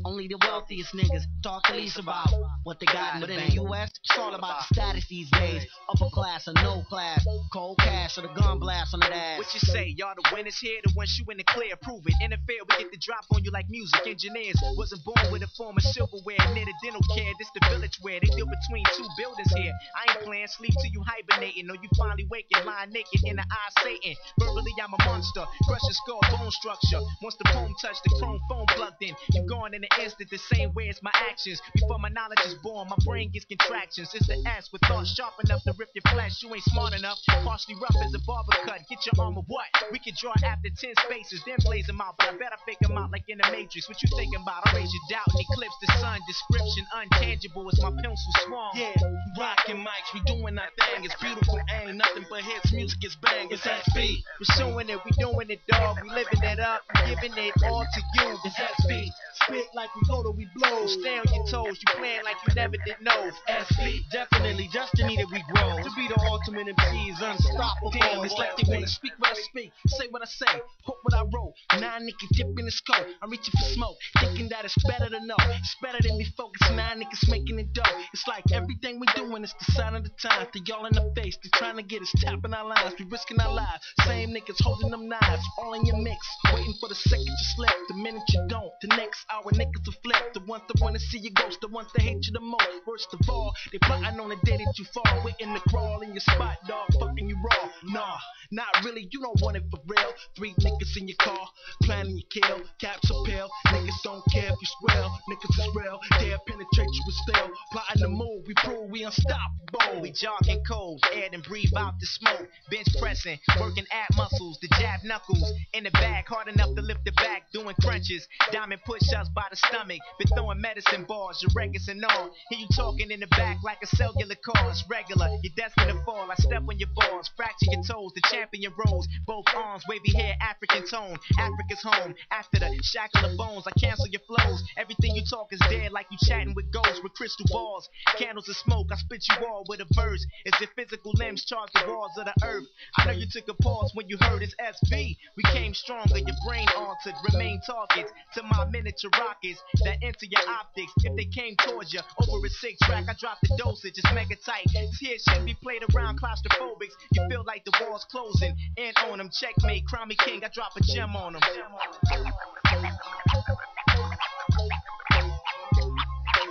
Only 0.04 0.28
the 0.28 0.38
wealthiest 0.40 0.92
niggas 0.94 1.24
talk 1.42 1.66
the 1.68 1.74
least 1.74 1.98
about 1.98 2.28
what 2.64 2.80
they 2.80 2.86
got 2.86 3.14
in 3.14 3.20
the 3.20 3.26
but 3.26 3.34
the 3.34 3.40
in 3.40 3.48
the 3.48 3.54
U.S., 3.64 3.90
it's 4.04 4.18
all 4.18 4.34
about 4.34 4.64
the 4.68 4.74
status 4.74 5.06
these 5.08 5.30
days. 5.30 5.66
Upper 5.88 6.11
class 6.12 6.48
or 6.48 6.54
no 6.54 6.82
class. 6.88 7.24
Cold 7.52 7.78
cash 7.78 8.18
or 8.18 8.22
the 8.22 8.32
gun 8.34 8.58
blast 8.58 8.94
on 8.94 9.00
the 9.00 9.12
ass. 9.14 9.38
What 9.38 9.52
you 9.54 9.61
say? 9.61 9.94
Y'all 9.96 10.14
the 10.14 10.24
winners 10.32 10.58
here, 10.58 10.80
the 10.84 10.92
ones 10.96 11.16
you 11.18 11.24
in 11.30 11.38
the 11.38 11.44
clear. 11.44 11.76
Prove 11.82 12.04
it. 12.06 12.14
Interfere, 12.22 12.61
we 12.68 12.84
get 12.84 12.90
the 12.92 12.98
drop 13.00 13.24
on 13.32 13.44
you 13.44 13.50
like 13.50 13.68
music 13.68 14.06
engineers. 14.06 14.56
Wasn't 14.76 15.02
born 15.04 15.32
with 15.32 15.42
a 15.42 15.50
form 15.56 15.76
of 15.76 15.82
silverware, 15.82 16.40
knit 16.52 16.68
a 16.68 16.74
dental 16.84 17.02
care. 17.16 17.32
This 17.38 17.50
the 17.54 17.61
village 17.68 17.98
where 18.02 18.20
they 18.20 18.30
deal 18.36 18.46
between 18.46 18.84
two 18.96 19.08
buildings 19.16 19.52
here. 19.56 19.72
I 19.96 20.12
ain't 20.12 20.24
playing, 20.24 20.48
sleep 20.48 20.74
till 20.80 20.92
you 20.92 21.02
hibernating, 21.04 21.68
or 21.70 21.76
you 21.80 21.88
finally 21.96 22.26
waking, 22.30 22.64
lying 22.64 22.92
naked 22.92 23.24
in 23.24 23.36
the 23.36 23.44
eye 23.44 23.70
Satan. 23.82 24.14
Verbally, 24.38 24.72
I'm 24.78 24.94
a 24.94 25.00
monster. 25.04 25.44
Crush 25.66 25.84
your 25.84 25.98
skull, 26.04 26.22
bone 26.30 26.50
structure. 26.50 27.00
Once 27.22 27.36
the 27.36 27.49
poem 27.53 27.74
touch 27.80 27.96
the 28.03 28.11
chrome 28.18 28.40
phone 28.48 28.66
plugged 28.76 29.03
in, 29.03 29.14
you 29.32 29.42
gone 29.46 29.74
in 29.74 29.82
an 29.84 29.94
instant 30.01 30.30
the 30.30 30.38
same 30.38 30.72
way 30.74 30.88
as 30.88 31.03
my 31.03 31.11
actions. 31.14 31.61
Before 31.74 31.98
my 31.98 32.09
knowledge 32.09 32.40
is 32.46 32.55
born, 32.62 32.88
my 32.88 32.96
brain 33.05 33.30
gets 33.32 33.44
contractions. 33.44 34.11
It's 34.14 34.26
the 34.26 34.38
S 34.46 34.70
with 34.72 34.82
thoughts 34.82 35.14
sharp 35.14 35.34
enough 35.44 35.62
to 35.64 35.74
rip 35.78 35.90
your 35.94 36.07
flesh. 36.12 36.42
You 36.42 36.55
ain't 36.55 36.64
smart 36.64 36.94
enough, 36.94 37.18
partially 37.44 37.74
rough 37.74 37.96
as 38.05 38.14
a 38.14 38.22
barber 38.26 38.57
cut. 38.64 38.80
Get 38.88 39.05
your 39.07 39.24
armor 39.24 39.42
what? 39.46 39.66
We 39.92 39.98
can 39.98 40.14
draw 40.16 40.32
after 40.44 40.70
10 40.70 40.94
spaces, 41.05 41.42
then 41.46 41.57
blaze 41.64 41.86
them 41.86 42.01
out. 42.01 42.14
But 42.18 42.28
I 42.28 42.32
better 42.38 42.61
fake 42.66 42.80
them 42.80 42.96
out 42.96 43.11
like 43.12 43.24
in 43.28 43.38
the 43.38 43.48
Matrix. 43.51 43.88
What 43.88 44.01
you 44.03 44.09
thinking 44.16 44.40
about? 44.40 44.66
I 44.66 44.76
raise 44.76 44.90
your 44.92 45.05
doubt 45.11 45.28
and 45.28 45.40
eclipse 45.40 45.76
the 45.82 45.92
sun. 45.98 46.20
Description 46.26 46.84
untangible 46.94 47.66
as 47.72 47.80
my 47.82 47.90
pencil 47.90 48.32
swung. 48.46 48.72
Yeah, 48.74 48.94
rockin' 49.38 49.82
mics, 49.82 50.11
we 50.14 50.20
doing 50.26 50.59
our 50.59 50.70
thing. 50.78 51.05
It's 51.05 51.16
beautiful, 51.20 51.59
ain't 51.74 51.96
nothing 51.96 52.26
but 52.30 52.42
hits. 52.42 52.72
Music 52.72 53.03
is 53.05 53.16
bang. 53.16 53.48
It's 53.51 53.66
SB. 53.66 54.22
We're 54.38 54.55
showing 54.57 54.88
it, 54.88 54.98
we 55.05 55.11
doing 55.18 55.51
it, 55.51 55.61
dog. 55.66 55.98
We 56.03 56.11
living 56.11 56.42
it 56.42 56.61
up, 56.61 56.82
giving 57.07 57.32
it 57.36 57.39
all 57.64 57.84
to 57.84 58.01
you. 58.14 58.38
It's 58.45 58.57
SB. 58.57 59.09
Spit 59.45 59.66
like 59.74 59.88
we 59.97 60.03
go 60.09 60.22
to 60.22 60.30
we 60.30 60.47
blow. 60.55 60.86
Stay 60.86 61.16
on 61.16 61.24
your 61.32 61.47
toes, 61.49 61.78
you 61.80 61.88
playing 61.97 62.24
like 62.24 62.36
you 62.47 62.55
never 62.55 62.76
did 62.84 63.01
know. 63.01 63.30
SB. 63.49 64.01
Definitely 64.12 64.68
destiny 64.72 65.16
that 65.16 65.28
we 65.32 65.43
grow. 65.53 65.80
To 65.80 65.91
be 65.97 66.09
the 66.09 66.20
ultimate 66.28 66.68
MC 66.68 67.11
is 67.11 67.20
unstoppable. 67.20 67.93
Damn, 67.93 68.24
it's 68.24 68.34
like 68.34 68.57
they 68.57 68.68
wanna 68.68 68.86
speak 68.86 69.12
what 69.18 69.30
I 69.30 69.41
speak, 69.41 69.72
say 69.86 70.07
what 70.11 70.22
I 70.22 70.26
say, 70.26 70.61
hope 70.82 70.99
what 71.03 71.14
I 71.14 71.22
wrote. 71.22 71.55
Nine 71.80 72.07
niggas 72.07 72.36
dip 72.36 72.59
in 72.59 72.64
the 72.66 72.70
scope. 72.70 73.07
I'm 73.22 73.30
reaching 73.30 73.55
for 73.57 73.68
smoke, 73.72 73.97
thinking 74.20 74.49
that 74.51 74.64
it's 74.64 74.76
better 74.84 75.09
to 75.09 75.20
know. 75.24 75.41
It's 75.57 75.76
better 75.82 75.99
than 76.03 76.18
me 76.18 76.26
focus. 76.36 76.68
Nine 76.70 77.01
niggas 77.01 77.30
making 77.30 77.59
it 77.59 77.72
dope. 77.72 77.86
It's 78.12 78.26
like 78.28 78.45
everything 78.53 79.01
we 79.01 79.07
doing 79.16 79.43
is 79.45 79.55
the 79.59 79.72
sign 79.72 79.95
of 79.95 80.05
the 80.05 80.12
time. 80.20 80.47
To 80.53 80.61
y'all 80.66 80.86
in 80.86 80.93
the 80.93 81.12
face, 81.16 81.38
they 81.43 81.49
trying 81.55 81.76
to 81.76 81.82
get 81.82 82.03
us 82.03 82.12
tapping 82.18 82.53
our 82.53 82.66
lines. 82.66 82.95
We 82.99 83.07
risking 83.07 83.41
our 83.41 83.53
lives. 83.53 83.84
Same 84.05 84.30
niggas 84.30 84.61
holding 84.61 84.91
them 84.91 85.09
knives, 85.09 85.45
all 85.59 85.74
in 85.74 85.86
your 85.86 85.97
mix. 85.97 86.18
Waiting 86.53 86.74
for 86.80 86.88
the 86.88 86.95
second 86.95 87.29
you 87.30 87.46
slip. 87.56 87.76
The 87.88 87.94
minute 87.94 88.22
you 88.28 88.44
don't, 88.48 88.72
the 88.82 88.88
next 88.96 89.24
hour 89.30 89.50
niggas 89.52 89.86
will 89.86 89.98
flip. 90.02 90.34
The 90.34 90.40
ones 90.46 90.64
that 90.68 90.80
wanna 90.80 90.98
see 90.98 91.18
you 91.18 91.30
ghost, 91.32 91.60
the 91.60 91.68
ones 91.68 91.88
that 91.94 92.02
hate 92.02 92.26
you 92.26 92.32
the 92.32 92.40
most. 92.40 92.68
Worst 92.86 93.08
of 93.14 93.20
all, 93.28 93.54
they 93.72 93.78
plotting 93.78 94.20
on 94.20 94.28
the 94.28 94.38
day 94.44 94.56
that 94.58 94.74
you 94.78 94.84
fall. 94.92 95.22
Waiting 95.24 95.54
to 95.54 95.60
crawl 95.68 96.00
in 96.02 96.10
your 96.12 96.20
spot, 96.20 96.58
dog. 96.66 96.88
Fucking 96.98 97.28
you 97.28 97.36
raw. 97.36 97.70
Nah, 97.84 98.18
not 98.50 98.84
really. 98.84 99.08
You 99.10 99.20
don't 99.22 99.40
want 99.42 99.56
it 99.56 99.64
for 99.70 99.80
real. 99.86 100.12
Three 100.36 100.54
niggas 100.60 100.96
in 100.96 101.08
your 101.08 101.16
car, 101.20 101.46
planning 101.82 102.18
your 102.18 102.42
kill. 102.42 102.60
Caps 102.80 103.10
a 103.10 103.14
pill. 103.24 103.48
Niggas 103.68 104.02
don't 104.02 104.22
care 104.32 104.50
if 104.50 104.58
you 104.60 104.68
swell. 104.80 105.18
Niggas 105.30 105.58
is 105.58 105.68
real. 105.74 106.00
Dare 106.18 106.38
penetrate 106.46 106.92
you 106.92 107.02
with 107.06 107.16
still. 107.26 107.50
Plotting 107.72 108.02
the 108.02 108.08
move. 108.08 108.44
We 108.46 108.54
prove 108.54 108.90
we 108.90 109.04
unstoppable. 109.04 110.00
We 110.00 110.12
jogging 110.12 110.62
cold, 110.68 111.02
air 111.14 111.28
and 111.32 111.42
breathe 111.42 111.72
out 111.76 111.94
the 112.00 112.06
smoke. 112.06 112.48
Bench 112.70 112.88
pressing, 113.00 113.38
working 113.60 113.84
ab 113.92 114.16
muscles, 114.16 114.58
the 114.60 114.68
jab 114.78 115.00
knuckles. 115.04 115.52
In 115.74 115.84
the 115.84 115.90
bag, 115.92 116.26
hard 116.26 116.48
enough 116.48 116.74
to 116.74 116.82
lift 116.82 117.04
the 117.04 117.12
back 117.20 117.52
doing 117.52 117.74
crunches. 117.80 118.26
Diamond 118.52 118.80
push 118.84 119.02
ups 119.16 119.28
by 119.34 119.44
the 119.50 119.56
stomach. 119.56 120.00
Been 120.18 120.28
throwing 120.34 120.60
medicine 120.60 121.04
balls, 121.04 121.42
your 121.42 121.50
records 121.54 121.88
and 121.88 122.04
all. 122.04 122.30
Hear 122.50 122.60
you 122.60 122.68
talking 122.74 123.10
in 123.10 123.20
the 123.20 123.26
back 123.28 123.58
like 123.64 123.78
a 123.82 123.86
cellular 123.86 124.36
call. 124.44 124.68
It's 124.70 124.84
regular, 124.88 125.28
you're 125.42 125.54
destined 125.56 125.90
to 125.90 126.04
fall. 126.04 126.26
I 126.30 126.34
step 126.36 126.62
on 126.68 126.78
your 126.78 126.88
balls, 126.94 127.30
fracture 127.36 127.70
your 127.70 127.82
toes. 127.82 128.12
The 128.14 128.22
champion 128.30 128.72
rolls, 128.86 129.08
both 129.26 129.46
arms, 129.54 129.84
wavy 129.88 130.12
hair, 130.16 130.34
African 130.40 130.86
tone. 130.88 131.16
Africa's 131.38 131.82
home. 131.82 132.14
After 132.30 132.58
the 132.58 132.70
shackle 132.82 133.24
of 133.30 133.36
bones, 133.36 133.64
I 133.66 133.72
cancel 133.78 134.06
your 134.08 134.22
flows. 134.26 134.62
Everything 134.76 135.14
you 135.14 135.22
talk 135.28 135.48
is 135.52 135.60
dead, 135.70 135.92
like 135.92 136.06
you 136.10 136.18
chatting 136.26 136.54
with 136.54 136.72
ghosts 136.72 137.00
with 137.02 137.14
crystal 137.14 137.46
balls. 137.50 137.88
Candles 138.16 138.48
and 138.48 138.56
smoke, 138.56 138.88
I 138.90 138.96
spit 138.96 139.24
you 139.28 139.46
all 139.46 139.64
with 139.68 139.80
a 139.80 139.86
verse. 139.94 140.24
As 140.46 140.60
if 140.60 140.70
physical 140.76 141.12
limbs 141.16 141.44
charge 141.44 141.70
the 141.74 141.84
walls 141.86 142.12
of 142.18 142.26
the 142.26 142.34
earth. 142.44 142.66
I 142.98 143.06
know 143.06 143.12
you 143.12 143.26
took 143.30 143.48
a 143.48 143.54
pause 143.54 143.90
when 143.94 144.08
you 144.08 144.16
heard 144.20 144.42
it's 144.42 144.54
SV. 144.60 145.16
We 145.36 145.42
came 145.52 145.74
stronger, 145.74 146.18
your 146.18 146.36
brain 146.46 146.66
altered 146.76 147.09
remain 147.32 147.61
targets 147.66 148.12
to 148.34 148.42
my 148.42 148.64
miniature 148.70 149.11
rockets 149.18 149.61
that 149.84 149.98
enter 150.02 150.26
your 150.26 150.48
optics. 150.48 150.92
If 151.04 151.16
they 151.16 151.26
came 151.26 151.56
towards 151.56 151.92
you 151.92 152.00
over 152.28 152.46
a 152.46 152.50
six 152.50 152.78
track, 152.82 153.04
I 153.08 153.14
drop 153.18 153.38
the 153.42 153.56
dosage. 153.56 153.94
It's 153.96 154.14
mega 154.14 154.36
tight. 154.44 154.66
Tears 154.98 155.22
should 155.28 155.44
be 155.44 155.54
played 155.62 155.82
around 155.94 156.20
claustrophobics. 156.20 156.94
You 157.12 157.26
feel 157.30 157.44
like 157.46 157.64
the 157.64 157.72
wall's 157.80 158.04
closing 158.11 158.56
in 158.76 158.92
on 159.11 159.18
them. 159.18 159.30
Checkmate, 159.32 159.84
Crimey 159.86 160.16
King. 160.18 160.42
I 160.44 160.48
drop 160.52 160.72
a 160.76 160.80
gem 160.80 161.16
on 161.16 161.34
them. 161.34 161.42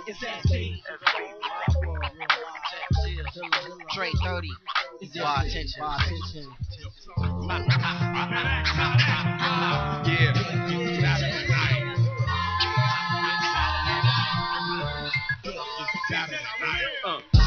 It's 0.06 0.20
that 0.20 1.59
Dre 3.94 4.10
30. 4.22 4.48
Attention? 5.02 5.82
Attention? 5.82 6.46
Yeah. 10.06 10.50
Uh. 17.04 17.39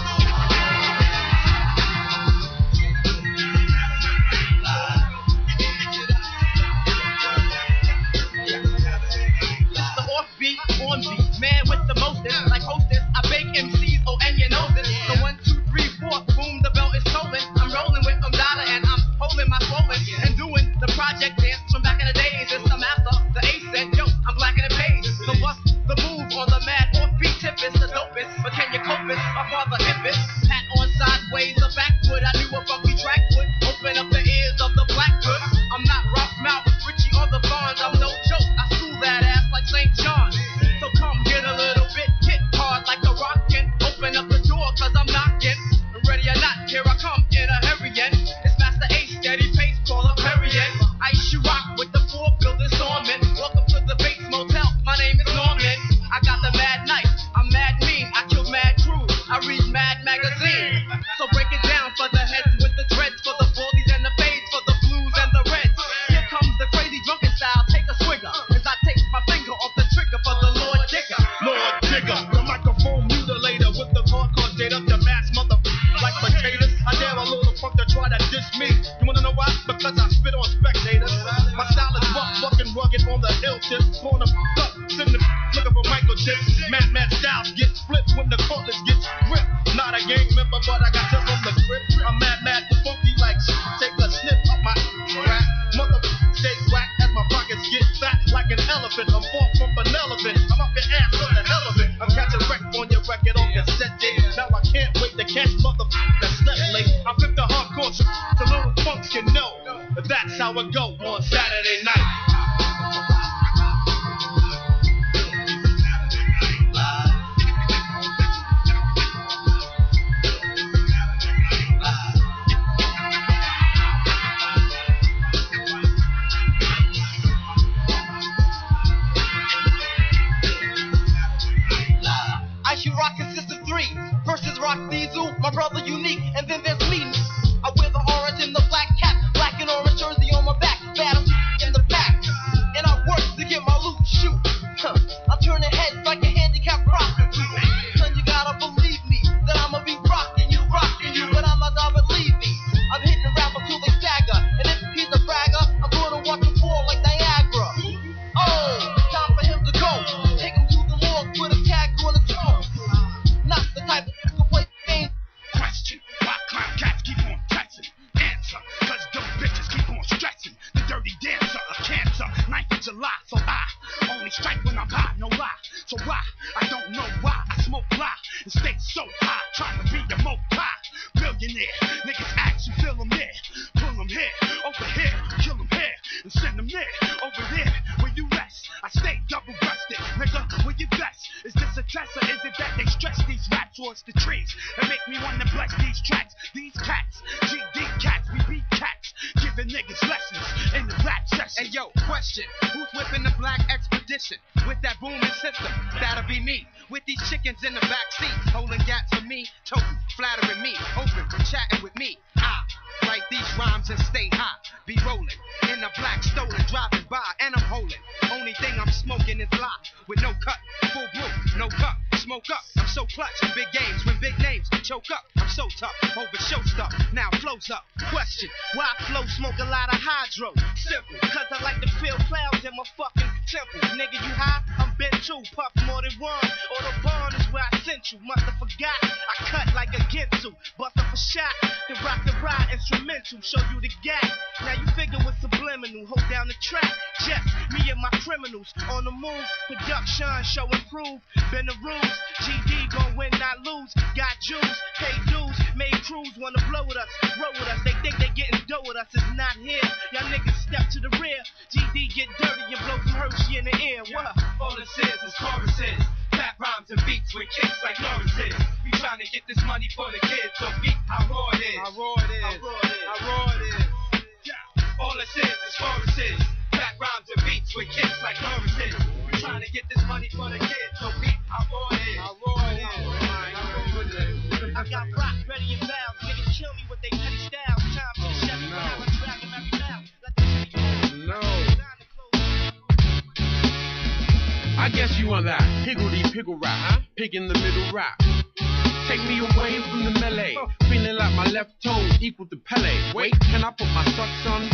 Take 299.08 299.24
me 299.28 299.39
away 299.39 299.82
from 299.91 300.06
the 300.06 300.12
melee. 300.20 300.56
Feeling 300.88 301.16
like 301.16 301.34
my 301.36 301.45
left 301.51 301.72
toe 301.84 302.08
equal 302.22 302.47
to 302.47 302.58
Pele. 302.58 303.14
Wait, 303.14 303.34
can 303.51 303.64
I 303.64 303.72
put 303.72 303.88
my 303.91 304.06
socks 304.16 304.47
on? 304.47 304.70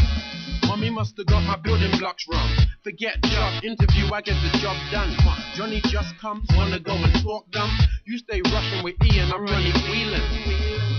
Mommy 0.67 0.91
must 0.91 1.17
have 1.17 1.25
got 1.25 1.41
my 1.41 1.57
building 1.57 1.89
blocks 1.97 2.25
wrong. 2.31 2.49
Forget 2.83 3.21
job 3.23 3.63
interview, 3.63 4.05
I 4.13 4.21
get 4.21 4.37
the 4.45 4.57
job 4.59 4.77
done. 4.91 5.09
Johnny 5.55 5.81
just 5.85 6.15
comes, 6.21 6.47
wanna 6.55 6.79
go 6.79 6.93
and 6.93 7.13
talk 7.23 7.49
dumb. 7.49 7.71
You 8.05 8.19
stay 8.19 8.41
rushing 8.53 8.83
with 8.83 8.95
Ian, 9.03 9.31
I'm 9.33 9.45
running 9.45 9.73
wheeling. 9.89 10.21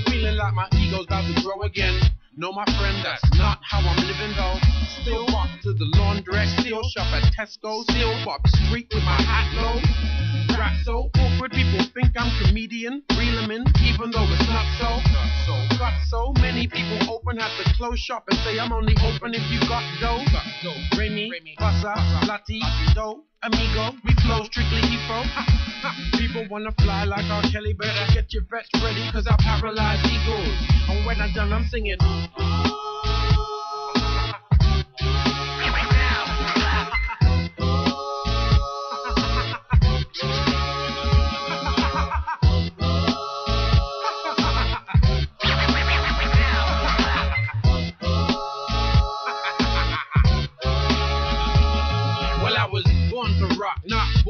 Feeling 0.07 0.37
like 0.37 0.55
my 0.55 0.69
ego's 0.75 1.07
about 1.07 1.33
to 1.33 1.43
grow 1.43 1.63
again. 1.63 2.01
No, 2.37 2.51
my 2.53 2.65
friend, 2.65 2.99
that's 3.05 3.23
not 3.39 3.61
how 3.63 3.79
I'm 3.79 3.97
living 4.07 4.35
though. 4.37 4.59
Still 5.03 5.27
walk 5.33 5.51
to 5.63 5.73
the 5.73 5.87
laundrette, 5.95 6.61
still 6.61 6.83
shop 6.91 7.07
at 7.15 7.33
Tesco, 7.33 7.85
still 7.85 8.27
walk 8.27 8.47
street 8.49 8.89
with 8.93 9.05
my 9.05 9.23
hat 9.23 9.55
low. 9.55 10.30
Rap 10.61 10.77
so 10.85 11.09
awkward, 11.17 11.53
people 11.53 11.81
think 11.95 12.13
I'm 12.21 12.31
comedian, 12.45 13.03
reel 13.17 13.51
in, 13.51 13.65
even 13.81 14.11
though 14.11 14.29
it's 14.29 14.47
not 14.53 14.69
so. 14.77 14.91
Not 15.09 15.31
so. 15.47 15.79
Got 15.79 15.95
so 16.07 16.35
many 16.39 16.67
people 16.67 16.99
open, 17.11 17.39
have 17.39 17.65
to 17.65 17.73
close 17.73 17.99
shop 17.99 18.29
and 18.29 18.39
say 18.41 18.61
I'm 18.61 18.71
only 18.71 18.95
open 19.01 19.33
if 19.33 19.41
you 19.51 19.59
got 19.61 19.83
dough. 20.03 20.23
Got 20.31 20.45
dough. 20.63 20.99
Remy, 20.99 21.33
Bassa, 21.59 21.95
Lati, 22.29 22.61
Do, 22.95 23.25
Amigo, 23.43 23.97
we 24.05 24.13
flow 24.21 24.45
strictly 24.45 24.83
ha. 25.09 25.97
People 26.19 26.47
wanna 26.51 26.73
fly 26.73 27.05
like 27.05 27.25
R. 27.25 27.43
Kelly, 27.51 27.73
better 27.73 28.13
get 28.13 28.31
your 28.35 28.43
vets 28.51 28.69
ready, 28.85 29.11
cause 29.13 29.27
I 29.27 29.37
paralyze 29.41 30.05
egos. 30.05 30.91
And 30.91 31.07
when 31.07 31.23
I'm 31.23 31.33
done, 31.33 31.55
I'm 31.55 31.65
singing. 31.69 31.97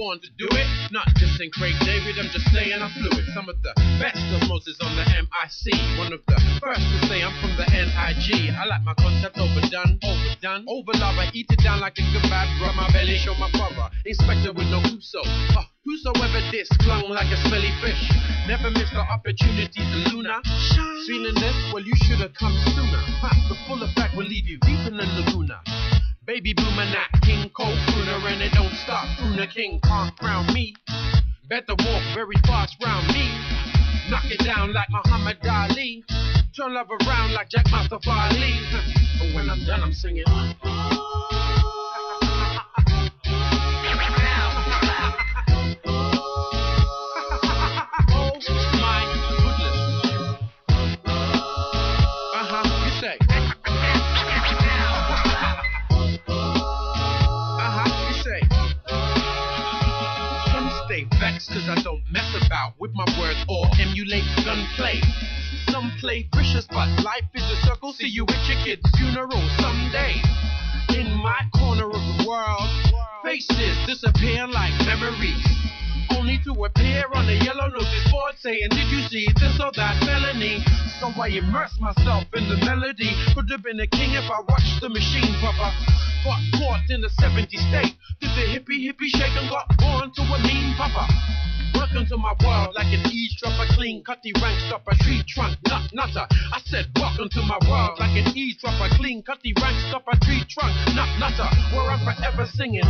Born 0.01 0.17
to 0.17 0.31
do 0.41 0.49
it. 0.57 0.65
Not 0.89 1.13
just 1.21 1.37
in 1.45 1.53
Craig 1.53 1.77
David, 1.85 2.17
I'm 2.17 2.33
just 2.33 2.49
saying 2.57 2.73
I 2.73 2.89
flew 2.97 3.13
it. 3.13 3.29
Some 3.37 3.53
of 3.53 3.61
the 3.61 3.77
best 4.01 4.25
of 4.33 4.49
Moses 4.49 4.81
on 4.81 4.97
the 4.97 5.05
MIC. 5.05 5.77
One 6.01 6.17
of 6.17 6.25
the 6.25 6.41
first 6.57 6.81
to 6.81 6.99
say 7.05 7.21
I'm 7.21 7.37
from 7.45 7.53
the 7.61 7.69
NIG. 7.69 8.57
I 8.57 8.65
like 8.65 8.81
my 8.81 8.97
concept 8.97 9.37
overdone, 9.37 10.01
overdone. 10.01 10.65
Over 10.65 10.97
love, 10.97 11.21
I 11.21 11.29
eat 11.37 11.53
it 11.53 11.61
down 11.61 11.85
like 11.85 12.01
a 12.01 12.05
kebab. 12.17 12.49
Rub 12.65 12.75
my 12.81 12.89
belly, 12.97 13.21
show 13.21 13.37
my 13.37 13.53
brother. 13.53 13.93
Inspector 14.09 14.57
with 14.57 14.73
no 14.73 14.81
Uso. 14.89 15.21
Uh, 15.21 15.69
whosoever 15.85 16.41
this 16.49 16.73
clung 16.81 17.13
like 17.13 17.29
a 17.29 17.37
smelly 17.45 17.71
fish. 17.85 18.01
Never 18.49 18.73
missed 18.73 18.97
the 18.97 19.05
opportunity 19.05 19.85
to 19.85 19.97
Luna. 20.17 20.41
Feeling 21.05 21.37
this? 21.37 21.57
Well, 21.77 21.85
you 21.85 21.93
should 22.09 22.25
have 22.25 22.33
come 22.33 22.57
sooner. 22.73 23.05
Ha, 23.21 23.29
the 23.53 23.57
full 23.69 23.83
effect 23.85 24.17
will 24.17 24.25
leave 24.25 24.49
you 24.49 24.57
deep 24.65 24.81
in 24.89 24.97
the 24.97 25.05
laguna. 25.05 25.61
Baby 26.27 26.53
boomer, 26.53 26.85
not 26.85 27.23
King 27.23 27.49
Cole 27.51 27.75
Crooner, 27.89 28.31
and 28.31 28.43
it 28.43 28.53
don't 28.53 28.75
stop. 28.75 29.07
Crooner 29.19 29.49
King 29.51 29.81
can't 29.81 30.15
crown 30.19 30.47
me. 30.53 30.75
Better 31.49 31.75
walk 31.79 32.03
very 32.15 32.37
fast 32.47 32.77
round 32.85 33.07
me. 33.09 33.27
Knock 34.11 34.27
it 34.27 34.39
down 34.45 34.73
like 34.75 34.89
Muhammad 34.91 35.39
Ali. 35.49 36.05
Turn 36.55 36.75
love 36.75 36.89
around 36.91 37.33
like 37.33 37.49
Jack 37.49 37.65
Mustafa. 37.71 38.29
But 39.19 39.35
when 39.35 39.49
I'm 39.49 39.65
done, 39.65 39.83
I'm 39.83 39.95
singing. 39.95 40.25
Vexed 61.41 61.67
cause 61.67 61.79
I 61.79 61.83
don't 61.83 62.03
mess 62.11 62.29
about 62.47 62.75
with 62.79 62.93
my 62.95 63.05
words 63.19 63.45
or 63.49 63.67
emulate 63.79 64.25
gunplay. 64.45 65.01
Some 65.71 65.93
play 66.01 66.29
vicious, 66.35 66.67
but 66.69 66.89
life 67.03 67.25
is 67.35 67.43
a 67.43 67.57
circle. 67.67 67.93
See 67.93 68.09
you 68.09 68.25
at 68.29 68.49
your 68.49 68.65
kid's 68.65 68.91
funeral 68.99 69.43
someday. 69.59 70.21
In 70.91 71.15
my 71.17 71.41
corner 71.55 71.87
of 71.87 71.93
the 71.93 72.25
world, 72.29 72.69
faces 73.23 73.77
disappear 73.87 74.47
like 74.47 74.75
memories. 74.85 75.45
Only 76.21 76.37
to 76.45 76.53
appear 76.53 77.09
on 77.15 77.25
the 77.25 77.33
yellow 77.33 77.73
notice 77.73 78.13
board 78.13 78.37
saying, 78.45 78.69
Did 78.77 78.93
you 78.93 79.09
see 79.09 79.27
this 79.41 79.57
or 79.57 79.73
that 79.73 80.05
felony? 80.05 80.61
So 81.01 81.09
I 81.17 81.33
immerse 81.33 81.73
myself 81.81 82.29
in 82.37 82.45
the 82.45 82.61
melody. 82.61 83.09
Could 83.33 83.49
have 83.49 83.65
been 83.65 83.81
a 83.81 83.87
king 83.87 84.13
if 84.13 84.29
I 84.29 84.45
watched 84.45 84.85
the 84.85 84.91
machine 84.91 85.33
papa. 85.41 85.73
Got 86.21 86.45
caught 86.61 86.85
in 86.93 87.01
the 87.01 87.09
70 87.09 87.57
state. 87.57 87.97
Did 88.21 88.37
the 88.37 88.45
hippie 88.53 88.85
hippie 88.85 89.09
shake 89.09 89.33
and 89.33 89.49
got 89.49 89.65
born 89.81 90.13
to 90.13 90.21
a 90.21 90.39
mean 90.45 90.77
papa. 90.77 91.09
Welcome 91.73 92.05
to 92.13 92.19
my 92.19 92.37
world 92.45 92.77
like 92.77 92.93
an 92.93 93.01
eavesdropper, 93.09 93.73
clean 93.73 94.05
cutty 94.05 94.37
rank 94.45 94.61
stopper, 94.69 94.93
tree 95.01 95.25
trunk, 95.27 95.57
nut 95.73 95.89
nutter. 95.95 96.29
I 96.53 96.61
said, 96.69 96.93
welcome 97.01 97.31
to 97.33 97.41
my 97.49 97.57
world 97.65 97.97
like 97.97 98.13
an 98.21 98.37
eavesdropper, 98.37 98.93
clean 99.01 99.23
cutty 99.23 99.55
rank 99.57 99.81
stopper, 99.89 100.21
tree 100.21 100.45
trunk, 100.53 100.77
nut 100.93 101.09
nutter, 101.17 101.49
where 101.73 101.89
I'm 101.89 102.05
forever 102.05 102.45
singing. 102.45 102.85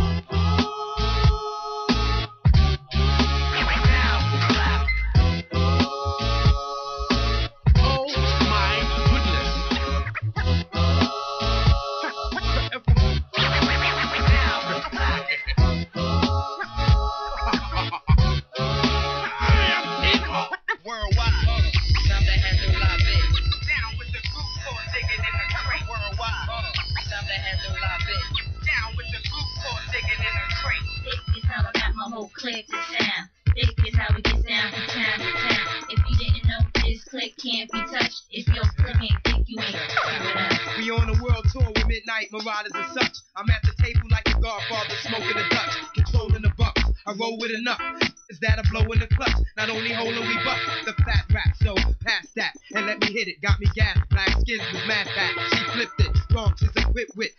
can't 37.51 37.71
be 37.71 37.79
touched 37.91 38.23
if 38.31 38.47
your 38.47 38.63
slip 38.77 38.95
ain't 39.01 39.19
thick, 39.25 39.43
you 39.47 39.59
ain't. 39.59 40.77
We 40.77 40.89
on 40.91 41.09
a 41.09 41.17
world 41.21 41.45
tour 41.51 41.67
with 41.67 41.87
Midnight 41.87 42.31
Marauders 42.31 42.71
and 42.73 42.87
such. 42.93 43.17
I'm 43.35 43.49
at 43.49 43.61
the 43.63 43.75
table 43.83 44.07
like 44.09 44.23
the 44.23 44.39
Godfather, 44.39 44.95
smoking 45.03 45.35
the 45.35 45.45
Dutch, 45.51 45.75
controlling 45.93 46.41
the 46.43 46.51
bucks. 46.57 46.81
I 47.05 47.13
roll 47.19 47.37
with 47.39 47.51
enough. 47.51 47.81
Is 48.29 48.39
that 48.39 48.59
a 48.59 48.63
blow 48.71 48.87
in 48.91 48.99
the 48.99 49.07
clutch? 49.07 49.35
Not 49.57 49.69
only 49.69 49.91
holding 49.91 50.25
we 50.27 50.35
buck 50.45 50.59
the 50.85 50.93
fat 51.03 51.25
rap, 51.33 51.51
so 51.61 51.75
pass 52.05 52.27
that 52.35 52.53
and 52.73 52.85
let 52.85 52.99
me 53.01 53.07
hit 53.11 53.27
it. 53.27 53.41
Got 53.41 53.59
me 53.59 53.67
gas, 53.75 53.99
black 54.09 54.29
skins 54.29 54.63
with 54.71 54.87
mad 54.87 55.07
fat. 55.11 55.33
She 55.51 55.63
flipped 55.73 55.99
it, 55.99 56.17
strong, 56.29 56.55
she's 56.57 56.71
equipped 56.75 57.17
with 57.17 57.31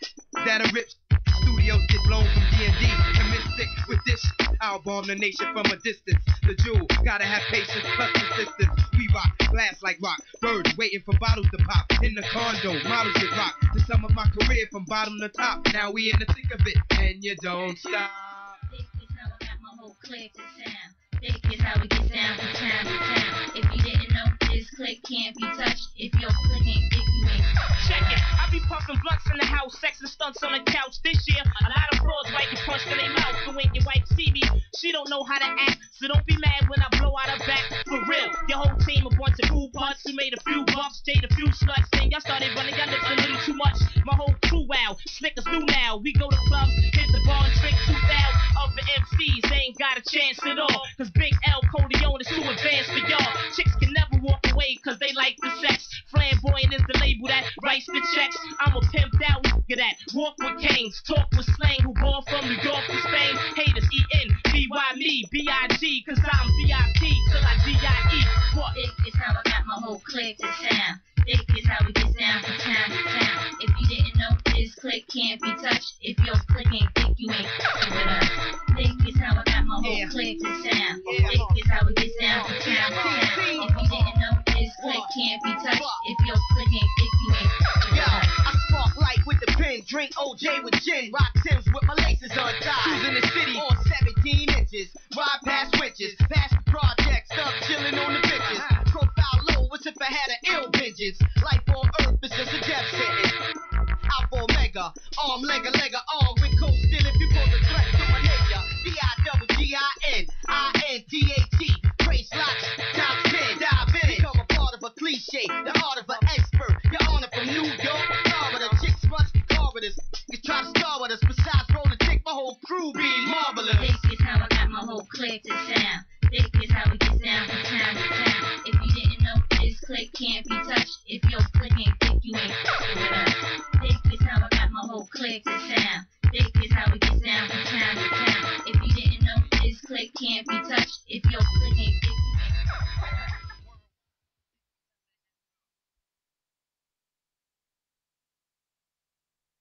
that 0.45 0.61
a 0.61 0.71
rip. 0.73 0.87
Studios 1.41 1.81
get 1.89 2.01
blown 2.05 2.25
from 2.33 2.43
D&D 2.57 3.13
stick 3.53 3.69
with 3.87 3.99
this. 4.05 4.25
I'll 4.61 4.81
bomb 4.81 5.07
the 5.07 5.15
nation 5.15 5.47
from 5.53 5.65
a 5.67 5.77
distance. 5.77 6.23
The 6.43 6.55
jewel, 6.55 6.87
gotta 7.05 7.25
have 7.25 7.41
patience 7.51 7.85
plus 7.95 8.11
persistence. 8.13 8.81
We 8.97 9.07
rock, 9.13 9.31
blast 9.51 9.83
like 9.83 9.97
rock. 10.01 10.19
Birds 10.41 10.75
waiting 10.77 11.01
for 11.05 11.17
bottles 11.19 11.47
to 11.51 11.57
pop. 11.65 11.85
In 12.01 12.15
the 12.15 12.23
condo, 12.31 12.73
models 12.87 13.15
get 13.15 13.31
rock. 13.31 13.55
The 13.73 13.81
sum 13.81 14.05
of 14.05 14.13
my 14.13 14.25
career 14.39 14.65
from 14.71 14.85
bottom 14.85 15.19
to 15.19 15.29
top. 15.29 15.65
Now 15.73 15.91
we 15.91 16.11
in 16.11 16.19
the 16.19 16.25
thick 16.25 16.51
of 16.53 16.61
it, 16.65 16.77
and 16.99 17.23
you 17.23 17.35
don't 17.41 17.77
stop. 17.77 18.11
This 18.71 18.81
is 18.81 19.09
how 19.17 19.55
my 19.61 19.69
whole 19.79 19.97
sound. 20.03 20.29
This 21.21 21.39
is 21.53 21.61
how 21.61 21.81
we 21.81 21.87
get 21.87 22.11
down 22.11 22.37
from 22.37 22.51
town 22.59 22.85
to 22.85 22.97
town. 22.97 23.51
If 23.55 23.65
you 23.71 23.81
didn't 23.83 24.13
know, 24.13 24.27
this 24.51 24.69
click 24.75 24.99
can't 25.07 25.35
be 25.35 25.43
touched. 25.55 25.87
If 25.97 26.19
your 26.19 26.31